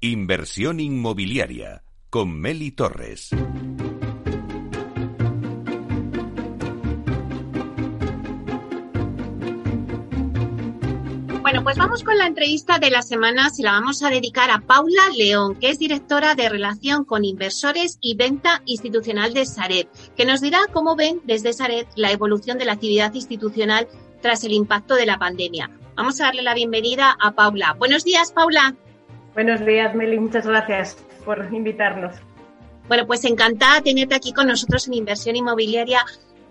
Inversión 0.00 0.80
inmobiliaria 0.80 1.82
con 2.10 2.38
Meli 2.38 2.72
Torres. 2.72 3.30
Pues 11.64 11.78
vamos 11.78 12.04
con 12.04 12.18
la 12.18 12.26
entrevista 12.26 12.78
de 12.78 12.90
la 12.90 13.00
semana. 13.00 13.48
Se 13.48 13.62
la 13.62 13.72
vamos 13.72 14.02
a 14.02 14.10
dedicar 14.10 14.50
a 14.50 14.58
Paula 14.58 15.02
León, 15.16 15.56
que 15.56 15.70
es 15.70 15.78
directora 15.78 16.34
de 16.34 16.50
Relación 16.50 17.06
con 17.06 17.24
Inversores 17.24 17.96
y 18.02 18.16
Venta 18.16 18.60
Institucional 18.66 19.32
de 19.32 19.46
Saret, 19.46 19.88
que 20.14 20.26
nos 20.26 20.42
dirá 20.42 20.58
cómo 20.74 20.94
ven 20.94 21.22
desde 21.24 21.54
Saret 21.54 21.88
la 21.96 22.10
evolución 22.10 22.58
de 22.58 22.66
la 22.66 22.72
actividad 22.72 23.14
institucional 23.14 23.88
tras 24.20 24.44
el 24.44 24.52
impacto 24.52 24.94
de 24.94 25.06
la 25.06 25.18
pandemia. 25.18 25.70
Vamos 25.96 26.20
a 26.20 26.24
darle 26.24 26.42
la 26.42 26.52
bienvenida 26.52 27.16
a 27.18 27.30
Paula. 27.30 27.74
Buenos 27.78 28.04
días, 28.04 28.30
Paula. 28.30 28.74
Buenos 29.32 29.64
días, 29.64 29.94
Meli. 29.94 30.20
Muchas 30.20 30.46
gracias 30.46 30.98
por 31.24 31.48
invitarnos. 31.50 32.14
Bueno, 32.88 33.06
pues 33.06 33.24
encantada 33.24 33.76
de 33.76 33.82
tenerte 33.82 34.14
aquí 34.14 34.34
con 34.34 34.48
nosotros 34.48 34.86
en 34.86 34.94
Inversión 34.94 35.34
Inmobiliaria 35.34 36.04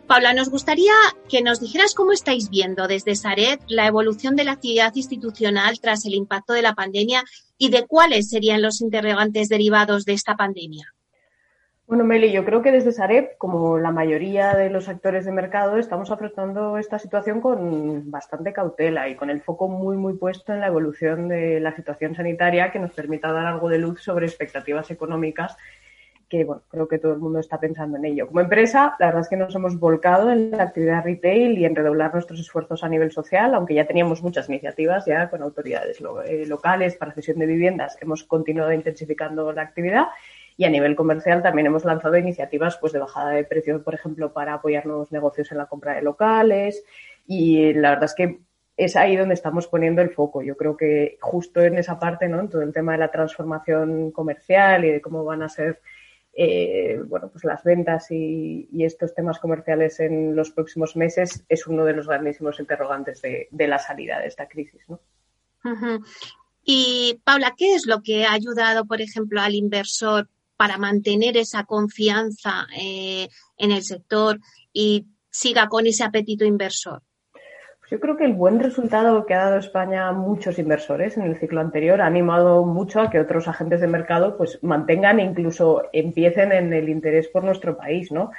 Paula, 0.08 0.34
nos 0.34 0.50
gustaría 0.50 0.92
que 1.30 1.42
nos 1.42 1.62
dijeras 1.62 1.96
cómo 1.96 2.12
estáis 2.12 2.50
viendo 2.50 2.88
desde 2.88 3.16
Saret 3.16 3.62
la 3.68 3.88
evolución 3.88 4.36
de 4.36 4.44
la 4.44 4.52
actividad 4.52 4.94
institucional 4.96 5.80
tras 5.80 6.06
el 6.06 6.14
impacto 6.14 6.54
de 6.54 6.62
la 6.62 6.74
pandemia 6.74 7.24
y 7.58 7.70
de 7.70 7.86
cuáles 7.88 8.30
serían 8.30 8.62
los 8.62 8.82
interrogantes 8.82 9.48
derivados 9.48 10.04
de 10.04 10.14
esta 10.14 10.36
pandemia. 10.36 10.94
Bueno, 11.88 12.04
Meli, 12.04 12.32
yo 12.32 12.44
creo 12.44 12.62
que 12.62 12.72
desde 12.72 12.92
Sareb, 12.92 13.38
como 13.38 13.78
la 13.78 13.92
mayoría 13.92 14.56
de 14.56 14.70
los 14.70 14.90
actores 14.90 15.26
de 15.26 15.32
mercado, 15.32 15.78
estamos 15.78 16.12
afrontando 16.12 16.78
esta 16.78 16.98
situación 17.00 17.40
con 17.40 18.10
bastante 18.10 18.52
cautela 18.52 19.10
y 19.10 19.16
con 19.16 19.30
el 19.30 19.42
foco 19.42 19.68
muy, 19.68 19.96
muy 19.96 20.14
puesto 20.14 20.54
en 20.54 20.60
la 20.62 20.68
evolución 20.68 21.28
de 21.28 21.60
la 21.60 21.76
situación 21.76 22.16
sanitaria 22.16 22.72
que 22.72 22.80
nos 22.80 22.92
permita 22.92 23.32
dar 23.32 23.46
algo 23.46 23.70
de 23.70 23.80
luz 23.80 24.02
sobre 24.02 24.26
expectativas 24.26 24.92
económicas 24.92 25.58
que 26.34 26.46
bueno, 26.46 26.64
creo 26.68 26.88
que 26.88 26.98
todo 26.98 27.14
el 27.14 27.20
mundo 27.20 27.38
está 27.38 27.60
pensando 27.60 27.96
en 27.96 28.06
ello. 28.06 28.26
Como 28.26 28.40
empresa, 28.40 28.96
la 28.98 29.06
verdad 29.06 29.22
es 29.22 29.30
que 29.30 29.38
nos 29.38 29.54
hemos 29.54 29.78
volcado 29.78 30.32
en 30.32 30.50
la 30.50 30.64
actividad 30.64 31.04
retail 31.04 31.60
y 31.60 31.66
en 31.66 31.76
redoblar 31.76 32.12
nuestros 32.12 32.40
esfuerzos 32.40 32.84
a 32.84 32.90
nivel 32.90 33.12
social, 33.12 33.54
aunque 33.54 33.76
ya 33.76 33.86
teníamos 33.86 34.24
muchas 34.24 34.50
iniciativas 34.50 35.06
ya 35.06 35.30
con 35.30 35.44
autoridades 35.44 36.02
eh, 36.26 36.46
locales 36.48 36.96
para 36.96 37.12
cesión 37.12 37.38
de 37.38 37.46
viviendas, 37.46 38.00
hemos 38.02 38.24
continuado 38.24 38.74
intensificando 38.74 39.52
la 39.52 39.62
actividad 39.62 40.08
y 40.58 40.66
a 40.66 40.72
nivel 40.72 40.96
comercial 40.96 41.44
también 41.44 41.68
hemos 41.68 41.86
lanzado 41.86 42.18
iniciativas 42.18 42.78
pues 42.78 42.94
de 42.94 43.00
bajada 43.00 43.30
de 43.30 43.44
precios, 43.44 43.84
por 43.84 43.94
ejemplo, 43.94 44.34
para 44.34 44.56
apoyar 44.56 44.88
nuevos 44.88 45.12
negocios 45.12 45.52
en 45.52 45.60
la 45.60 45.68
compra 45.68 45.94
de 45.94 46.02
locales 46.02 46.84
y 47.28 47.74
la 47.74 47.92
verdad 47.92 48.06
es 48.06 48.16
que 48.16 48.40
es 48.76 48.96
ahí 48.96 49.16
donde 49.16 49.36
estamos 49.36 49.68
poniendo 49.68 50.02
el 50.02 50.10
foco. 50.10 50.42
Yo 50.42 50.58
creo 50.58 50.76
que 50.76 51.20
justo 51.22 51.62
en 51.62 51.78
esa 51.78 52.00
parte, 52.00 52.28
¿no? 52.28 52.40
En 52.40 52.50
todo 52.50 52.64
el 52.64 52.74
tema 52.74 52.94
de 52.94 52.98
la 52.98 53.12
transformación 53.12 54.10
comercial 54.10 54.84
y 54.84 54.90
de 54.94 55.00
cómo 55.00 55.24
van 55.24 55.44
a 55.44 55.50
ser 55.50 55.80
eh, 56.36 57.00
bueno, 57.06 57.30
pues 57.30 57.44
las 57.44 57.64
ventas 57.64 58.10
y, 58.10 58.68
estos 58.84 59.14
temas 59.14 59.40
comerciales 59.40 60.00
en 60.00 60.36
los 60.36 60.52
próximos 60.52 60.96
meses 60.96 61.44
es 61.48 61.68
uno 61.68 61.86
de 61.86 61.94
los 61.94 62.08
grandísimos 62.08 62.60
interrogantes 62.60 63.22
de, 63.22 63.68
la 63.68 63.78
salida 63.78 64.20
de 64.20 64.28
esta 64.28 64.48
crisis. 64.48 64.82
¿no? 64.88 65.00
Y 66.64 67.22
Paula, 67.24 67.54
¿qué 67.56 67.76
es 67.76 67.86
lo 67.86 68.02
que 68.02 68.26
ha 68.26 68.34
ayudado, 68.34 68.86
por 68.86 69.02
ejemplo, 69.02 69.42
al 69.42 69.54
inversor 69.54 70.30
para 70.58 70.78
mantener 70.78 71.38
esa 71.38 71.66
confianza 71.66 72.68
eh, 72.78 73.28
en 73.58 73.72
el 73.72 73.84
sector 73.84 74.40
y 74.72 75.06
siga 75.30 75.68
con 75.68 75.86
ese 75.86 76.04
apetito 76.04 76.46
inversor? 76.46 77.04
Yo 77.94 78.00
creo 78.00 78.18
que 78.18 78.26
el 78.26 78.34
buen 78.34 78.60
resultado 78.60 79.24
que 79.28 79.36
ha 79.36 79.44
dado 79.44 79.58
España 79.60 80.08
a 80.08 80.14
muchos 80.14 80.58
inversores 80.58 81.16
en 81.16 81.26
el 81.26 81.38
ciclo 81.38 81.62
anterior 81.62 82.02
ha 82.02 82.08
animado 82.08 82.66
mucho 82.66 83.00
a 83.00 83.12
que 83.12 83.20
otros 83.20 83.48
agentes 83.48 83.82
de 83.82 83.86
mercado 83.86 84.36
pues 84.36 84.58
mantengan 84.64 85.20
e 85.20 85.24
incluso 85.24 85.84
empiecen 85.94 86.54
en 86.54 86.74
el 86.74 86.90
interés 86.90 87.28
por 87.28 87.44
nuestro 87.44 87.78
país, 87.78 88.12
¿no? 88.12 88.32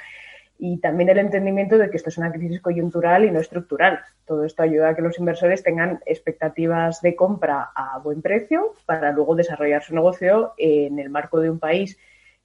Y 0.59 0.79
también 0.81 1.07
el 1.07 1.19
entendimiento 1.19 1.77
de 1.77 1.89
que 1.89 1.95
esto 1.95 2.09
es 2.09 2.17
una 2.17 2.33
crisis 2.33 2.59
coyuntural 2.59 3.23
y 3.23 3.31
no 3.31 3.39
estructural. 3.39 4.01
Todo 4.25 4.43
esto 4.43 4.61
ayuda 4.61 4.89
a 4.89 4.95
que 4.97 5.01
los 5.01 5.17
inversores 5.19 5.63
tengan 5.63 6.01
expectativas 6.05 7.01
de 7.01 7.15
compra 7.15 7.69
a 7.73 7.99
buen 7.99 8.21
precio 8.21 8.73
para 8.85 9.13
luego 9.13 9.35
desarrollar 9.35 9.83
su 9.83 9.95
negocio 9.95 10.51
en 10.57 10.99
el 10.99 11.09
marco 11.09 11.39
de 11.39 11.49
un 11.49 11.59
país 11.59 11.97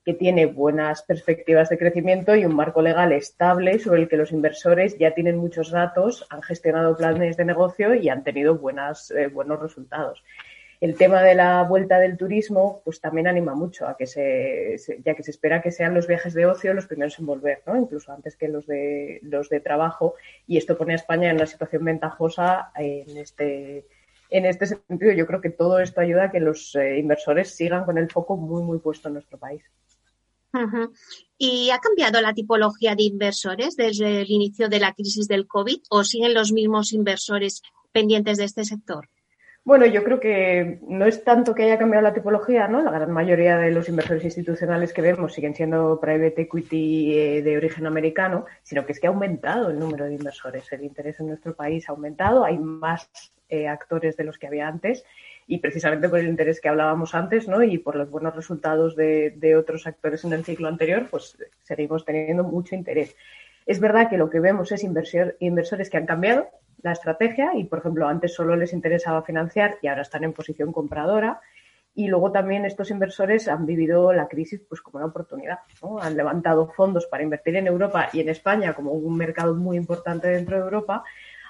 que 0.04 0.14
tiene 0.14 0.46
buenas 0.46 1.02
perspectivas 1.02 1.68
de 1.68 1.78
crecimiento 1.78 2.34
y 2.34 2.44
un 2.44 2.54
marco 2.54 2.80
legal 2.80 3.12
estable 3.12 3.78
sobre 3.78 4.02
el 4.02 4.08
que 4.08 4.16
los 4.16 4.32
inversores 4.32 4.98
ya 4.98 5.14
tienen 5.14 5.36
muchos 5.36 5.70
datos, 5.70 6.26
han 6.30 6.42
gestionado 6.42 6.96
planes 6.96 7.36
de 7.36 7.44
negocio 7.44 7.94
y 7.94 8.08
han 8.08 8.24
tenido 8.24 8.56
buenas, 8.56 9.10
eh, 9.10 9.26
buenos 9.26 9.60
resultados. 9.60 10.22
El 10.80 10.96
tema 10.96 11.22
de 11.22 11.34
la 11.34 11.62
vuelta 11.64 11.98
del 11.98 12.16
turismo, 12.16 12.80
pues 12.86 13.02
también 13.02 13.26
anima 13.26 13.54
mucho 13.54 13.86
a 13.86 13.98
que 13.98 14.06
se, 14.06 14.78
ya 15.04 15.14
que 15.14 15.22
se 15.22 15.30
espera 15.30 15.60
que 15.60 15.70
sean 15.70 15.92
los 15.92 16.06
viajes 16.06 16.32
de 16.32 16.46
ocio 16.46 16.72
los 16.72 16.86
primeros 16.86 17.18
en 17.18 17.26
volver, 17.26 17.62
¿no? 17.66 17.76
Incluso 17.76 18.10
antes 18.12 18.34
que 18.34 18.48
los 18.48 18.66
de 18.66 19.20
los 19.22 19.50
de 19.50 19.60
trabajo. 19.60 20.14
Y 20.46 20.56
esto 20.56 20.78
pone 20.78 20.94
a 20.94 20.96
España 20.96 21.28
en 21.28 21.36
una 21.36 21.44
situación 21.44 21.84
ventajosa 21.84 22.72
en 22.76 23.14
este, 23.18 23.84
en 24.30 24.46
este 24.46 24.66
sentido. 24.66 25.12
Yo 25.12 25.26
creo 25.26 25.40
que 25.40 25.50
todo 25.50 25.78
esto 25.80 26.00
ayuda 26.00 26.24
a 26.24 26.30
que 26.30 26.40
los 26.40 26.74
eh, 26.76 26.98
inversores 26.98 27.54
sigan 27.54 27.84
con 27.84 27.98
el 27.98 28.10
foco 28.10 28.36
muy, 28.36 28.62
muy 28.62 28.78
puesto 28.78 29.08
en 29.08 29.14
nuestro 29.14 29.38
país. 29.38 29.62
¿Y 31.38 31.70
ha 31.70 31.78
cambiado 31.78 32.20
la 32.20 32.34
tipología 32.34 32.96
de 32.96 33.04
inversores 33.04 33.76
desde 33.76 34.22
el 34.22 34.30
inicio 34.30 34.68
de 34.68 34.80
la 34.80 34.92
crisis 34.92 35.28
del 35.28 35.46
COVID 35.46 35.80
o 35.90 36.02
siguen 36.02 36.34
los 36.34 36.52
mismos 36.52 36.92
inversores 36.92 37.62
pendientes 37.92 38.38
de 38.38 38.44
este 38.44 38.64
sector? 38.64 39.08
Bueno, 39.62 39.84
yo 39.86 40.02
creo 40.02 40.18
que 40.18 40.80
no 40.88 41.04
es 41.04 41.22
tanto 41.22 41.54
que 41.54 41.64
haya 41.64 41.78
cambiado 41.78 42.02
la 42.02 42.14
tipología, 42.14 42.66
¿no? 42.66 42.82
La 42.82 42.90
gran 42.90 43.12
mayoría 43.12 43.58
de 43.58 43.70
los 43.70 43.88
inversores 43.88 44.24
institucionales 44.24 44.92
que 44.92 45.02
vemos 45.02 45.34
siguen 45.34 45.54
siendo 45.54 46.00
private 46.00 46.42
equity 46.42 47.18
eh, 47.18 47.42
de 47.42 47.56
origen 47.58 47.86
americano, 47.86 48.46
sino 48.62 48.86
que 48.86 48.92
es 48.92 49.00
que 49.00 49.06
ha 49.06 49.10
aumentado 49.10 49.70
el 49.70 49.78
número 49.78 50.06
de 50.06 50.14
inversores. 50.14 50.72
El 50.72 50.82
interés 50.82 51.20
en 51.20 51.28
nuestro 51.28 51.54
país 51.54 51.88
ha 51.88 51.92
aumentado, 51.92 52.44
hay 52.44 52.58
más 52.58 53.10
eh, 53.50 53.68
actores 53.68 54.16
de 54.16 54.24
los 54.24 54.38
que 54.38 54.46
había 54.46 54.68
antes 54.68 55.04
y 55.46 55.58
precisamente 55.58 56.08
por 56.08 56.20
el 56.20 56.28
interés 56.28 56.60
que 56.60 56.68
hablábamos 56.68 57.12
antes 57.14 57.48
¿no? 57.48 57.62
y 57.62 57.76
por 57.78 57.96
los 57.96 58.08
buenos 58.08 58.36
resultados 58.36 58.94
de, 58.94 59.56
otros 59.58 59.84
actores 59.86 60.24
en 60.24 60.32
el 60.32 60.44
ciclo 60.44 60.68
anterior, 60.68 61.08
pues 61.10 61.36
seguimos 61.64 62.04
teniendo 62.04 62.44
mucho 62.44 62.76
interés. 62.76 63.16
Es 63.66 63.80
verdad 63.80 64.08
que 64.08 64.16
lo 64.16 64.30
que 64.30 64.38
vemos 64.38 64.70
es 64.70 64.84
inversores 64.84 65.90
que 65.90 65.96
han 65.96 66.06
cambiado 66.06 66.48
la 66.82 66.92
estrategia 66.92 67.50
y, 67.54 67.64
por 67.64 67.80
ejemplo, 67.80 68.06
antes 68.06 68.32
solo 68.32 68.54
les 68.54 68.72
interesaba 68.72 69.22
financiar 69.22 69.78
y 69.82 69.88
ahora 69.88 70.02
están 70.02 70.24
en 70.24 70.32
posición 70.32 70.72
compradora. 70.72 71.40
Y 71.96 72.06
luego 72.06 72.30
también 72.30 72.64
estos 72.64 72.92
inversores 72.92 73.48
han 73.48 73.66
vivido 73.66 74.12
la 74.12 74.28
crisis 74.28 74.62
pues 74.68 74.80
como 74.80 74.98
una 74.98 75.06
oportunidad. 75.06 75.58
Han 76.00 76.16
levantado 76.16 76.68
fondos 76.68 77.06
para 77.06 77.24
invertir 77.24 77.56
en 77.56 77.66
Europa 77.66 78.08
y 78.12 78.20
en 78.20 78.28
España 78.28 78.72
como 78.72 78.92
un 78.92 79.16
mercado 79.16 79.56
muy 79.56 79.76
importante 79.76 80.28
dentro 80.28 80.56
de 80.56 80.62
Europa 80.62 81.02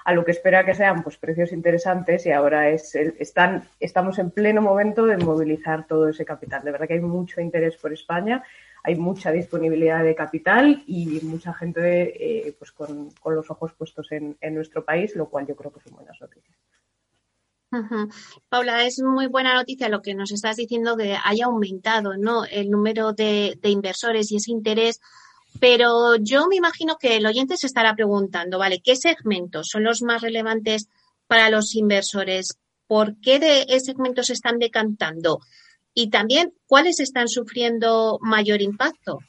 a 0.03 0.13
lo 0.13 0.25
que 0.25 0.31
espera 0.31 0.65
que 0.65 0.73
sean 0.73 1.03
pues 1.03 1.17
precios 1.17 1.51
interesantes 1.51 2.25
y 2.25 2.31
ahora 2.31 2.69
es 2.69 2.95
están 2.95 3.63
estamos 3.79 4.19
en 4.19 4.31
pleno 4.31 4.61
momento 4.61 5.05
de 5.05 5.17
movilizar 5.17 5.87
todo 5.87 6.09
ese 6.09 6.25
capital. 6.25 6.63
De 6.63 6.71
verdad 6.71 6.87
que 6.87 6.95
hay 6.95 7.01
mucho 7.01 7.41
interés 7.41 7.77
por 7.77 7.93
España, 7.93 8.43
hay 8.83 8.95
mucha 8.95 9.31
disponibilidad 9.31 10.03
de 10.03 10.15
capital 10.15 10.83
y 10.87 11.19
mucha 11.23 11.53
gente 11.53 12.47
eh, 12.47 12.55
pues 12.57 12.71
con, 12.71 13.11
los 13.25 13.51
ojos 13.51 13.73
puestos 13.73 14.11
en, 14.11 14.37
nuestro 14.53 14.83
país, 14.83 15.15
lo 15.15 15.29
cual 15.29 15.45
yo 15.47 15.55
creo 15.55 15.71
que 15.71 15.81
son 15.81 15.93
buenas 15.93 16.19
noticias. 16.19 16.57
Paula, 18.49 18.83
es 18.83 19.01
muy 19.01 19.27
buena 19.27 19.53
noticia 19.53 19.87
lo 19.87 20.01
que 20.01 20.13
nos 20.13 20.33
estás 20.33 20.57
diciendo 20.57 20.97
que 20.97 21.15
haya 21.23 21.45
aumentado 21.45 22.17
¿no? 22.17 22.43
el 22.43 22.69
número 22.69 23.13
de, 23.13 23.57
de 23.61 23.69
inversores 23.69 24.29
y 24.31 24.37
ese 24.37 24.51
interés 24.51 24.99
pero 25.59 26.15
yo 26.15 26.47
me 26.47 26.55
imagino 26.55 26.97
que 26.97 27.17
el 27.17 27.25
oyente 27.25 27.57
se 27.57 27.67
estará 27.67 27.93
preguntando, 27.95 28.57
¿vale? 28.57 28.81
¿Qué 28.83 28.95
segmentos 28.95 29.67
son 29.69 29.83
los 29.83 30.01
más 30.01 30.21
relevantes 30.21 30.87
para 31.27 31.49
los 31.49 31.75
inversores? 31.75 32.57
¿Por 32.87 33.19
qué 33.21 33.39
de 33.39 33.79
segmentos 33.79 34.27
se 34.27 34.33
están 34.33 34.59
decantando? 34.59 35.39
Y 35.93 36.09
también, 36.09 36.53
¿cuáles 36.67 36.99
están 36.99 37.27
sufriendo 37.27 38.17
mayor 38.21 38.61
impacto? 38.61 39.19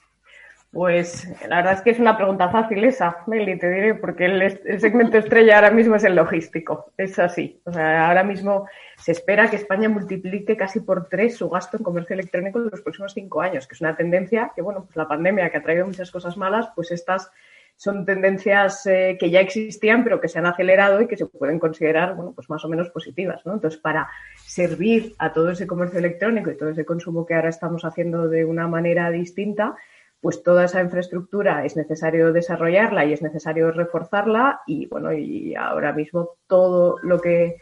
Pues 0.73 1.29
la 1.47 1.57
verdad 1.57 1.75
es 1.75 1.83
que 1.83 1.91
es 1.91 1.99
una 1.99 2.17
pregunta 2.17 2.49
fácil 2.49 2.83
esa, 2.85 3.19
Meli, 3.27 3.59
te 3.59 3.69
diré, 3.69 3.95
porque 3.95 4.25
el, 4.25 4.81
segmento 4.81 5.19
estrella 5.19 5.57
ahora 5.57 5.71
mismo 5.71 5.97
es 5.97 6.05
el 6.05 6.17
logístico. 6.17 6.93
Es 6.97 7.19
así. 7.19 7.61
O 7.65 7.73
sea, 7.73 8.09
ahora 8.09 8.25
mismo 8.25 8.67
se 8.97 9.13
espera 9.13 9.51
que 9.51 9.57
España 9.57 9.91
multiplique 9.91 10.57
casi 10.57 10.81
por 10.81 11.11
tres 11.11 11.37
su 11.37 11.51
gasto 11.51 11.77
en 11.77 11.83
comercio 11.83 12.15
electrónico 12.15 12.59
en 12.59 12.71
los 12.71 12.81
próximos 12.81 13.13
cinco 13.13 13.43
años, 13.43 13.67
que 13.67 13.75
es 13.75 13.83
una 13.83 13.95
tendencia 13.95 14.53
que, 14.57 14.63
bueno, 14.63 14.85
pues 14.87 14.97
la 14.97 15.07
pandemia 15.07 15.51
que 15.51 15.59
ha 15.59 15.63
traído 15.63 15.87
muchas 15.87 16.11
cosas 16.11 16.39
malas, 16.39 16.71
pues 16.75 16.91
estas 16.91 17.31
son 17.77 18.07
tendencias 18.07 18.87
eh, 18.87 19.19
que 19.21 19.29
ya 19.29 19.41
existían, 19.41 20.05
pero 20.05 20.23
que 20.23 20.29
se 20.29 20.39
han 20.39 20.47
acelerado 20.47 21.03
y 21.03 21.07
que 21.07 21.19
se 21.19 21.27
pueden 21.27 21.59
considerar, 21.59 22.15
bueno, 22.15 22.33
pues 22.33 22.49
más 22.49 22.65
o 22.65 22.69
menos 22.69 22.89
positivas, 22.89 23.45
¿no? 23.45 23.55
Entonces, 23.55 23.79
para 23.79 24.09
servir 24.37 25.15
a 25.19 25.35
todo 25.35 25.51
ese 25.51 25.67
comercio 25.67 25.99
electrónico 25.99 26.51
y 26.51 26.57
todo 26.57 26.71
ese 26.71 26.87
consumo 26.87 27.27
que 27.27 27.35
ahora 27.35 27.51
estamos 27.51 27.85
haciendo 27.85 28.29
de 28.29 28.47
una 28.47 28.69
manera 28.69 29.11
distinta, 29.11 29.77
pues 30.23 30.43
toda 30.43 30.65
esa 30.65 30.81
infraestructura 30.81 31.67
es 31.67 31.77
necesario 31.77 32.33
desarrollarla 32.33 33.05
y 33.05 33.13
es 33.13 33.21
necesario 33.21 33.71
reforzarla 33.73 34.63
y 34.67 34.87
bueno, 34.87 35.13
y 35.13 35.55
ahora 35.55 35.93
mismo 35.93 36.37
todo 36.47 36.97
lo 37.03 37.21
que 37.21 37.57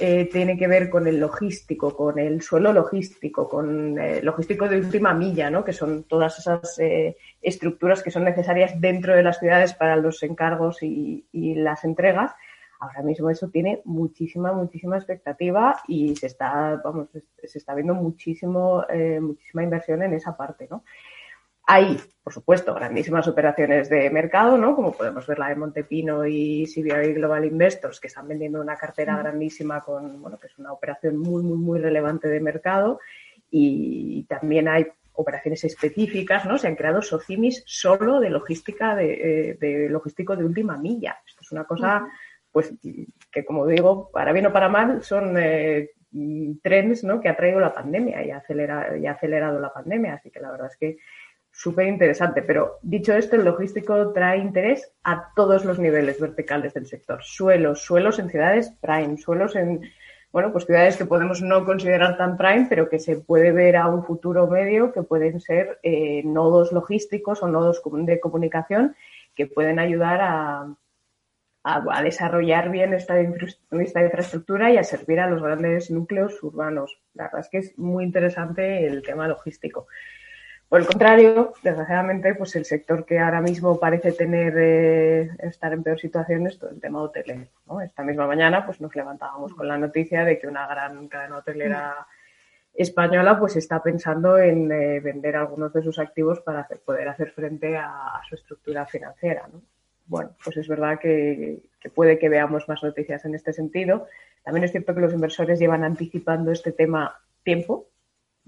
eh, 0.00 0.28
tiene 0.32 0.56
que 0.58 0.66
ver 0.66 0.90
con 0.90 1.06
el 1.06 1.20
logístico, 1.20 1.94
con 1.94 2.18
el 2.18 2.42
suelo 2.42 2.72
logístico, 2.72 3.48
con 3.48 3.98
el 3.98 4.24
logístico 4.24 4.68
de 4.68 4.78
última 4.78 5.14
milla, 5.14 5.50
¿no? 5.50 5.64
que 5.64 5.72
son 5.72 6.04
todas 6.04 6.38
esas 6.38 6.80
estructuras 7.42 8.02
que 8.02 8.10
son 8.10 8.24
necesarias 8.24 8.80
dentro 8.80 9.14
de 9.14 9.22
las 9.22 9.38
ciudades 9.38 9.74
para 9.74 9.96
los 9.96 10.22
encargos 10.22 10.82
y, 10.82 11.26
y 11.30 11.54
las 11.54 11.84
entregas 11.84 12.32
ahora 12.80 13.02
mismo 13.02 13.30
eso 13.30 13.48
tiene 13.48 13.82
muchísima, 13.84 14.52
muchísima 14.52 14.96
expectativa 14.96 15.80
y 15.86 16.14
se 16.16 16.26
está, 16.26 16.80
vamos, 16.82 17.08
se 17.42 17.58
está 17.58 17.74
viendo 17.74 17.94
muchísimo, 17.94 18.84
eh, 18.88 19.20
muchísima 19.20 19.62
inversión 19.62 20.02
en 20.02 20.14
esa 20.14 20.36
parte, 20.36 20.68
¿no? 20.70 20.84
Hay, 21.70 22.00
por 22.24 22.32
supuesto, 22.32 22.74
grandísimas 22.74 23.28
operaciones 23.28 23.90
de 23.90 24.08
mercado, 24.08 24.56
¿no? 24.56 24.74
Como 24.74 24.92
podemos 24.92 25.26
ver 25.26 25.38
la 25.38 25.50
de 25.50 25.56
Montepino 25.56 26.26
y 26.26 26.64
CBI 26.64 27.12
Global 27.12 27.44
Investors, 27.44 28.00
que 28.00 28.06
están 28.06 28.26
vendiendo 28.26 28.58
una 28.58 28.76
cartera 28.76 29.18
grandísima 29.18 29.82
con, 29.82 30.22
bueno, 30.22 30.38
que 30.38 30.46
es 30.46 30.58
una 30.58 30.72
operación 30.72 31.18
muy, 31.18 31.42
muy, 31.42 31.58
muy 31.58 31.78
relevante 31.78 32.26
de 32.26 32.40
mercado. 32.40 33.00
Y 33.50 34.24
también 34.30 34.66
hay 34.66 34.86
operaciones 35.12 35.62
específicas, 35.64 36.46
¿no? 36.46 36.56
Se 36.56 36.68
han 36.68 36.76
creado 36.76 37.02
socimis 37.02 37.62
solo 37.66 38.18
de 38.18 38.30
logística 38.30 38.96
de, 38.96 39.50
eh, 39.50 39.54
de 39.60 39.90
logístico 39.90 40.36
de 40.36 40.46
última 40.46 40.78
milla. 40.78 41.18
Esto 41.26 41.42
es 41.42 41.52
una 41.52 41.64
cosa 41.64 42.08
pues 42.50 42.72
que 43.30 43.44
como 43.44 43.66
digo, 43.66 44.10
para 44.10 44.32
bien 44.32 44.46
o 44.46 44.52
para 44.52 44.70
mal, 44.70 45.02
son 45.02 45.36
eh, 45.38 45.90
trends 46.62 47.04
¿no? 47.04 47.20
que 47.20 47.28
ha 47.28 47.36
traído 47.36 47.60
la 47.60 47.74
pandemia 47.74 48.24
y 48.24 48.30
ha, 48.30 48.42
y 48.98 49.06
ha 49.06 49.12
acelerado 49.12 49.60
la 49.60 49.72
pandemia. 49.72 50.14
Así 50.14 50.30
que 50.30 50.40
la 50.40 50.50
verdad 50.50 50.68
es 50.70 50.76
que 50.76 50.96
súper 51.58 51.88
interesante. 51.88 52.42
Pero 52.42 52.78
dicho 52.82 53.12
esto, 53.14 53.34
el 53.34 53.44
logístico 53.44 54.12
trae 54.12 54.38
interés 54.38 54.92
a 55.02 55.32
todos 55.34 55.64
los 55.64 55.80
niveles 55.80 56.20
verticales 56.20 56.72
del 56.72 56.86
sector. 56.86 57.18
Suelos, 57.24 57.82
suelos 57.82 58.20
en 58.20 58.30
ciudades 58.30 58.72
prime, 58.80 59.16
suelos 59.18 59.56
en, 59.56 59.80
bueno, 60.30 60.52
pues 60.52 60.66
ciudades 60.66 60.96
que 60.96 61.04
podemos 61.04 61.42
no 61.42 61.64
considerar 61.64 62.16
tan 62.16 62.36
prime, 62.36 62.66
pero 62.68 62.88
que 62.88 63.00
se 63.00 63.16
puede 63.16 63.50
ver 63.50 63.76
a 63.76 63.88
un 63.88 64.04
futuro 64.04 64.46
medio 64.46 64.92
que 64.92 65.02
pueden 65.02 65.40
ser 65.40 65.80
eh, 65.82 66.22
nodos 66.24 66.70
logísticos 66.70 67.42
o 67.42 67.48
nodos 67.48 67.82
de 67.84 68.20
comunicación 68.20 68.94
que 69.34 69.46
pueden 69.48 69.80
ayudar 69.80 70.20
a, 70.20 70.76
a, 71.64 72.02
desarrollar 72.04 72.70
bien 72.70 72.94
esta, 72.94 73.18
esta, 73.18 74.04
infraestructura 74.04 74.70
y 74.70 74.76
a 74.76 74.84
servir 74.84 75.18
a 75.18 75.28
los 75.28 75.42
grandes 75.42 75.90
núcleos 75.90 76.40
urbanos. 76.40 77.00
La 77.14 77.24
verdad 77.24 77.40
es 77.40 77.48
que 77.48 77.58
es 77.58 77.78
muy 77.78 78.04
interesante 78.04 78.86
el 78.86 79.02
tema 79.02 79.26
logístico. 79.26 79.88
Por 80.68 80.80
el 80.80 80.86
contrario, 80.86 81.54
desgraciadamente, 81.62 82.34
pues 82.34 82.54
el 82.56 82.66
sector 82.66 83.06
que 83.06 83.18
ahora 83.18 83.40
mismo 83.40 83.80
parece 83.80 84.12
tener 84.12 84.52
eh, 84.58 85.30
estar 85.38 85.72
en 85.72 85.82
peor 85.82 85.98
situación 85.98 86.46
es 86.46 86.58
todo 86.58 86.70
el 86.70 86.80
tema 86.80 87.00
hotelero. 87.00 87.46
Esta 87.82 88.02
misma 88.02 88.26
mañana, 88.26 88.66
pues 88.66 88.80
nos 88.80 88.94
levantábamos 88.94 89.54
con 89.54 89.66
la 89.66 89.78
noticia 89.78 90.24
de 90.24 90.38
que 90.38 90.46
una 90.46 90.66
gran 90.66 91.08
cadena 91.08 91.38
hotelera 91.38 92.06
española, 92.74 93.38
pues 93.38 93.56
está 93.56 93.82
pensando 93.82 94.38
en 94.38 94.70
eh, 94.70 95.00
vender 95.00 95.36
algunos 95.36 95.72
de 95.72 95.82
sus 95.82 95.98
activos 95.98 96.40
para 96.40 96.68
poder 96.84 97.08
hacer 97.08 97.30
frente 97.32 97.76
a, 97.76 98.20
su 98.28 98.34
estructura 98.34 98.84
financiera. 98.84 99.48
¿no? 99.50 99.62
bueno, 100.08 100.30
pues 100.42 100.56
es 100.56 100.66
verdad 100.68 100.98
que, 100.98 101.60
puede 101.94 102.18
que 102.18 102.28
veamos 102.28 102.68
más 102.68 102.82
noticias 102.82 103.24
en 103.24 103.34
este 103.34 103.52
sentido. 103.52 104.06
También 104.42 104.64
es 104.64 104.70
cierto 104.70 104.94
que 104.94 105.00
los 105.00 105.12
inversores 105.12 105.58
llevan 105.58 105.84
anticipando 105.84 106.50
este 106.50 106.72
tema 106.72 107.20
tiempo, 107.42 107.88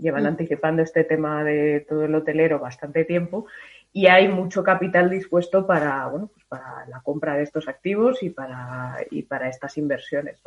llevan 0.00 0.24
mm. 0.24 0.26
anticipando 0.26 0.82
este 0.82 1.04
tema 1.04 1.44
de 1.44 1.86
todo 1.88 2.04
el 2.04 2.14
hotelero 2.14 2.58
bastante 2.58 3.04
tiempo 3.04 3.46
y 3.92 4.06
hay 4.06 4.28
mucho 4.28 4.62
capital 4.62 5.10
dispuesto 5.10 5.66
para, 5.66 6.06
bueno, 6.06 6.28
pues 6.32 6.44
para 6.46 6.86
la 6.86 7.00
compra 7.00 7.34
de 7.34 7.42
estos 7.42 7.68
activos 7.68 8.22
y 8.22 8.30
para, 8.30 8.96
y 9.10 9.22
para 9.22 9.48
estas 9.48 9.76
inversiones. 9.78 10.40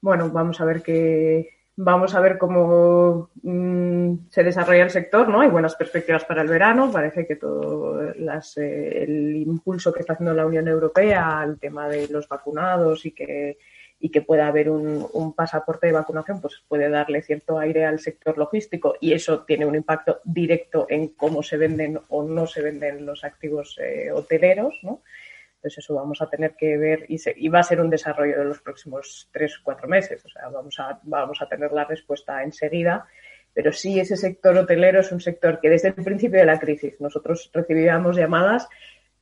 Bueno, 0.00 0.30
vamos 0.30 0.60
a 0.60 0.64
ver 0.64 0.82
qué, 0.82 1.48
Vamos 1.74 2.14
a 2.14 2.20
ver 2.20 2.36
cómo 2.36 3.30
mm, 3.42 4.28
se 4.28 4.44
desarrolla 4.44 4.84
el 4.84 4.90
sector, 4.90 5.28
¿no? 5.28 5.40
Hay 5.40 5.48
buenas 5.48 5.74
perspectivas 5.74 6.24
para 6.24 6.42
el 6.42 6.48
verano. 6.48 6.92
Parece 6.92 7.26
que 7.26 7.36
todo 7.36 8.12
las, 8.18 8.58
eh, 8.58 9.04
el 9.04 9.36
impulso 9.36 9.90
que 9.90 10.00
está 10.00 10.12
haciendo 10.12 10.34
la 10.34 10.44
Unión 10.44 10.68
Europea 10.68 11.40
al 11.40 11.58
tema 11.58 11.88
de 11.88 12.08
los 12.08 12.28
vacunados 12.28 13.06
y 13.06 13.12
que, 13.12 13.56
y 14.04 14.10
que 14.10 14.20
pueda 14.20 14.48
haber 14.48 14.68
un, 14.68 15.06
un, 15.12 15.32
pasaporte 15.32 15.86
de 15.86 15.92
vacunación, 15.92 16.40
pues 16.40 16.60
puede 16.66 16.90
darle 16.90 17.22
cierto 17.22 17.56
aire 17.60 17.84
al 17.84 18.00
sector 18.00 18.36
logístico 18.36 18.96
y 19.00 19.12
eso 19.12 19.44
tiene 19.44 19.64
un 19.64 19.76
impacto 19.76 20.20
directo 20.24 20.86
en 20.88 21.14
cómo 21.14 21.44
se 21.44 21.56
venden 21.56 22.00
o 22.08 22.24
no 22.24 22.48
se 22.48 22.62
venden 22.62 23.06
los 23.06 23.22
activos 23.22 23.78
eh, 23.80 24.10
hoteleros, 24.10 24.74
¿no? 24.82 25.02
Entonces 25.54 25.84
eso 25.84 25.94
vamos 25.94 26.20
a 26.20 26.28
tener 26.28 26.56
que 26.56 26.76
ver 26.76 27.06
y, 27.06 27.48
va 27.48 27.60
a 27.60 27.62
ser 27.62 27.80
un 27.80 27.90
desarrollo 27.90 28.40
de 28.40 28.44
los 28.44 28.60
próximos 28.60 29.28
tres 29.32 29.56
o 29.58 29.60
cuatro 29.62 29.86
meses. 29.86 30.24
O 30.24 30.28
sea, 30.28 30.48
vamos 30.48 30.74
a, 30.80 30.98
vamos 31.04 31.40
a 31.40 31.48
tener 31.48 31.70
la 31.70 31.84
respuesta 31.84 32.42
enseguida. 32.42 33.06
Pero 33.54 33.70
sí, 33.70 34.00
ese 34.00 34.16
sector 34.16 34.56
hotelero 34.56 34.98
es 34.98 35.12
un 35.12 35.20
sector 35.20 35.60
que 35.60 35.70
desde 35.70 35.88
el 35.88 35.94
principio 35.94 36.40
de 36.40 36.46
la 36.46 36.58
crisis 36.58 37.00
nosotros 37.00 37.48
recibíamos 37.54 38.16
llamadas 38.16 38.68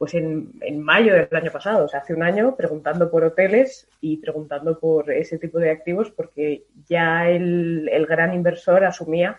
pues 0.00 0.14
en, 0.14 0.50
en, 0.62 0.82
mayo 0.82 1.12
del 1.12 1.28
año 1.30 1.52
pasado, 1.52 1.84
o 1.84 1.88
sea, 1.88 2.00
hace 2.00 2.14
un 2.14 2.22
año, 2.22 2.56
preguntando 2.56 3.10
por 3.10 3.22
hoteles 3.22 3.86
y 4.00 4.16
preguntando 4.16 4.80
por 4.80 5.12
ese 5.12 5.38
tipo 5.38 5.58
de 5.58 5.70
activos, 5.70 6.10
porque 6.10 6.64
ya 6.88 7.28
el, 7.28 7.86
el, 7.92 8.06
gran 8.06 8.32
inversor 8.32 8.82
asumía 8.82 9.38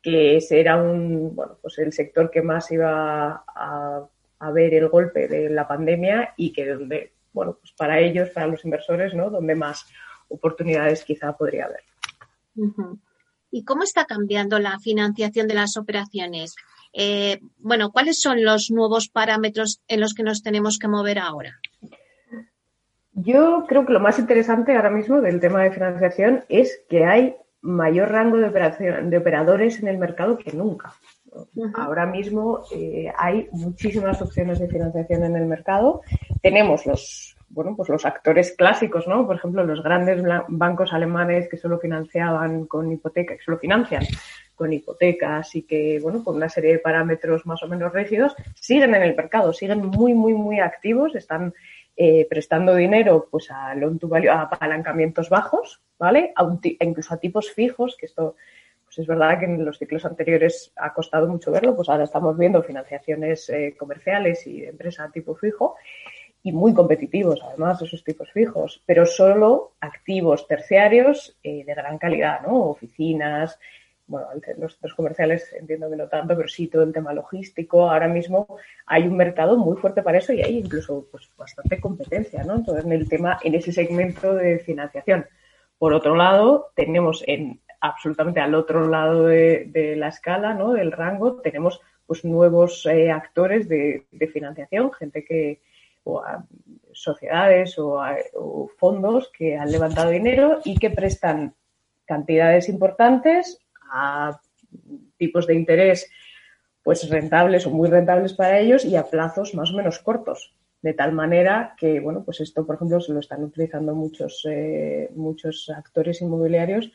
que 0.00 0.38
ese 0.38 0.60
era 0.60 0.78
un, 0.78 1.36
bueno, 1.36 1.58
pues 1.60 1.78
el 1.78 1.92
sector 1.92 2.30
que 2.30 2.40
más 2.40 2.72
iba 2.72 3.44
a 3.46 4.08
a 4.40 4.50
ver 4.50 4.74
el 4.74 4.88
golpe 4.88 5.28
de 5.28 5.50
la 5.50 5.66
pandemia 5.66 6.34
y 6.36 6.52
que 6.52 6.66
donde, 6.66 7.12
bueno, 7.32 7.58
pues 7.60 7.72
para 7.72 7.98
ellos, 7.98 8.30
para 8.30 8.46
los 8.46 8.64
inversores, 8.64 9.14
¿no? 9.14 9.30
Donde 9.30 9.54
más 9.54 9.86
oportunidades 10.28 11.04
quizá 11.04 11.36
podría 11.36 11.66
haber. 11.66 11.82
¿Y 13.50 13.64
cómo 13.64 13.82
está 13.82 14.04
cambiando 14.04 14.58
la 14.58 14.78
financiación 14.78 15.48
de 15.48 15.54
las 15.54 15.76
operaciones? 15.76 16.54
Eh, 16.92 17.40
bueno, 17.58 17.90
¿cuáles 17.90 18.20
son 18.20 18.44
los 18.44 18.70
nuevos 18.70 19.08
parámetros 19.08 19.80
en 19.88 20.00
los 20.00 20.14
que 20.14 20.22
nos 20.22 20.42
tenemos 20.42 20.78
que 20.78 20.88
mover 20.88 21.18
ahora? 21.18 21.58
Yo 23.12 23.64
creo 23.68 23.84
que 23.84 23.92
lo 23.92 24.00
más 24.00 24.18
interesante 24.18 24.76
ahora 24.76 24.90
mismo 24.90 25.20
del 25.20 25.40
tema 25.40 25.62
de 25.62 25.72
financiación 25.72 26.44
es 26.48 26.80
que 26.88 27.04
hay 27.04 27.36
mayor 27.60 28.10
rango 28.10 28.36
de, 28.36 28.48
operación, 28.48 29.10
de 29.10 29.18
operadores 29.18 29.80
en 29.80 29.88
el 29.88 29.98
mercado 29.98 30.38
que 30.38 30.52
nunca. 30.52 30.94
Ahora 31.74 32.06
mismo 32.06 32.64
eh, 32.72 33.12
hay 33.16 33.48
muchísimas 33.52 34.20
opciones 34.22 34.58
de 34.58 34.68
financiación 34.68 35.24
en 35.24 35.36
el 35.36 35.46
mercado. 35.46 36.02
Tenemos 36.42 36.86
los, 36.86 37.36
bueno, 37.48 37.74
pues 37.76 37.88
los 37.88 38.04
actores 38.06 38.54
clásicos, 38.56 39.06
¿no? 39.06 39.26
Por 39.26 39.36
ejemplo, 39.36 39.64
los 39.64 39.82
grandes 39.82 40.22
bancos 40.48 40.92
alemanes 40.92 41.48
que 41.48 41.56
solo 41.56 41.78
financiaban 41.78 42.66
con 42.66 42.90
hipotecas, 42.90 43.38
que 43.38 43.44
solo 43.44 43.58
financian 43.58 44.04
con 44.58 44.72
hipotecas 44.72 45.54
y 45.54 45.62
que, 45.62 46.00
bueno, 46.02 46.22
con 46.22 46.36
una 46.36 46.48
serie 46.48 46.72
de 46.72 46.78
parámetros 46.80 47.46
más 47.46 47.62
o 47.62 47.68
menos 47.68 47.92
rígidos, 47.92 48.34
siguen 48.54 48.94
en 48.94 49.02
el 49.02 49.16
mercado, 49.16 49.52
siguen 49.52 49.86
muy, 49.86 50.12
muy, 50.12 50.34
muy 50.34 50.58
activos, 50.58 51.14
están 51.14 51.54
eh, 51.96 52.26
prestando 52.28 52.74
dinero 52.74 53.28
pues 53.30 53.50
a 53.50 53.74
loan 53.74 53.98
to 53.98 54.08
value, 54.08 54.30
a 54.30 54.42
apalancamientos 54.42 55.30
bajos, 55.30 55.80
¿vale? 55.98 56.34
incluso 56.80 57.14
a 57.14 57.18
tipos 57.18 57.50
fijos, 57.52 57.96
que 57.98 58.06
esto 58.06 58.34
pues 58.84 58.98
es 58.98 59.06
verdad 59.06 59.38
que 59.38 59.44
en 59.44 59.64
los 59.64 59.78
ciclos 59.78 60.04
anteriores 60.04 60.72
ha 60.76 60.92
costado 60.92 61.28
mucho 61.28 61.50
verlo, 61.50 61.76
pues 61.76 61.88
ahora 61.88 62.04
estamos 62.04 62.36
viendo 62.36 62.62
financiaciones 62.62 63.48
eh, 63.50 63.76
comerciales 63.78 64.46
y 64.46 64.62
de 64.62 64.68
empresa 64.68 65.10
tipo 65.12 65.34
fijo 65.34 65.76
y 66.42 66.52
muy 66.52 66.72
competitivos, 66.72 67.40
además, 67.42 67.82
esos 67.82 68.04
tipos 68.04 68.30
fijos, 68.32 68.82
pero 68.86 69.04
solo 69.04 69.72
activos 69.80 70.46
terciarios 70.46 71.36
eh, 71.42 71.64
de 71.64 71.74
gran 71.74 71.98
calidad, 71.98 72.40
¿no? 72.42 72.70
Oficinas, 72.70 73.58
bueno, 74.08 74.26
los 74.56 74.72
centros 74.72 74.94
comerciales 74.94 75.52
entiendo 75.52 75.88
que 75.90 75.96
no 75.96 76.08
tanto, 76.08 76.34
pero 76.34 76.48
sí 76.48 76.66
todo 76.66 76.82
el 76.82 76.92
tema 76.92 77.12
logístico. 77.12 77.88
Ahora 77.88 78.08
mismo 78.08 78.58
hay 78.86 79.06
un 79.06 79.16
mercado 79.16 79.56
muy 79.58 79.76
fuerte 79.76 80.02
para 80.02 80.18
eso 80.18 80.32
y 80.32 80.42
hay 80.42 80.58
incluso 80.58 81.06
pues, 81.10 81.30
bastante 81.36 81.78
competencia, 81.78 82.42
¿no? 82.42 82.56
Entonces, 82.56 82.86
en 82.86 82.92
el 82.92 83.08
tema, 83.08 83.38
en 83.42 83.54
ese 83.54 83.70
segmento 83.70 84.34
de 84.34 84.58
financiación. 84.60 85.26
Por 85.78 85.92
otro 85.92 86.16
lado, 86.16 86.72
tenemos 86.74 87.22
en 87.26 87.60
absolutamente 87.80 88.40
al 88.40 88.54
otro 88.54 88.88
lado 88.88 89.26
de, 89.26 89.94
la 89.96 90.08
escala, 90.08 90.54
¿no? 90.54 90.72
Del 90.72 90.90
rango, 90.90 91.40
tenemos 91.42 91.80
pues 92.06 92.24
nuevos 92.24 92.86
eh, 92.86 93.10
actores 93.10 93.68
de, 93.68 94.06
financiación, 94.32 94.90
gente 94.92 95.22
que, 95.22 95.60
o 96.04 96.24
sociedades 96.92 97.78
o, 97.78 98.00
o, 98.34 98.70
fondos 98.78 99.30
que 99.36 99.56
han 99.56 99.70
levantado 99.70 100.10
dinero 100.10 100.60
y 100.64 100.78
que 100.78 100.88
prestan 100.88 101.54
cantidades 102.06 102.70
importantes 102.70 103.60
a 103.90 104.40
tipos 105.16 105.46
de 105.46 105.54
interés 105.54 106.10
pues 106.82 107.08
rentables 107.10 107.66
o 107.66 107.70
muy 107.70 107.88
rentables 107.90 108.32
para 108.32 108.58
ellos 108.58 108.84
y 108.84 108.96
a 108.96 109.04
plazos 109.04 109.54
más 109.54 109.70
o 109.72 109.76
menos 109.76 109.98
cortos. 109.98 110.54
De 110.80 110.94
tal 110.94 111.12
manera 111.12 111.74
que, 111.76 112.00
bueno, 112.00 112.22
pues 112.24 112.40
esto, 112.40 112.64
por 112.64 112.76
ejemplo, 112.76 113.00
se 113.00 113.12
lo 113.12 113.20
están 113.20 113.42
utilizando 113.42 113.94
muchos, 113.94 114.46
eh, 114.48 115.10
muchos 115.14 115.68
actores 115.68 116.22
inmobiliarios 116.22 116.90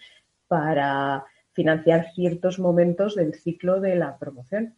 para 0.47 1.25
financiar 1.51 2.11
ciertos 2.13 2.59
momentos 2.59 3.15
del 3.15 3.35
ciclo 3.35 3.81
de 3.81 3.95
la 3.95 4.17
promoción. 4.17 4.75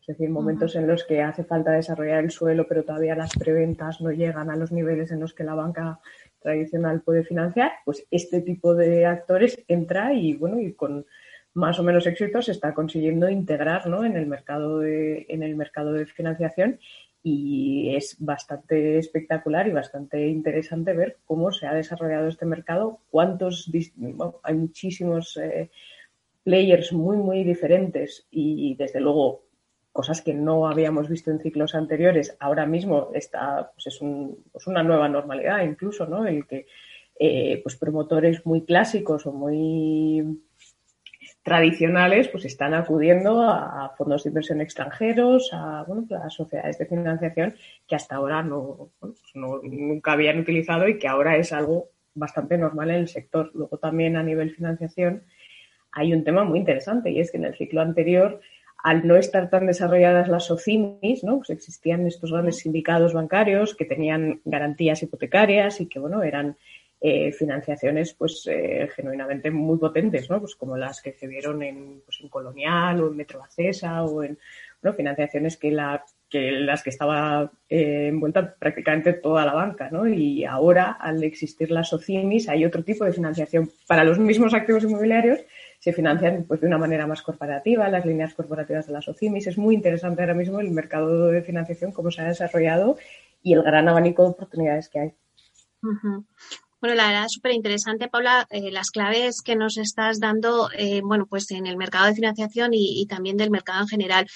Es 0.00 0.06
decir, 0.06 0.30
momentos 0.30 0.74
en 0.76 0.86
los 0.86 1.04
que 1.04 1.22
hace 1.22 1.44
falta 1.44 1.72
desarrollar 1.72 2.24
el 2.24 2.30
suelo, 2.30 2.66
pero 2.66 2.84
todavía 2.84 3.14
las 3.14 3.36
preventas 3.36 4.00
no 4.00 4.10
llegan 4.10 4.50
a 4.50 4.56
los 4.56 4.72
niveles 4.72 5.12
en 5.12 5.20
los 5.20 5.32
que 5.34 5.44
la 5.44 5.54
banca 5.54 6.00
tradicional 6.40 7.02
puede 7.02 7.22
financiar, 7.22 7.70
pues 7.84 8.04
este 8.10 8.40
tipo 8.40 8.74
de 8.74 9.06
actores 9.06 9.62
entra 9.68 10.12
y 10.12 10.34
bueno, 10.34 10.58
y 10.58 10.72
con 10.72 11.06
más 11.54 11.78
o 11.78 11.82
menos 11.82 12.06
éxito 12.06 12.40
se 12.42 12.52
está 12.52 12.74
consiguiendo 12.74 13.28
integrar 13.28 13.86
¿no? 13.86 14.04
en, 14.04 14.16
el 14.16 14.26
mercado 14.26 14.78
de, 14.78 15.26
en 15.28 15.42
el 15.42 15.56
mercado 15.56 15.92
de 15.92 16.06
financiación 16.06 16.78
y 17.22 17.94
es 17.94 18.16
bastante 18.18 18.98
espectacular 18.98 19.68
y 19.68 19.72
bastante 19.72 20.26
interesante 20.26 20.92
ver 20.92 21.18
cómo 21.24 21.52
se 21.52 21.66
ha 21.66 21.74
desarrollado 21.74 22.28
este 22.28 22.46
mercado, 22.46 22.98
cuántos, 23.10 23.70
hay 24.42 24.54
muchísimos 24.54 25.36
eh, 25.36 25.70
players 26.42 26.92
muy, 26.92 27.18
muy 27.18 27.44
diferentes 27.44 28.26
y 28.30 28.74
desde 28.74 29.00
luego 29.00 29.44
cosas 29.92 30.22
que 30.22 30.34
no 30.34 30.66
habíamos 30.66 31.08
visto 31.08 31.30
en 31.30 31.38
ciclos 31.38 31.74
anteriores, 31.74 32.34
ahora 32.40 32.66
mismo 32.66 33.10
está, 33.14 33.70
pues 33.74 33.86
es, 33.88 34.00
un, 34.00 34.42
pues 34.50 34.66
una 34.66 34.82
nueva 34.82 35.08
normalidad 35.08 35.62
incluso, 35.62 36.06
¿no? 36.06 36.26
El 36.26 36.46
que 36.46 36.66
eh, 37.18 37.60
pues 37.62 37.76
promotores 37.76 38.44
muy 38.46 38.64
clásicos 38.64 39.26
o 39.26 39.32
muy 39.32 40.40
tradicionales 41.42 42.28
pues 42.28 42.44
están 42.44 42.74
acudiendo 42.74 43.42
a, 43.42 43.92
fondos 43.96 44.24
de 44.24 44.30
inversión 44.30 44.60
extranjeros, 44.60 45.50
a, 45.52 45.84
bueno, 45.86 46.06
a 46.22 46.30
sociedades 46.30 46.78
de 46.78 46.86
financiación 46.86 47.54
que 47.86 47.96
hasta 47.96 48.16
ahora 48.16 48.42
no, 48.42 48.90
pues 49.00 49.14
no, 49.34 49.60
nunca 49.62 50.12
habían 50.12 50.38
utilizado 50.38 50.88
y 50.88 50.98
que 50.98 51.08
ahora 51.08 51.36
es 51.36 51.52
algo 51.52 51.88
bastante 52.14 52.56
normal 52.58 52.90
en 52.90 52.96
el 52.96 53.08
sector. 53.08 53.50
Luego 53.54 53.78
también 53.78 54.16
a 54.16 54.22
nivel 54.22 54.54
financiación 54.54 55.24
hay 55.90 56.12
un 56.12 56.24
tema 56.24 56.44
muy 56.44 56.58
interesante 56.58 57.10
y 57.10 57.20
es 57.20 57.30
que 57.30 57.38
en 57.38 57.44
el 57.44 57.56
ciclo 57.56 57.80
anterior 57.80 58.40
al 58.82 59.06
no 59.06 59.16
estar 59.16 59.48
tan 59.48 59.66
desarrolladas 59.66 60.28
las 60.28 60.46
SOCIMIS, 60.46 61.22
¿no? 61.22 61.38
Pues 61.38 61.50
existían 61.50 62.06
estos 62.06 62.32
grandes 62.32 62.58
sindicatos 62.58 63.14
bancarios 63.14 63.76
que 63.76 63.84
tenían 63.84 64.40
garantías 64.44 65.02
hipotecarias 65.02 65.80
y 65.80 65.86
que, 65.86 66.00
bueno, 66.00 66.22
eran 66.22 66.56
eh, 67.04 67.32
financiaciones, 67.32 68.14
pues, 68.14 68.46
eh, 68.48 68.88
genuinamente 68.94 69.50
muy 69.50 69.76
potentes, 69.76 70.30
¿no? 70.30 70.38
Pues 70.38 70.54
como 70.54 70.76
las 70.76 71.02
que 71.02 71.12
se 71.12 71.26
vieron 71.26 71.60
en, 71.62 72.00
pues, 72.04 72.20
en 72.20 72.28
Colonial 72.28 73.02
o 73.02 73.08
en 73.08 73.16
Metro 73.16 73.42
Acesa 73.42 74.04
o 74.04 74.22
en, 74.22 74.38
bueno, 74.80 74.96
financiaciones 74.96 75.56
que 75.56 75.72
la 75.72 76.04
que 76.30 76.50
las 76.52 76.82
que 76.82 76.90
estaba 76.90 77.52
eh, 77.68 78.06
envuelta 78.08 78.54
prácticamente 78.54 79.12
toda 79.12 79.44
la 79.44 79.52
banca, 79.52 79.90
¿no? 79.90 80.08
Y 80.08 80.44
ahora, 80.44 80.92
al 80.92 81.22
existir 81.24 81.70
las 81.70 81.90
SOCIMIS, 81.90 82.48
hay 82.48 82.64
otro 82.64 82.82
tipo 82.82 83.04
de 83.04 83.12
financiación 83.12 83.70
para 83.86 84.02
los 84.02 84.18
mismos 84.18 84.54
activos 84.54 84.84
inmobiliarios 84.84 85.40
se 85.82 85.92
financian 85.92 86.44
pues, 86.44 86.60
de 86.60 86.68
una 86.68 86.78
manera 86.78 87.08
más 87.08 87.22
corporativa, 87.22 87.88
las 87.88 88.06
líneas 88.06 88.32
corporativas 88.34 88.86
de 88.86 88.92
las 88.92 89.08
OCIMIS. 89.08 89.48
Es 89.48 89.58
muy 89.58 89.74
interesante 89.74 90.22
ahora 90.22 90.34
mismo 90.34 90.60
el 90.60 90.70
mercado 90.70 91.26
de 91.26 91.42
financiación, 91.42 91.90
cómo 91.90 92.12
se 92.12 92.22
ha 92.22 92.28
desarrollado 92.28 92.96
y 93.42 93.54
el 93.54 93.64
gran 93.64 93.88
abanico 93.88 94.22
de 94.22 94.30
oportunidades 94.30 94.88
que 94.88 95.00
hay. 95.00 95.14
Bueno, 96.82 96.96
la 96.96 97.06
verdad 97.06 97.24
es 97.24 97.32
súper 97.32 97.52
interesante, 97.52 98.08
Paula, 98.08 98.46
eh, 98.50 98.70
las 98.70 98.90
claves 98.90 99.40
que 99.40 99.56
nos 99.56 99.78
estás 99.78 100.20
dando, 100.20 100.68
eh, 100.76 101.00
bueno, 101.02 101.26
pues 101.26 101.50
en 101.52 101.66
el 101.66 101.78
mercado 101.78 102.06
de 102.06 102.14
financiación 102.14 102.72
y, 102.74 103.06
también 103.06 103.38
del 103.38 103.50
mercado 103.50 103.80
en 103.80 103.88
general. 103.88 104.26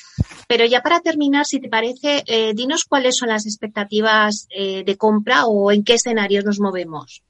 Pero 0.48 0.64
ya 0.64 0.80
para 0.80 1.00
terminar, 1.00 1.44
si 1.44 1.60
te 1.60 1.68
parece, 1.68 2.22
eh, 2.26 2.54
dinos 2.54 2.84
cuáles 2.84 3.16
son 3.16 3.28
las 3.28 3.46
expectativas 3.46 4.46
de 4.48 4.96
compra 4.96 5.46
o 5.46 5.72
en 5.72 5.84
qué 5.84 5.94
escenarios 5.94 6.44
nos 6.44 6.60
movemos. 6.60 7.22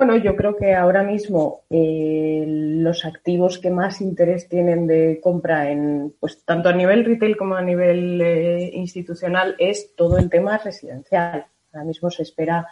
Bueno, 0.00 0.16
yo 0.16 0.34
creo 0.34 0.56
que 0.56 0.74
ahora 0.74 1.02
mismo 1.02 1.64
eh, 1.68 2.42
los 2.48 3.04
activos 3.04 3.58
que 3.58 3.68
más 3.68 4.00
interés 4.00 4.48
tienen 4.48 4.86
de 4.86 5.20
compra 5.22 5.70
en, 5.70 6.14
pues 6.18 6.42
tanto 6.42 6.70
a 6.70 6.72
nivel 6.72 7.04
retail 7.04 7.36
como 7.36 7.54
a 7.54 7.60
nivel 7.60 8.18
eh, 8.22 8.70
institucional 8.72 9.56
es 9.58 9.94
todo 9.94 10.16
el 10.16 10.30
tema 10.30 10.56
residencial. 10.56 11.44
Ahora 11.70 11.84
mismo 11.84 12.10
se 12.10 12.22
espera 12.22 12.66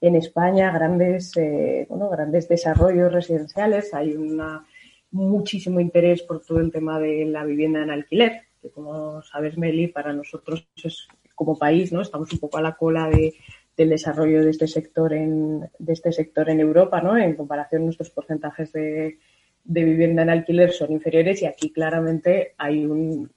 en 0.00 0.16
España 0.16 0.72
grandes, 0.72 1.36
eh, 1.36 1.86
bueno, 1.88 2.08
grandes 2.08 2.48
desarrollos 2.48 3.12
residenciales. 3.12 3.92
Hay 3.94 4.16
una, 4.16 4.64
muchísimo 5.10 5.80
interés 5.80 6.22
por 6.22 6.44
todo 6.44 6.60
el 6.60 6.72
tema 6.72 6.98
de 6.98 7.26
la 7.26 7.44
vivienda 7.44 7.82
en 7.82 7.90
alquiler, 7.90 8.42
que 8.60 8.70
como 8.70 9.22
sabes, 9.22 9.58
Meli, 9.58 9.88
para 9.88 10.12
nosotros 10.12 10.66
es 10.82 11.08
como 11.34 11.58
país, 11.58 11.92
¿no? 11.92 12.02
Estamos 12.02 12.32
un 12.32 12.38
poco 12.38 12.58
a 12.58 12.62
la 12.62 12.76
cola 12.76 13.08
de 13.08 13.34
del 13.80 13.88
desarrollo 13.88 14.44
de 14.44 14.50
este 14.50 14.66
sector 14.66 15.14
en, 15.14 15.60
de 15.78 15.92
este 15.94 16.12
sector 16.12 16.50
en 16.50 16.60
Europa, 16.60 17.00
¿no? 17.00 17.16
En 17.16 17.34
comparación, 17.34 17.84
nuestros 17.84 18.10
porcentajes 18.10 18.72
de, 18.72 19.18
vivienda 19.64 20.22
en 20.22 20.28
alquiler 20.28 20.70
son 20.72 20.92
inferiores 20.92 21.40
y 21.40 21.46
aquí 21.46 21.72
claramente 21.72 22.54
hay 22.58 22.84
un 22.84 23.30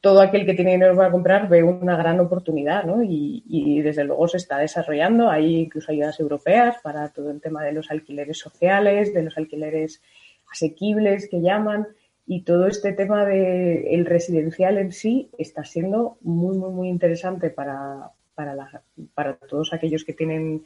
todo 0.00 0.22
aquel 0.22 0.46
que 0.46 0.54
tiene 0.54 0.72
dinero 0.72 0.96
para 0.96 1.10
comprar 1.10 1.48
ve 1.48 1.62
una 1.62 1.96
gran 1.96 2.18
oportunidad, 2.20 2.84
¿no? 2.84 3.02
Y, 3.02 3.82
desde 3.82 4.04
luego 4.04 4.28
se 4.28 4.38
está 4.38 4.58
desarrollando. 4.58 5.28
Hay 5.30 5.56
incluso 5.56 5.92
ayudas 5.92 6.18
europeas 6.20 6.76
para 6.82 7.08
todo 7.10 7.30
el 7.30 7.40
tema 7.40 7.62
de 7.64 7.72
los 7.72 7.90
alquileres 7.90 8.38
sociales, 8.38 9.12
de 9.12 9.22
los 9.22 9.36
alquileres 9.36 10.02
asequibles 10.50 11.28
que 11.28 11.40
llaman. 11.40 11.86
Y 12.26 12.42
todo 12.42 12.66
este 12.66 12.92
tema 12.92 13.24
del 13.26 14.06
residencial 14.06 14.78
en 14.78 14.92
sí 14.92 15.30
está 15.36 15.64
siendo 15.64 16.16
muy, 16.22 16.56
muy, 16.56 16.70
muy 16.70 16.88
interesante 16.88 17.50
para, 17.50 18.10
para, 18.34 19.34
todos 19.48 19.72
aquellos 19.72 20.04
que 20.04 20.14
tienen 20.14 20.64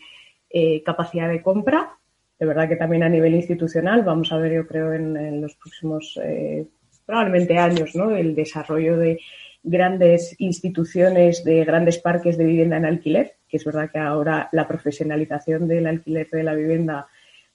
eh, 0.51 0.83
capacidad 0.83 1.29
de 1.29 1.43
compra. 1.43 1.99
De 2.39 2.47
verdad 2.47 2.69
que 2.69 2.77
también 2.77 3.03
a 3.03 3.09
nivel 3.09 3.35
institucional 3.35 4.03
vamos 4.03 4.31
a 4.31 4.37
ver, 4.37 4.53
yo 4.53 4.67
creo, 4.67 4.93
en, 4.93 5.41
los 5.41 5.55
próximos 5.57 6.21
eh, 6.23 6.67
probablemente 7.07 7.59
años, 7.59 7.95
¿no? 7.95 8.15
El 8.15 8.35
desarrollo 8.35 8.97
de 8.97 9.21
grandes 9.63 10.35
instituciones, 10.39 11.45
de 11.45 11.65
grandes 11.65 11.99
parques 11.99 12.37
de 12.37 12.45
vivienda 12.45 12.77
en 12.77 12.85
alquiler, 12.85 13.37
que 13.49 13.57
es 13.57 13.65
verdad 13.65 13.91
que 13.91 13.99
ahora 13.99 14.49
la 14.53 14.69
profesionalización 14.69 15.67
del 15.67 15.87
alquiler 15.87 16.29
de 16.31 16.43
la 16.43 16.55
vivienda 16.55 17.07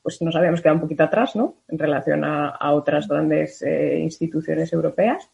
pues 0.02 0.22
nos 0.22 0.36
habíamos 0.36 0.62
quedado 0.62 0.78
un 0.78 0.82
poquito 0.82 1.04
atrás, 1.04 1.36
¿no? 1.36 1.56
En 1.68 1.78
relación 1.78 2.24
a, 2.24 2.74
otras 2.74 3.08
grandes 3.08 3.62
eh, 3.62 4.00
instituciones 4.00 4.72
europeas. 4.74 5.30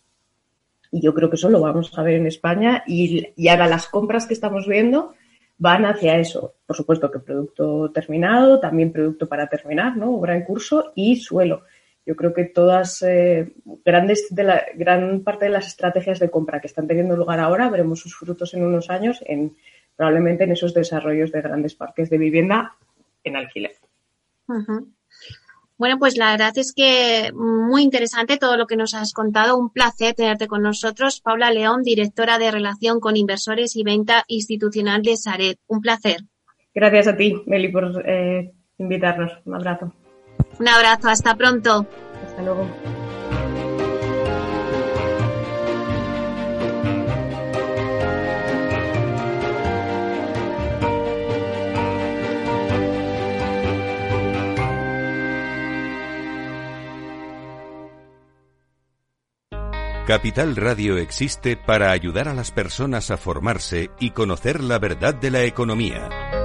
Y 0.92 1.02
yo 1.02 1.14
creo 1.14 1.30
que 1.30 1.36
eso 1.36 1.50
lo 1.50 1.62
vamos 1.62 1.98
a 1.98 2.04
ver 2.04 2.16
en 2.16 2.28
España 2.28 2.84
y, 2.88 3.28
ahora 3.50 3.68
las 3.68 3.88
compras 3.88 4.26
que 4.26 4.34
estamos 4.34 4.68
viendo 4.68 5.14
van 5.58 5.86
hacia 5.86 6.18
eso. 6.18 6.56
Por 6.66 6.76
supuesto 6.76 7.12
que 7.12 7.20
producto 7.20 7.92
terminado, 7.92 8.60
también 8.60 8.92
producto 8.92 9.28
para 9.28 9.48
terminar, 9.48 9.96
¿no? 9.98 10.16
Obra 10.16 10.36
en 10.36 10.44
curso 10.44 10.92
y 10.96 11.18
suelo. 11.18 11.64
Yo 12.06 12.16
creo 12.16 12.34
que 12.34 12.46
todas 12.46 13.02
eh, 13.02 13.54
grandes 13.84 14.28
de 14.30 14.44
la 14.44 14.64
gran 14.76 15.22
parte 15.22 15.46
de 15.46 15.52
las 15.52 15.68
estrategias 15.68 16.20
de 16.20 16.30
compra 16.30 16.62
que 16.62 16.68
están 16.68 16.88
teniendo 16.88 17.18
lugar 17.18 17.40
ahora 17.40 17.70
veremos 17.70 18.00
sus 18.00 18.16
frutos 18.16 18.54
en 18.54 18.64
unos 18.64 18.90
años 18.90 19.24
en 19.26 19.56
probablemente 19.96 20.44
en 20.44 20.52
esos 20.52 20.74
desarrollos 20.74 21.32
de 21.32 21.42
grandes 21.42 21.74
parques 21.74 22.10
de 22.10 22.18
vivienda 22.18 22.76
en 23.24 23.36
alquiler. 23.36 23.72
Bueno, 25.78 25.98
pues 26.00 26.16
la 26.18 26.32
verdad 26.32 26.58
es 26.58 26.74
que 26.74 27.32
muy 27.34 27.84
interesante 27.84 28.38
todo 28.38 28.56
lo 28.56 28.66
que 28.66 28.78
nos 28.78 28.94
has 28.94 29.12
contado. 29.12 29.58
Un 29.58 29.72
placer 29.72 30.14
tenerte 30.14 30.48
con 30.48 30.62
nosotros. 30.62 31.20
Paula 31.20 31.52
León, 31.52 31.84
directora 31.84 32.38
de 32.38 32.52
Relación 32.52 33.00
con 33.00 33.18
Inversores 33.18 33.76
y 33.76 33.84
Venta 33.84 34.24
Institucional 34.28 35.02
de 35.02 35.18
Saret. 35.18 35.60
Un 35.68 35.82
placer. 35.82 36.22
Gracias 36.74 37.08
a 37.08 37.18
ti, 37.18 37.42
Meli, 37.46 37.70
por 37.70 38.04
eh, 38.06 38.54
invitarnos. 38.78 39.34
Un 39.46 39.56
abrazo. 39.56 39.92
Un 40.60 40.68
abrazo. 40.68 41.10
Hasta 41.10 41.36
pronto. 41.36 41.86
Hasta 42.26 42.42
luego. 42.42 42.68
Capital 60.06 60.56
Radio 60.56 60.98
existe 61.00 61.58
para 61.58 61.90
ayudar 61.90 62.28
a 62.28 62.36
las 62.36 62.52
personas 62.52 63.10
a 63.10 63.18
formarse 63.18 63.90
y 64.00 64.12
conocer 64.12 64.64
la 64.64 64.78
verdad 64.78 65.16
de 65.16 65.32
la 65.32 65.42
economía. 65.46 66.45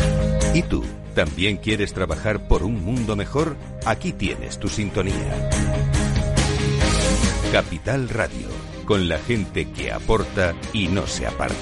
¿Y 0.53 0.63
tú? 0.63 0.83
¿También 1.15 1.57
quieres 1.57 1.93
trabajar 1.93 2.47
por 2.47 2.63
un 2.63 2.83
mundo 2.83 3.15
mejor? 3.15 3.55
Aquí 3.85 4.11
tienes 4.11 4.59
tu 4.59 4.67
sintonía. 4.67 5.49
Capital 7.53 8.09
Radio, 8.09 8.49
con 8.85 9.07
la 9.07 9.17
gente 9.17 9.69
que 9.71 9.93
aporta 9.93 10.53
y 10.73 10.89
no 10.89 11.07
se 11.07 11.25
aparta. 11.25 11.55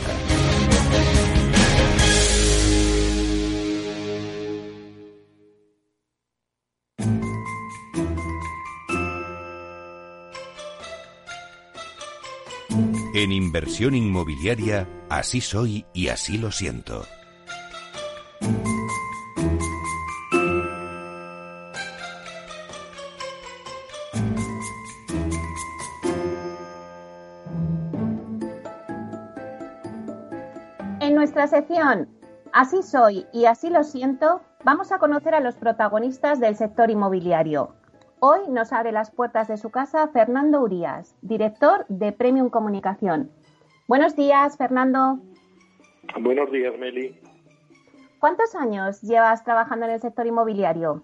En 13.14 13.32
inversión 13.32 13.94
inmobiliaria, 13.94 14.88
así 15.10 15.42
soy 15.42 15.86
y 15.94 16.08
así 16.08 16.38
lo 16.38 16.52
siento. 16.52 17.06
Nuestra 31.40 31.60
sección 31.60 32.10
Así 32.52 32.84
soy 32.84 33.26
y 33.32 33.46
así 33.46 33.70
lo 33.70 33.84
siento, 33.84 34.42
vamos 34.66 34.92
a 34.92 34.98
conocer 34.98 35.34
a 35.36 35.40
los 35.40 35.56
protagonistas 35.56 36.42
del 36.42 36.56
sector 36.56 36.90
inmobiliario. 36.90 37.76
Hoy 38.20 38.40
nos 38.50 38.74
abre 38.74 38.92
las 38.92 39.12
puertas 39.12 39.48
de 39.48 39.56
su 39.56 39.70
casa 39.70 40.10
Fernando 40.10 40.60
Urías, 40.60 41.16
director 41.22 41.86
de 41.88 42.12
Premium 42.12 42.50
Comunicación. 42.50 43.32
Buenos 43.88 44.18
días, 44.18 44.58
Fernando. 44.58 45.20
Buenos 46.20 46.52
días, 46.52 46.78
Meli. 46.78 47.18
¿Cuántos 48.20 48.54
años 48.56 49.02
llevas 49.02 49.46
trabajando 49.46 49.86
en 49.86 49.94
el 49.94 50.02
sector 50.02 50.28
inmobiliario? 50.28 51.04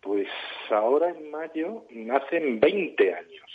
Pues 0.00 0.26
ahora 0.70 1.10
en 1.10 1.30
mayo 1.30 1.84
nacen 1.90 2.58
20 2.58 3.14
años, 3.14 3.50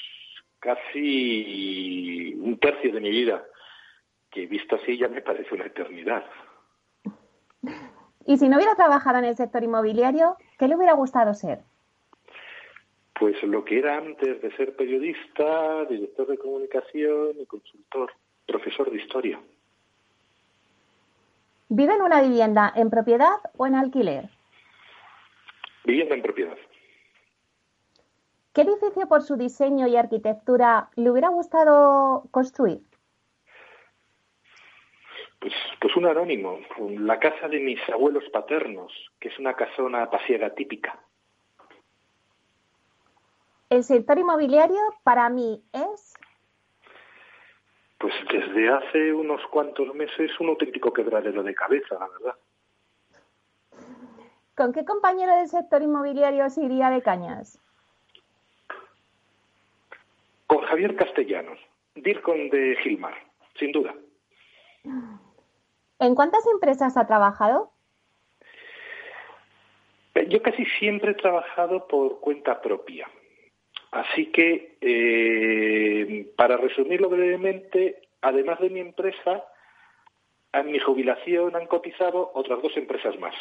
casi 0.60 2.36
un 2.40 2.58
tercio 2.60 2.94
de 2.94 3.02
mi 3.02 3.10
vida, 3.10 3.44
que 4.32 4.46
visto 4.46 4.76
así 4.76 4.98
ya 4.98 5.08
me 5.08 5.22
parece 5.22 5.56
una 5.56 5.66
eternidad. 5.66 6.24
Y 8.26 8.38
si 8.38 8.48
no 8.48 8.58
hubiera 8.58 8.76
trabajado 8.76 9.18
en 9.18 9.26
el 9.26 9.36
sector 9.36 9.64
inmobiliario, 9.64 10.38
¿qué 10.58 10.68
le 10.68 10.76
hubiera 10.76 10.94
gustado 10.94 11.34
ser? 11.34 11.60
Pues 13.20 13.42
lo 13.44 13.66
que 13.66 13.80
era 13.80 13.98
antes 13.98 14.42
de 14.42 14.56
ser 14.56 14.76
periodista, 14.76 15.86
director 15.86 16.28
de 16.28 16.38
comunicación 16.38 17.36
y 17.40 17.46
consultor, 17.46 18.14
profesor 18.46 18.90
de 18.92 18.98
historia. 18.98 19.40
¿Vive 21.70 21.96
en 21.96 22.02
una 22.02 22.22
vivienda 22.22 22.72
en 22.76 22.90
propiedad 22.90 23.36
o 23.58 23.68
en 23.68 23.76
alquiler? 23.76 24.30
Vivienda 25.84 26.16
en 26.16 26.22
propiedad. 26.22 26.58
¿Qué 28.54 28.62
edificio 28.62 29.08
por 29.08 29.22
su 29.22 29.38
diseño 29.38 29.88
y 29.88 29.96
arquitectura 29.96 30.90
le 30.96 31.12
hubiera 31.12 31.30
gustado 31.30 32.24
construir? 32.32 32.82
Pues, 35.40 35.54
pues 35.80 35.96
un 35.96 36.06
anónimo, 36.06 36.60
la 36.80 37.18
casa 37.18 37.48
de 37.48 37.60
mis 37.60 37.80
abuelos 37.90 38.24
paternos, 38.32 38.92
que 39.20 39.30
es 39.30 39.40
una 39.40 39.54
casona 39.54 40.10
pasiega 40.10 40.54
típica. 40.54 41.00
El 43.70 43.84
sector 43.84 44.18
inmobiliario 44.18 44.82
para 45.04 45.30
mí 45.30 45.62
es... 45.72 46.14
Pues 48.00 48.14
desde 48.32 48.70
hace 48.70 49.14
unos 49.14 49.42
cuantos 49.48 49.94
meses 49.94 50.32
un 50.40 50.50
auténtico 50.50 50.92
quebradero 50.92 51.44
de 51.44 51.54
cabeza, 51.54 51.96
la 52.00 52.08
verdad. 52.08 52.36
¿Con 54.56 54.74
qué 54.74 54.84
compañero 54.84 55.36
del 55.36 55.48
sector 55.48 55.82
inmobiliario 55.82 56.50
se 56.50 56.64
iría 56.64 56.90
de 56.90 57.02
cañas? 57.02 57.62
Con 60.48 60.62
Javier 60.64 60.96
Castellanos, 60.96 61.60
DIRCON 61.96 62.50
de 62.50 62.76
Gilmar, 62.82 63.16
sin 63.58 63.72
duda. 63.72 63.94
¿En 66.00 66.16
cuántas 66.16 66.46
empresas 66.48 66.96
ha 66.96 67.06
trabajado? 67.06 67.72
Eh, 70.16 70.28
yo 70.30 70.42
casi 70.42 70.66
siempre 70.80 71.12
he 71.12 71.16
trabajado 71.16 71.88
por 71.88 72.22
cuenta 72.22 72.62
propia. 72.62 73.10
Así 73.92 74.28
que, 74.32 74.78
eh, 74.82 76.32
para 76.38 76.58
resumirlo 76.58 77.10
brevemente, 77.10 78.02
además 78.22 78.60
de 78.60 78.70
mi 78.70 78.80
empresa, 78.80 79.46
en 80.54 80.72
mi 80.72 80.80
jubilación 80.80 81.56
han 81.56 81.68
cotizado 81.68 82.32
otras 82.34 82.62
dos 82.62 82.76
empresas 82.78 83.20
más. 83.20 83.36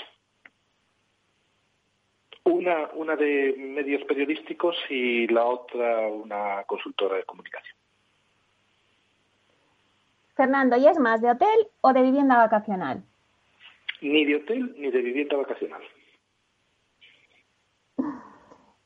Una, 2.45 2.91
una 2.95 3.15
de 3.15 3.55
medios 3.57 4.03
periodísticos 4.05 4.77
y 4.89 5.27
la 5.29 5.45
otra 5.45 6.09
una 6.09 6.65
consultora 6.65 7.17
de 7.17 7.25
comunicación. 7.25 7.78
Fernando, 10.39 10.77
¿y 10.77 10.87
es 10.87 11.01
más 11.01 11.21
de 11.21 11.33
hotel 11.33 11.67
o 11.81 11.93
de 11.93 12.01
vivienda 12.01 12.37
vacacional? 12.37 13.03
Ni 14.01 14.25
de 14.25 14.37
hotel 14.37 14.73
ni 14.79 14.89
de 14.89 15.03
vivienda 15.03 15.37
vacacional. 15.37 15.83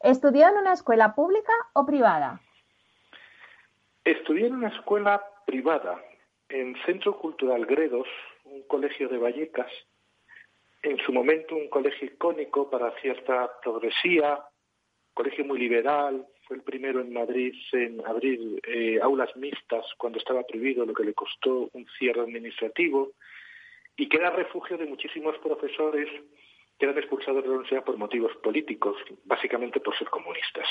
¿Estudió 0.00 0.48
en 0.48 0.56
una 0.56 0.72
escuela 0.72 1.14
pública 1.14 1.52
o 1.74 1.84
privada? 1.84 2.40
Estudié 4.02 4.46
en 4.46 4.54
una 4.54 4.68
escuela 4.68 5.22
privada, 5.44 6.02
en 6.48 6.74
Centro 6.86 7.18
Cultural 7.18 7.66
Gredos, 7.66 8.08
un 8.46 8.62
colegio 8.62 9.10
de 9.10 9.18
Vallecas, 9.18 9.70
en 10.82 10.96
su 11.04 11.12
momento 11.12 11.54
un 11.54 11.68
colegio 11.68 12.08
icónico 12.08 12.70
para 12.70 12.98
cierta 13.02 13.60
progresía, 13.62 14.42
colegio 15.12 15.44
muy 15.44 15.58
liberal, 15.58 16.26
el 16.52 16.62
primero 16.62 17.00
en 17.00 17.12
Madrid 17.12 17.54
en 17.72 18.04
abrir 18.06 18.60
eh, 18.66 18.98
aulas 19.02 19.34
mixtas 19.36 19.84
cuando 19.96 20.18
estaba 20.18 20.42
prohibido, 20.44 20.86
lo 20.86 20.94
que 20.94 21.04
le 21.04 21.14
costó 21.14 21.70
un 21.72 21.86
cierre 21.98 22.20
administrativo, 22.20 23.12
y 23.96 24.08
que 24.08 24.16
era 24.16 24.30
refugio 24.30 24.78
de 24.78 24.86
muchísimos 24.86 25.36
profesores 25.38 26.08
que 26.78 26.86
eran 26.86 26.98
expulsados 26.98 27.42
de 27.42 27.48
la 27.48 27.54
universidad 27.54 27.84
por 27.84 27.96
motivos 27.96 28.34
políticos, 28.42 28.96
básicamente 29.24 29.80
por 29.80 29.96
ser 29.96 30.08
comunistas. 30.08 30.66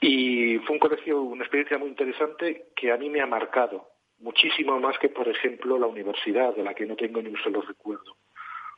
Y 0.00 0.58
fue 0.58 0.74
un 0.74 0.80
colegio, 0.80 1.22
una 1.22 1.44
experiencia 1.44 1.78
muy 1.78 1.88
interesante 1.88 2.66
que 2.74 2.92
a 2.92 2.96
mí 2.96 3.08
me 3.08 3.20
ha 3.20 3.26
marcado, 3.26 3.88
muchísimo 4.18 4.78
más 4.80 4.98
que, 4.98 5.08
por 5.08 5.28
ejemplo, 5.28 5.78
la 5.78 5.86
universidad, 5.86 6.54
de 6.54 6.62
la 6.62 6.74
que 6.74 6.86
no 6.86 6.96
tengo 6.96 7.22
ni 7.22 7.30
un 7.30 7.38
solo 7.38 7.62
recuerdo. 7.62 8.16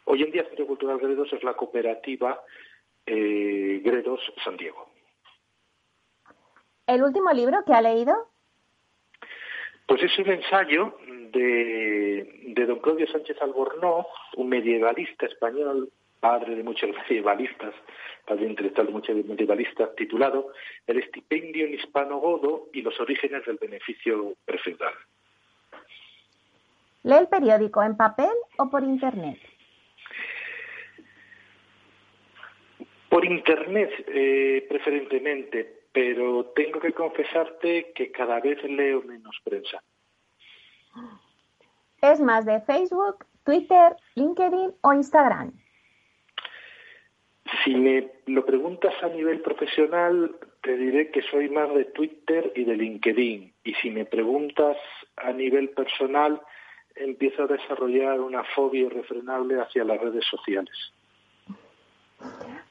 Hoy 0.04 0.22
en 0.22 0.30
día 0.30 0.44
Centro 0.44 0.66
Cultural 0.66 0.98
Gredos 0.98 1.32
es 1.32 1.42
la 1.42 1.54
cooperativa 1.54 2.42
eh, 3.06 3.80
Gredos 3.84 4.20
San 4.44 4.56
Diego. 4.56 4.90
¿El 6.88 7.02
último 7.02 7.30
libro 7.32 7.62
que 7.66 7.74
ha 7.74 7.82
leído? 7.82 8.14
Pues 9.86 10.02
es 10.02 10.18
un 10.18 10.30
ensayo 10.30 10.96
de, 11.32 12.44
de 12.46 12.66
don 12.66 12.78
Claudio 12.78 13.06
Sánchez 13.06 13.36
Albornoz, 13.42 14.06
un 14.36 14.48
medievalista 14.48 15.26
español, 15.26 15.90
padre 16.18 16.56
de 16.56 16.62
muchos 16.62 16.88
medievalistas, 17.10 17.74
padre 18.26 18.46
intelectual 18.46 18.86
de 18.86 18.92
muchos 18.94 19.16
medievalistas, 19.16 19.94
titulado 19.96 20.50
El 20.86 20.98
estipendio 21.00 21.66
en 21.66 21.74
hispano-godo 21.74 22.68
y 22.72 22.80
los 22.80 22.98
orígenes 22.98 23.44
del 23.44 23.58
beneficio 23.58 24.34
prefeudal. 24.46 24.94
¿Lee 27.02 27.16
el 27.16 27.28
periódico 27.28 27.82
en 27.82 27.98
papel 27.98 28.32
o 28.56 28.70
por 28.70 28.82
Internet? 28.82 29.38
Por 33.10 33.26
Internet, 33.26 33.90
eh, 34.08 34.66
preferentemente, 34.70 35.77
pero 35.98 36.44
tengo 36.54 36.78
que 36.78 36.92
confesarte 36.92 37.90
que 37.92 38.12
cada 38.12 38.38
vez 38.38 38.62
leo 38.62 39.02
menos 39.02 39.36
prensa. 39.42 39.82
¿Es 42.00 42.20
más 42.20 42.46
de 42.46 42.60
Facebook, 42.60 43.26
Twitter, 43.42 43.96
LinkedIn 44.14 44.74
o 44.82 44.92
Instagram? 44.92 45.50
Si 47.64 47.74
me 47.74 48.12
lo 48.26 48.46
preguntas 48.46 48.94
a 49.02 49.08
nivel 49.08 49.40
profesional, 49.40 50.36
te 50.62 50.76
diré 50.76 51.10
que 51.10 51.20
soy 51.22 51.48
más 51.48 51.74
de 51.74 51.86
Twitter 51.86 52.52
y 52.54 52.62
de 52.62 52.76
LinkedIn. 52.76 53.52
Y 53.64 53.74
si 53.82 53.90
me 53.90 54.04
preguntas 54.04 54.76
a 55.16 55.32
nivel 55.32 55.70
personal, 55.70 56.40
empiezo 56.94 57.42
a 57.42 57.48
desarrollar 57.48 58.20
una 58.20 58.44
fobia 58.54 58.82
irrefrenable 58.82 59.60
hacia 59.60 59.82
las 59.82 60.00
redes 60.00 60.24
sociales. 60.30 60.76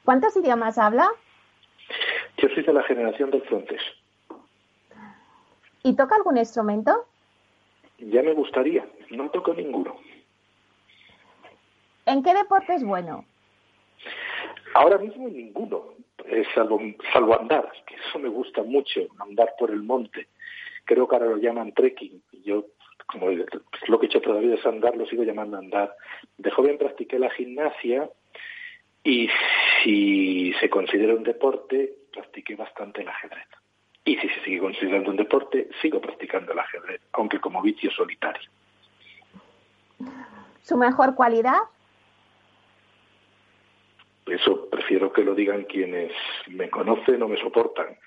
¿Cuántos 0.05 0.37
idiomas 0.37 0.77
habla? 0.77 1.11
Yo 2.37 2.49
soy 2.49 2.63
de 2.63 2.73
la 2.73 2.83
generación 2.83 3.31
del 3.31 3.41
frontés. 3.43 3.81
¿Y 5.83 5.95
toca 5.95 6.15
algún 6.15 6.37
instrumento? 6.37 7.05
Ya 7.99 8.21
me 8.21 8.33
gustaría, 8.33 8.85
no 9.09 9.29
toco 9.31 9.53
ninguno. 9.53 9.95
¿En 12.05 12.23
qué 12.23 12.33
deporte 12.33 12.75
es 12.75 12.83
bueno? 12.83 13.25
Ahora 14.75 14.97
mismo 14.97 15.27
ninguno, 15.27 15.93
salvo, 16.53 16.79
salvo 17.11 17.39
andar, 17.39 17.71
que 17.85 17.95
eso 17.95 18.19
me 18.19 18.29
gusta 18.29 18.61
mucho, 18.63 19.01
andar 19.19 19.53
por 19.57 19.71
el 19.71 19.81
monte. 19.81 20.27
Creo 20.85 21.07
que 21.07 21.15
ahora 21.15 21.31
lo 21.31 21.37
llaman 21.37 21.73
trekking. 21.73 22.21
Yo, 22.45 22.65
como 23.07 23.29
lo 23.29 23.99
que 23.99 24.05
he 24.05 24.09
hecho 24.09 24.21
todavía 24.21 24.55
es 24.55 24.65
andar, 24.65 24.95
lo 24.95 25.05
sigo 25.07 25.23
llamando 25.23 25.57
andar. 25.57 25.95
De 26.37 26.51
joven 26.51 26.77
practiqué 26.77 27.17
la 27.17 27.31
gimnasia 27.31 28.09
y 29.03 29.29
si 29.83 30.53
se 30.59 30.69
considera 30.69 31.15
un 31.15 31.23
deporte, 31.23 31.96
practiqué 32.11 32.55
bastante 32.55 33.01
el 33.01 33.09
ajedrez. 33.09 33.47
Y 34.05 34.15
si 34.17 34.29
se 34.29 34.43
sigue 34.43 34.59
considerando 34.59 35.09
un 35.11 35.17
deporte, 35.17 35.69
sigo 35.81 35.99
practicando 35.99 36.53
el 36.53 36.59
ajedrez, 36.59 37.01
aunque 37.13 37.39
como 37.39 37.61
vicio 37.61 37.91
solitario. 37.91 38.49
¿Su 40.61 40.77
mejor 40.77 41.15
cualidad? 41.15 41.59
Eso 44.25 44.69
prefiero 44.69 45.11
que 45.11 45.23
lo 45.23 45.35
digan 45.35 45.63
quienes 45.63 46.11
me 46.47 46.69
conocen 46.69 47.21
o 47.21 47.27
me 47.27 47.37
soportan. 47.37 47.97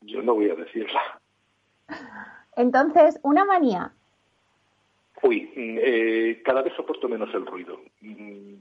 Yo 0.00 0.22
no 0.22 0.34
voy 0.34 0.50
a 0.50 0.54
decirla. 0.54 1.00
Entonces, 2.56 3.20
una 3.22 3.44
manía. 3.44 3.92
Uy, 5.22 5.50
eh, 5.56 6.42
cada 6.44 6.62
vez 6.62 6.74
soporto 6.74 7.08
menos 7.08 7.32
el 7.34 7.46
ruido. 7.46 7.80
Mm, 8.00 8.54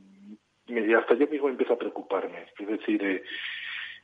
hasta 0.98 1.16
yo 1.16 1.28
mismo 1.28 1.50
empiezo 1.50 1.74
a 1.74 1.80
preocuparme. 1.80 2.46
Es 2.58 2.68
decir, 2.68 3.04
eh, 3.04 3.24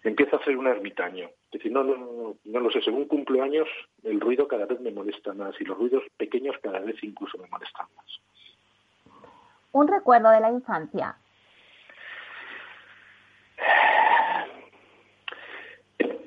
empiezo 0.04 0.36
a 0.36 0.40
hacer 0.40 0.58
un 0.58 0.68
ermitaño. 0.68 1.28
Es 1.46 1.52
decir, 1.52 1.72
no, 1.72 1.84
no, 1.84 1.96
no, 1.96 2.36
no 2.44 2.60
lo 2.60 2.72
sé, 2.72 2.82
según 2.82 3.06
cumplo 3.06 3.44
años, 3.44 3.68
el 4.04 4.20
ruido 4.20 4.48
cada 4.48 4.66
vez 4.66 4.80
me 4.82 4.92
molesta 4.92 5.34
más 5.34 5.60
y 5.60 5.66
los 5.66 5.78
ruidos 5.78 6.04
pequeños 6.18 6.56
cada 6.62 6.80
vez 6.80 6.96
incluso 7.04 7.38
me 7.38 7.48
molestan 7.48 7.88
más. 7.96 8.06
Un 9.72 9.88
recuerdo 9.88 10.30
de 10.32 10.40
la 10.40 10.52
infancia. 10.52 11.16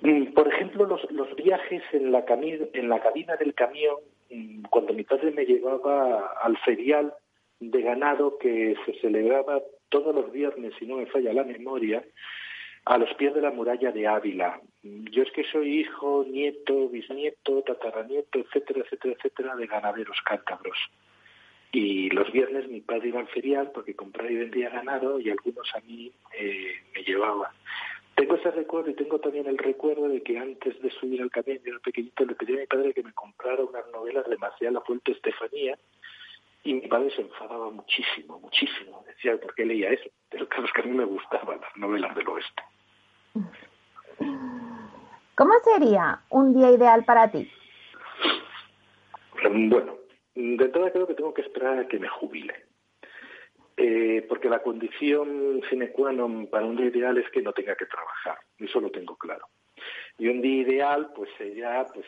Mm, 0.03 0.35
por 0.35 0.49
ejemplo, 0.49 0.85
los, 0.85 1.11
los 1.11 1.35
viajes 1.35 1.83
en 1.93 2.13
la, 2.13 2.25
en 2.29 2.89
la 2.89 3.01
cabina 3.01 3.37
del 3.37 3.55
camión, 3.55 3.97
mm, 4.31 4.65
cuando 4.71 4.93
mi 4.93 5.03
padre 5.03 5.31
me 5.31 5.47
llevaba 5.47 6.35
al 6.43 6.57
ferial 6.59 7.15
de 7.59 7.83
ganado 7.83 8.39
que 8.39 8.77
se 8.85 8.93
celebraba 9.01 9.63
todos 9.89 10.15
los 10.15 10.31
viernes, 10.31 10.75
si 10.79 10.87
no 10.87 10.97
me 10.97 11.07
falla 11.07 11.33
la 11.33 11.45
memoria, 11.45 12.05
a 12.85 12.99
los 12.99 13.13
pies 13.15 13.35
de 13.35 13.41
la 13.41 13.51
muralla 13.51 13.91
de 13.93 14.07
Ávila. 14.07 14.61
Yo 14.83 15.23
es 15.23 15.31
que 15.33 15.45
soy 15.45 15.81
hijo, 15.81 16.25
nieto, 16.29 16.89
bisnieto, 16.89 17.63
tataranieto, 17.63 18.41
etcétera, 18.41 18.81
etcétera, 18.81 19.15
etcétera, 19.15 19.57
de 19.57 19.67
ganaderos 19.67 20.21
cántabros. 20.25 20.77
Y 21.73 22.11
los 22.11 22.31
viernes 22.31 22.69
mi 22.69 22.81
padre 22.83 23.09
iba 23.09 23.21
al 23.21 23.29
ferial 23.29 23.71
porque 23.73 23.97
compraba 23.97 24.31
y 24.31 24.37
vendía 24.37 24.71
ganado 24.71 25.19
y 25.19 25.31
algunos 25.31 25.69
a 25.75 25.81
mí 25.81 26.13
eh, 26.39 26.75
me 26.95 27.03
llevaban. 27.03 27.51
Tengo 28.15 28.37
ese 28.37 28.51
recuerdo 28.53 28.91
y 28.91 28.95
tengo 28.95 29.19
también 29.19 29.47
el 29.47 29.59
recuerdo 29.59 30.09
de 30.09 30.23
que 30.23 30.39
antes 30.39 30.81
de 30.81 30.91
subir 30.91 31.21
al 31.21 31.31
camión, 31.31 31.59
yo 31.65 31.73
era 31.73 31.81
pequeñito, 31.81 32.25
le 32.25 32.37
pedí 32.37 32.55
a 32.55 32.61
mi 32.61 32.67
padre 32.67 32.93
que 32.93 33.03
me 33.03 33.13
comprara 33.13 33.65
unas 33.65 33.91
novelas 33.91 34.29
de 34.29 34.37
Marcial 34.37 34.75
La 34.75 34.83
Fuente 34.83 35.13
Estefanía 35.13 35.77
y 36.65 36.75
mi 36.75 36.89
padre 36.89 37.11
se 37.15 37.23
enfadaba 37.23 37.71
muchísimo, 37.71 38.41
muchísimo. 38.41 39.05
Decía, 39.07 39.39
¿por 39.39 39.55
qué 39.55 39.67
leía 39.67 39.91
eso? 39.91 40.11
Pero 40.31 40.49
claro, 40.49 40.65
es 40.65 40.73
que 40.73 40.81
a 40.81 40.85
mí 40.85 40.93
me 40.93 41.05
gustaban 41.05 41.61
las 41.61 41.77
novelas 41.77 42.15
del 42.17 42.29
oeste. 42.29 42.63
¿Cómo 45.37 45.53
sería 45.63 46.21
un 46.31 46.55
día 46.55 46.71
ideal 46.71 47.05
para 47.05 47.31
ti? 47.31 47.51
Bueno, 49.43 49.99
de 50.35 50.65
entrada 50.65 50.91
creo 50.91 51.07
que 51.07 51.15
tengo 51.15 51.35
que 51.35 51.43
esperar 51.43 51.79
a 51.79 51.89
que 51.89 51.99
me 51.99 52.09
jubile. 52.09 52.55
Eh, 53.77 54.25
porque 54.29 54.49
la 54.49 54.63
condición 54.63 55.61
sine 55.69 55.91
qua 55.91 56.13
non 56.13 56.47
para 56.47 56.65
un 56.65 56.79
día 56.79 56.87
ideal 56.87 57.19
es 57.19 57.27
que 57.35 57.43
no 57.43 57.51
tenga 57.53 57.75
que 57.75 57.91
trabajar, 57.91 58.39
eso 58.57 58.79
lo 58.79 58.89
tengo 58.89 59.17
claro. 59.19 59.51
Y 60.17 60.29
un 60.29 60.41
día 60.41 60.63
ideal, 60.63 61.11
pues 61.11 61.29
sería 61.37 61.85
pues, 61.93 62.07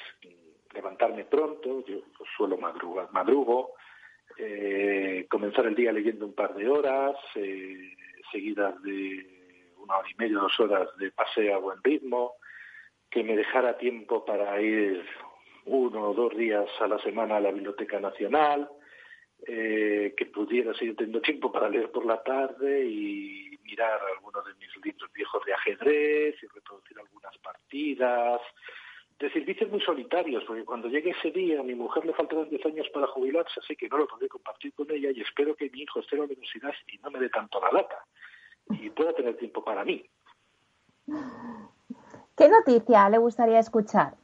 levantarme 0.73 1.25
pronto, 1.25 1.85
yo 1.85 2.07
suelo 2.37 2.57
madrugar, 2.57 3.11
madrugo, 3.11 3.75
eh, 4.39 5.27
comenzar 5.31 5.67
el 5.67 5.75
día 5.75 5.93
leyendo 5.93 6.27
un 6.27 6.35
par 6.35 6.55
de 6.55 6.69
horas, 6.69 7.17
eh, 7.35 7.95
seguidas 8.31 8.81
de 8.83 9.73
una 9.79 9.99
hora 9.99 10.09
y 10.11 10.15
media, 10.17 10.39
dos 10.39 10.59
horas 10.61 10.89
de 10.99 11.11
paseo 11.13 11.55
a 11.55 11.59
buen 11.59 11.83
ritmo, 11.83 12.35
que 13.11 13.23
me 13.23 13.37
dejara 13.37 13.79
tiempo 13.79 14.25
para 14.25 14.61
ir 14.61 15.05
uno 15.65 16.11
o 16.11 16.15
dos 16.15 16.37
días 16.37 16.69
a 16.81 16.87
la 16.87 16.99
semana 16.99 17.37
a 17.37 17.41
la 17.41 17.51
Biblioteca 17.51 17.99
Nacional, 17.99 18.69
eh, 19.47 20.15
que 20.17 20.27
pudiera 20.27 20.75
seguir 20.75 20.97
teniendo 20.97 21.21
tiempo 21.21 21.53
para 21.53 21.69
leer 21.69 21.91
por 21.91 22.05
la 22.05 22.23
tarde 22.23 22.85
y 22.85 23.59
mirar 23.63 24.01
algunos 24.15 24.45
de 24.45 24.55
mis 24.55 24.85
libros 24.85 25.13
viejos 25.13 25.45
de 25.45 25.53
ajedrez 25.53 26.43
y 26.43 26.47
reproducir 26.47 26.99
algunas 26.99 27.37
partidas. 27.39 28.41
De 29.19 29.31
servicios 29.31 29.71
muy 29.71 29.81
solitarios, 29.81 30.45
porque 30.45 30.65
cuando 30.65 30.89
llegue 30.89 31.11
ese 31.11 31.31
día 31.31 31.61
a 31.61 31.63
mi 31.63 31.75
mujer 31.75 32.05
le 32.05 32.13
faltarán 32.13 32.51
10 32.51 32.67
años 32.67 32.87
para 32.93 33.07
jubilarse, 33.07 33.61
así 33.61 33.75
que 33.75 33.89
no 33.89 33.97
lo 33.97 34.07
podré 34.07 34.29
compartir 34.29 34.75
con 34.75 34.91
ella 34.91 35.11
y 35.11 35.23
espero 35.23 35.57
que 35.57 35.71
mi 35.71 35.83
hijo 35.83 36.01
esté 36.01 36.17
en 36.17 36.21
la 36.21 36.27
universidad 36.27 36.75
y 36.87 36.99
no 36.99 37.11
me 37.11 37.21
dé 37.21 37.31
tanto 37.31 37.59
la 37.61 37.73
lata 37.73 38.05
y 38.71 38.91
pueda 38.91 39.15
tener 39.15 39.37
tiempo 39.37 39.65
para 39.65 39.85
mí. 39.85 40.05
¿Qué 42.37 42.49
noticia 42.49 43.09
le 43.09 43.19
gustaría 43.19 43.59
escuchar? 43.59 44.15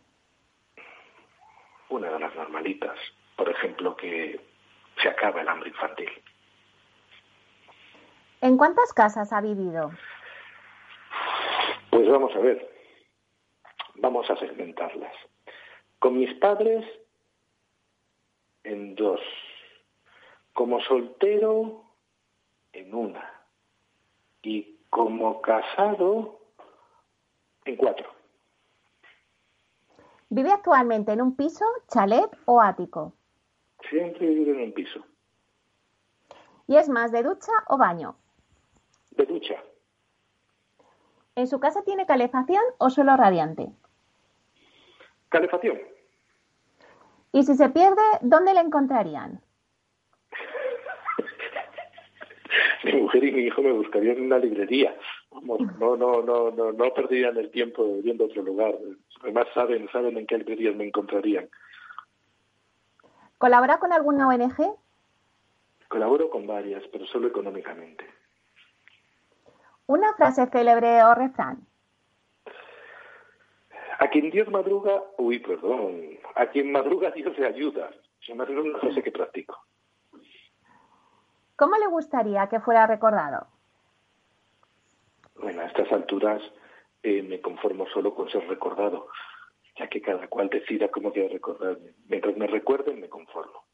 Una 1.88 2.10
de 2.10 2.18
las 2.18 2.34
normalitas. 2.34 2.98
Por 3.36 3.48
ejemplo, 3.48 3.96
que 3.96 4.38
se 5.02 5.08
acaba 5.08 5.40
el 5.40 5.48
hambre 5.48 5.70
infantil. 5.70 6.10
¿En 8.42 8.56
cuántas 8.58 8.92
casas 8.92 9.32
ha 9.32 9.40
vivido? 9.40 9.92
Pues 11.90 12.08
vamos 12.08 12.34
a 12.34 12.40
ver, 12.40 12.71
vamos 14.02 14.28
a 14.28 14.36
segmentarlas. 14.36 15.14
Con 15.98 16.18
mis 16.18 16.34
padres, 16.34 16.84
en 18.64 18.94
dos. 18.96 19.20
Como 20.52 20.80
soltero, 20.80 21.84
en 22.72 22.94
una. 22.94 23.46
Y 24.42 24.76
como 24.90 25.40
casado, 25.40 26.40
en 27.64 27.76
cuatro. 27.76 28.10
¿Vive 30.28 30.50
actualmente 30.50 31.12
en 31.12 31.22
un 31.22 31.36
piso, 31.36 31.64
chalet 31.88 32.28
o 32.46 32.60
ático? 32.60 33.12
Siempre 33.88 34.26
vivido 34.26 34.54
en 34.54 34.62
un 34.62 34.72
piso. 34.72 35.00
¿Y 36.66 36.76
es 36.76 36.88
más 36.88 37.12
de 37.12 37.22
ducha 37.22 37.52
o 37.68 37.78
baño? 37.78 38.16
De 39.10 39.26
ducha. 39.26 39.62
¿En 41.36 41.46
su 41.46 41.60
casa 41.60 41.82
tiene 41.82 42.06
calefacción 42.06 42.62
o 42.78 42.90
suelo 42.90 43.16
radiante? 43.16 43.72
Calefacción. 45.32 45.78
¿Y 47.32 47.42
si 47.42 47.54
se 47.54 47.70
pierde, 47.70 48.02
dónde 48.20 48.52
le 48.52 48.60
encontrarían? 48.60 49.40
mi 52.84 52.92
mujer 52.92 53.24
y 53.24 53.32
mi 53.32 53.42
hijo 53.44 53.62
me 53.62 53.72
buscarían 53.72 54.18
en 54.18 54.26
una 54.26 54.38
librería. 54.38 54.94
no, 55.42 55.96
no, 55.96 56.22
no, 56.22 56.50
no, 56.50 56.72
no 56.72 56.94
perderían 56.94 57.38
el 57.38 57.50
tiempo 57.50 57.82
viendo 58.02 58.26
otro 58.26 58.42
lugar. 58.42 58.74
Además 59.22 59.46
saben, 59.54 59.88
saben 59.90 60.18
en 60.18 60.26
qué 60.26 60.36
librerías 60.36 60.76
me 60.76 60.86
encontrarían. 60.86 61.48
¿Colabora 63.38 63.78
con 63.78 63.94
alguna 63.94 64.28
ONG? 64.28 64.76
Colaboro 65.88 66.28
con 66.28 66.46
varias, 66.46 66.82
pero 66.92 67.06
solo 67.06 67.28
económicamente. 67.28 68.04
¿Una 69.86 70.12
frase 70.12 70.46
célebre 70.46 71.02
o 71.04 71.14
refrán? 71.14 71.66
A 74.02 74.08
quien 74.10 74.30
Dios 74.30 74.48
madruga, 74.50 75.00
uy, 75.16 75.38
perdón, 75.38 76.18
a 76.34 76.46
quien 76.46 76.72
madruga 76.72 77.12
Dios 77.12 77.38
le 77.38 77.46
ayuda. 77.46 77.88
Se 78.26 78.34
me 78.34 78.42
una 78.42 78.78
frase 78.80 79.00
que 79.00 79.12
practico. 79.12 79.56
¿Cómo 81.54 81.76
le 81.76 81.86
gustaría 81.86 82.48
que 82.48 82.58
fuera 82.58 82.88
recordado? 82.88 83.46
Bueno, 85.36 85.62
a 85.62 85.66
estas 85.66 85.92
alturas 85.92 86.42
eh, 87.04 87.22
me 87.22 87.40
conformo 87.40 87.86
solo 87.94 88.12
con 88.12 88.28
ser 88.28 88.46
recordado 88.48 89.06
ya 89.78 89.88
que 89.88 90.02
cada 90.02 90.26
cual 90.28 90.50
decida 90.50 90.88
cómo 90.88 91.12
quiere 91.12 91.28
recordarme. 91.28 91.94
Mientras 92.08 92.36
me 92.36 92.46
recuerden, 92.46 93.00
me 93.00 93.08
conformo. 93.08 93.64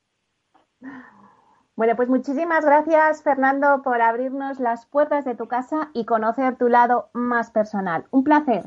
Bueno, 1.74 1.96
pues 1.96 2.08
muchísimas 2.08 2.64
gracias, 2.64 3.22
Fernando, 3.22 3.82
por 3.82 4.02
abrirnos 4.02 4.60
las 4.60 4.86
puertas 4.86 5.24
de 5.24 5.34
tu 5.34 5.48
casa 5.48 5.90
y 5.94 6.04
conocer 6.04 6.56
tu 6.56 6.68
lado 6.68 7.08
más 7.14 7.50
personal. 7.50 8.04
Un 8.10 8.24
placer. 8.24 8.64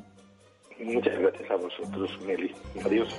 Muchas 0.83 1.17
gracias 1.19 1.51
a 1.51 1.55
vosotros, 1.55 2.19
Meli. 2.25 2.53
Adiós. 2.83 3.15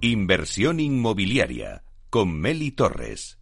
Inversión 0.00 0.80
inmobiliaria 0.80 1.82
con 2.10 2.40
Meli 2.40 2.70
Torres. 2.70 3.38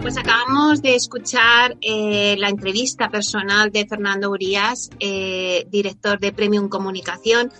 Pues 0.00 0.18
acabamos 0.18 0.82
de 0.82 0.94
escuchar 0.94 1.76
eh, 1.80 2.36
la 2.38 2.48
entrevista 2.48 3.08
personal 3.08 3.70
de 3.70 3.86
Fernando 3.86 4.30
Urias, 4.30 4.90
eh, 5.00 5.66
director 5.70 6.18
de 6.18 6.32
Premium 6.32 6.68
Comunicación. 6.68 7.50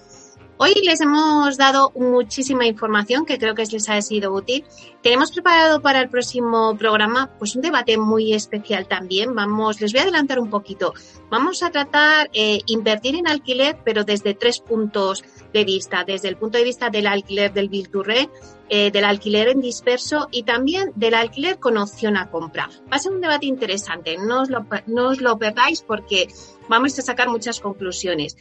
Hoy 0.58 0.72
les 0.84 1.02
hemos 1.02 1.58
dado 1.58 1.92
muchísima 1.94 2.64
información 2.64 3.26
que 3.26 3.38
creo 3.38 3.54
que 3.54 3.66
les 3.66 3.90
ha 3.90 4.00
sido 4.00 4.32
útil. 4.32 4.64
Tenemos 5.02 5.30
preparado 5.30 5.82
para 5.82 6.00
el 6.00 6.08
próximo 6.08 6.74
programa 6.78 7.30
pues 7.38 7.54
un 7.56 7.60
debate 7.60 7.98
muy 7.98 8.32
especial 8.32 8.88
también. 8.88 9.34
Vamos, 9.34 9.82
les 9.82 9.92
voy 9.92 10.00
a 10.00 10.02
adelantar 10.04 10.38
un 10.38 10.48
poquito. 10.48 10.94
Vamos 11.28 11.62
a 11.62 11.70
tratar 11.70 12.30
eh, 12.32 12.60
invertir 12.68 13.16
en 13.16 13.28
alquiler, 13.28 13.76
pero 13.84 14.04
desde 14.04 14.32
tres 14.32 14.60
puntos 14.60 15.22
de 15.52 15.64
vista, 15.64 16.04
desde 16.04 16.28
el 16.28 16.38
punto 16.38 16.56
de 16.56 16.64
vista 16.64 16.88
del 16.88 17.06
alquiler 17.06 17.52
del 17.52 17.68
Bilturré, 17.68 18.30
eh, 18.70 18.90
del 18.90 19.04
alquiler 19.04 19.48
en 19.48 19.60
disperso 19.60 20.28
y 20.32 20.44
también 20.44 20.90
del 20.96 21.14
alquiler 21.14 21.58
con 21.58 21.76
opción 21.76 22.16
a 22.16 22.30
compra. 22.30 22.70
Va 22.90 22.96
a 22.96 22.98
ser 22.98 23.12
un 23.12 23.20
debate 23.20 23.44
interesante, 23.44 24.16
no 24.16 24.40
os 24.40 24.48
lo, 24.48 24.66
no 24.86 25.08
os 25.08 25.20
lo 25.20 25.38
perdáis 25.38 25.82
porque 25.82 26.28
vamos 26.68 26.98
a 26.98 27.02
sacar 27.02 27.28
muchas 27.28 27.60
conclusiones. 27.60 28.36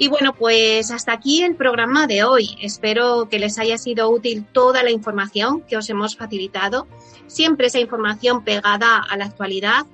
Y 0.00 0.08
bueno, 0.08 0.32
pues 0.34 0.90
hasta 0.90 1.12
aquí 1.12 1.42
el 1.42 1.56
programa 1.56 2.06
de 2.06 2.24
hoy. 2.24 2.56
Espero 2.62 3.28
que 3.28 3.38
les 3.38 3.58
haya 3.58 3.76
sido 3.76 4.08
útil 4.08 4.46
toda 4.50 4.82
la 4.82 4.90
información 4.90 5.60
que 5.60 5.76
os 5.76 5.90
hemos 5.90 6.16
facilitado. 6.16 6.86
Siempre 7.26 7.66
esa 7.66 7.80
información 7.80 8.42
pegada 8.42 8.96
a 8.96 9.16
la 9.18 9.26
actualidad 9.26 9.84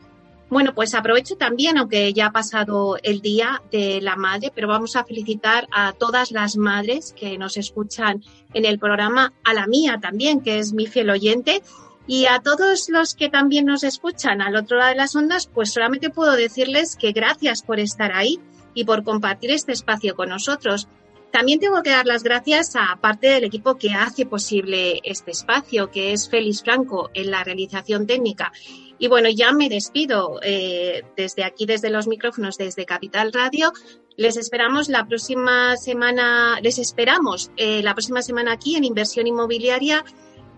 bueno, 0.48 0.76
pues 0.76 0.94
aprovecho 0.94 1.34
también, 1.34 1.76
aunque 1.76 2.12
ya 2.12 2.26
ha 2.26 2.30
pasado 2.30 2.98
el 3.02 3.20
Día 3.20 3.62
de 3.72 4.00
la 4.00 4.14
Madre, 4.14 4.52
pero 4.54 4.68
vamos 4.68 4.94
a 4.94 5.02
felicitar 5.02 5.66
a 5.72 5.92
todas 5.92 6.30
las 6.30 6.56
madres 6.56 7.12
que 7.16 7.36
nos 7.36 7.56
escuchan 7.56 8.22
en 8.54 8.64
el 8.64 8.78
programa, 8.78 9.32
a 9.42 9.54
la 9.54 9.66
mía 9.66 9.98
también, 10.00 10.40
que 10.40 10.60
es 10.60 10.72
mi 10.72 10.86
fiel 10.86 11.10
oyente, 11.10 11.64
y 12.06 12.26
a 12.26 12.38
todos 12.38 12.88
los 12.90 13.16
que 13.16 13.28
también 13.28 13.66
nos 13.66 13.82
escuchan 13.82 14.40
al 14.40 14.54
otro 14.54 14.78
lado 14.78 14.90
de 14.90 14.96
las 14.96 15.16
ondas, 15.16 15.50
pues 15.52 15.72
solamente 15.72 16.10
puedo 16.10 16.36
decirles 16.36 16.94
que 16.94 17.10
gracias 17.10 17.62
por 17.62 17.80
estar 17.80 18.12
ahí 18.12 18.38
y 18.76 18.84
por 18.84 19.02
compartir 19.02 19.50
este 19.50 19.72
espacio 19.72 20.14
con 20.14 20.28
nosotros. 20.28 20.86
También 21.32 21.58
tengo 21.58 21.82
que 21.82 21.90
dar 21.90 22.06
las 22.06 22.22
gracias 22.22 22.76
a 22.76 22.96
parte 23.00 23.26
del 23.26 23.42
equipo 23.42 23.76
que 23.76 23.90
hace 23.90 24.24
posible 24.24 25.00
este 25.02 25.32
espacio, 25.32 25.90
que 25.90 26.12
es 26.12 26.30
Félix 26.30 26.62
Franco 26.62 27.10
en 27.12 27.32
la 27.32 27.42
realización 27.42 28.06
técnica 28.06 28.52
y 28.98 29.08
bueno, 29.08 29.28
ya 29.28 29.52
me 29.52 29.68
despido 29.68 30.40
eh, 30.42 31.04
desde 31.16 31.44
aquí, 31.44 31.66
desde 31.66 31.90
los 31.90 32.06
micrófonos, 32.06 32.56
desde 32.56 32.86
Capital 32.86 33.32
Radio. 33.32 33.72
Les 34.16 34.36
esperamos 34.36 34.88
la 34.88 35.06
próxima 35.06 35.76
semana, 35.76 36.58
les 36.62 36.78
esperamos 36.78 37.50
eh, 37.56 37.82
la 37.82 37.94
próxima 37.94 38.22
semana 38.22 38.52
aquí 38.52 38.76
en 38.76 38.84
Inversión 38.84 39.26
Inmobiliaria 39.26 40.04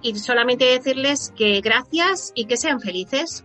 y 0.03 0.17
solamente 0.19 0.65
decirles 0.67 1.33
que 1.37 1.61
gracias 1.61 2.33
y 2.35 2.45
que 2.45 2.57
sean 2.57 2.81
felices. 2.81 3.45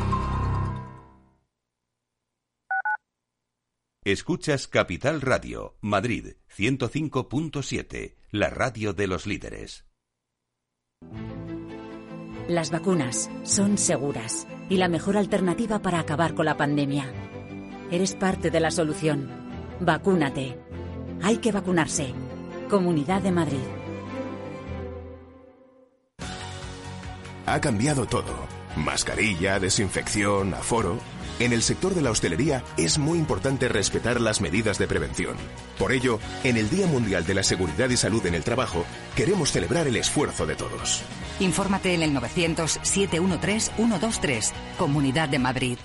Escuchas 4.03 4.67
Capital 4.67 5.21
Radio, 5.21 5.75
Madrid 5.79 6.33
105.7, 6.57 8.15
la 8.31 8.49
radio 8.49 8.93
de 8.93 9.05
los 9.05 9.27
líderes. 9.27 9.85
Las 12.47 12.71
vacunas 12.71 13.29
son 13.43 13.77
seguras 13.77 14.47
y 14.69 14.77
la 14.77 14.87
mejor 14.87 15.17
alternativa 15.17 15.83
para 15.83 15.99
acabar 15.99 16.33
con 16.33 16.47
la 16.47 16.57
pandemia. 16.57 17.13
Eres 17.91 18.15
parte 18.15 18.49
de 18.49 18.59
la 18.59 18.71
solución. 18.71 19.29
Vacúnate. 19.79 20.57
Hay 21.21 21.37
que 21.37 21.51
vacunarse. 21.51 22.11
Comunidad 22.71 23.21
de 23.21 23.31
Madrid. 23.31 23.67
Ha 27.45 27.61
cambiado 27.61 28.07
todo. 28.07 28.60
Mascarilla, 28.75 29.59
desinfección, 29.59 30.53
aforo. 30.53 30.99
En 31.39 31.53
el 31.53 31.63
sector 31.63 31.95
de 31.95 32.01
la 32.01 32.11
hostelería 32.11 32.63
es 32.77 32.99
muy 32.99 33.17
importante 33.17 33.67
respetar 33.67 34.21
las 34.21 34.39
medidas 34.41 34.77
de 34.77 34.87
prevención. 34.87 35.35
Por 35.79 35.91
ello, 35.91 36.19
en 36.43 36.57
el 36.57 36.69
Día 36.69 36.85
Mundial 36.87 37.25
de 37.25 37.33
la 37.33 37.43
Seguridad 37.43 37.89
y 37.89 37.97
Salud 37.97 38.25
en 38.25 38.35
el 38.35 38.43
Trabajo, 38.43 38.85
queremos 39.15 39.51
celebrar 39.51 39.87
el 39.87 39.95
esfuerzo 39.95 40.45
de 40.45 40.55
todos. 40.55 41.01
Infórmate 41.39 41.95
en 41.95 42.03
el 42.03 42.13
900-713-123, 42.15 44.51
Comunidad 44.77 45.29
de 45.29 45.39
Madrid. 45.39 45.77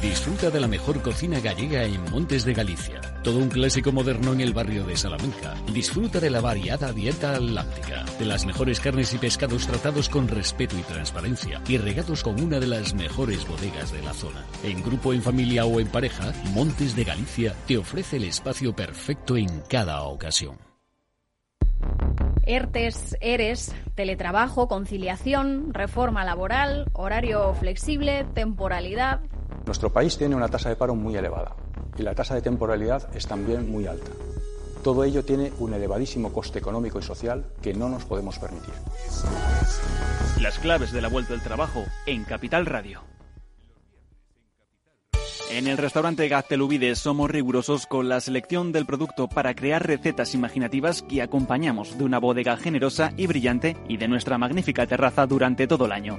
Disfruta 0.00 0.50
de 0.50 0.60
la 0.60 0.68
mejor 0.68 1.02
cocina 1.02 1.38
gallega 1.40 1.84
en 1.84 2.02
Montes 2.10 2.44
de 2.44 2.54
Galicia. 2.54 3.00
Todo 3.22 3.38
un 3.38 3.48
clásico 3.48 3.92
moderno 3.92 4.32
en 4.32 4.40
el 4.40 4.52
barrio 4.52 4.84
de 4.84 4.96
Salamanca. 4.96 5.54
Disfruta 5.72 6.18
de 6.18 6.30
la 6.30 6.40
variada 6.40 6.92
dieta 6.92 7.34
atlántica, 7.34 8.04
de 8.18 8.24
las 8.24 8.46
mejores 8.46 8.80
carnes 8.80 9.12
y 9.12 9.18
pescados 9.18 9.66
tratados 9.66 10.08
con 10.08 10.28
respeto 10.28 10.76
y 10.78 10.82
transparencia 10.82 11.60
y 11.68 11.76
regados 11.76 12.22
con 12.22 12.40
una 12.40 12.58
de 12.58 12.66
las 12.66 12.94
mejores 12.94 13.46
bodegas 13.46 13.92
de 13.92 14.02
la 14.02 14.14
zona. 14.14 14.44
En 14.64 14.82
grupo, 14.82 15.12
en 15.12 15.22
familia 15.22 15.66
o 15.66 15.78
en 15.78 15.88
pareja, 15.88 16.32
Montes 16.52 16.96
de 16.96 17.04
Galicia 17.04 17.54
te 17.66 17.76
ofrece 17.76 18.16
el 18.16 18.24
espacio 18.24 18.74
perfecto 18.74 19.36
en 19.36 19.60
cada 19.68 20.02
ocasión. 20.02 20.56
ERTES, 22.44 23.16
ERES, 23.20 23.74
teletrabajo, 23.94 24.66
conciliación, 24.66 25.72
reforma 25.72 26.24
laboral, 26.24 26.86
horario 26.92 27.54
flexible, 27.54 28.26
temporalidad. 28.34 29.20
Nuestro 29.66 29.90
país 29.90 30.16
tiene 30.16 30.36
una 30.36 30.48
tasa 30.48 30.68
de 30.68 30.76
paro 30.76 30.94
muy 30.94 31.16
elevada 31.16 31.54
y 31.96 32.02
la 32.02 32.14
tasa 32.14 32.34
de 32.34 32.42
temporalidad 32.42 33.08
es 33.14 33.26
también 33.26 33.70
muy 33.70 33.86
alta. 33.86 34.10
Todo 34.82 35.04
ello 35.04 35.24
tiene 35.24 35.52
un 35.58 35.74
elevadísimo 35.74 36.32
coste 36.32 36.58
económico 36.58 36.98
y 36.98 37.02
social 37.02 37.46
que 37.62 37.72
no 37.72 37.88
nos 37.88 38.04
podemos 38.04 38.38
permitir. 38.38 38.74
Las 40.40 40.58
claves 40.58 40.92
de 40.92 41.00
la 41.00 41.08
vuelta 41.08 41.34
al 41.34 41.42
trabajo 41.42 41.84
en 42.06 42.24
Capital 42.24 42.66
Radio. 42.66 43.00
En 45.52 45.66
el 45.66 45.76
restaurante 45.76 46.28
Gaztelubides 46.28 46.98
somos 46.98 47.30
rigurosos 47.30 47.86
con 47.86 48.08
la 48.08 48.20
selección 48.20 48.72
del 48.72 48.86
producto 48.86 49.28
para 49.28 49.54
crear 49.54 49.86
recetas 49.86 50.34
imaginativas 50.34 51.02
que 51.02 51.20
acompañamos 51.20 51.98
de 51.98 52.04
una 52.04 52.18
bodega 52.18 52.56
generosa 52.56 53.12
y 53.18 53.26
brillante 53.26 53.76
y 53.86 53.98
de 53.98 54.08
nuestra 54.08 54.38
magnífica 54.38 54.86
terraza 54.86 55.26
durante 55.26 55.66
todo 55.66 55.84
el 55.84 55.92
año. 55.92 56.18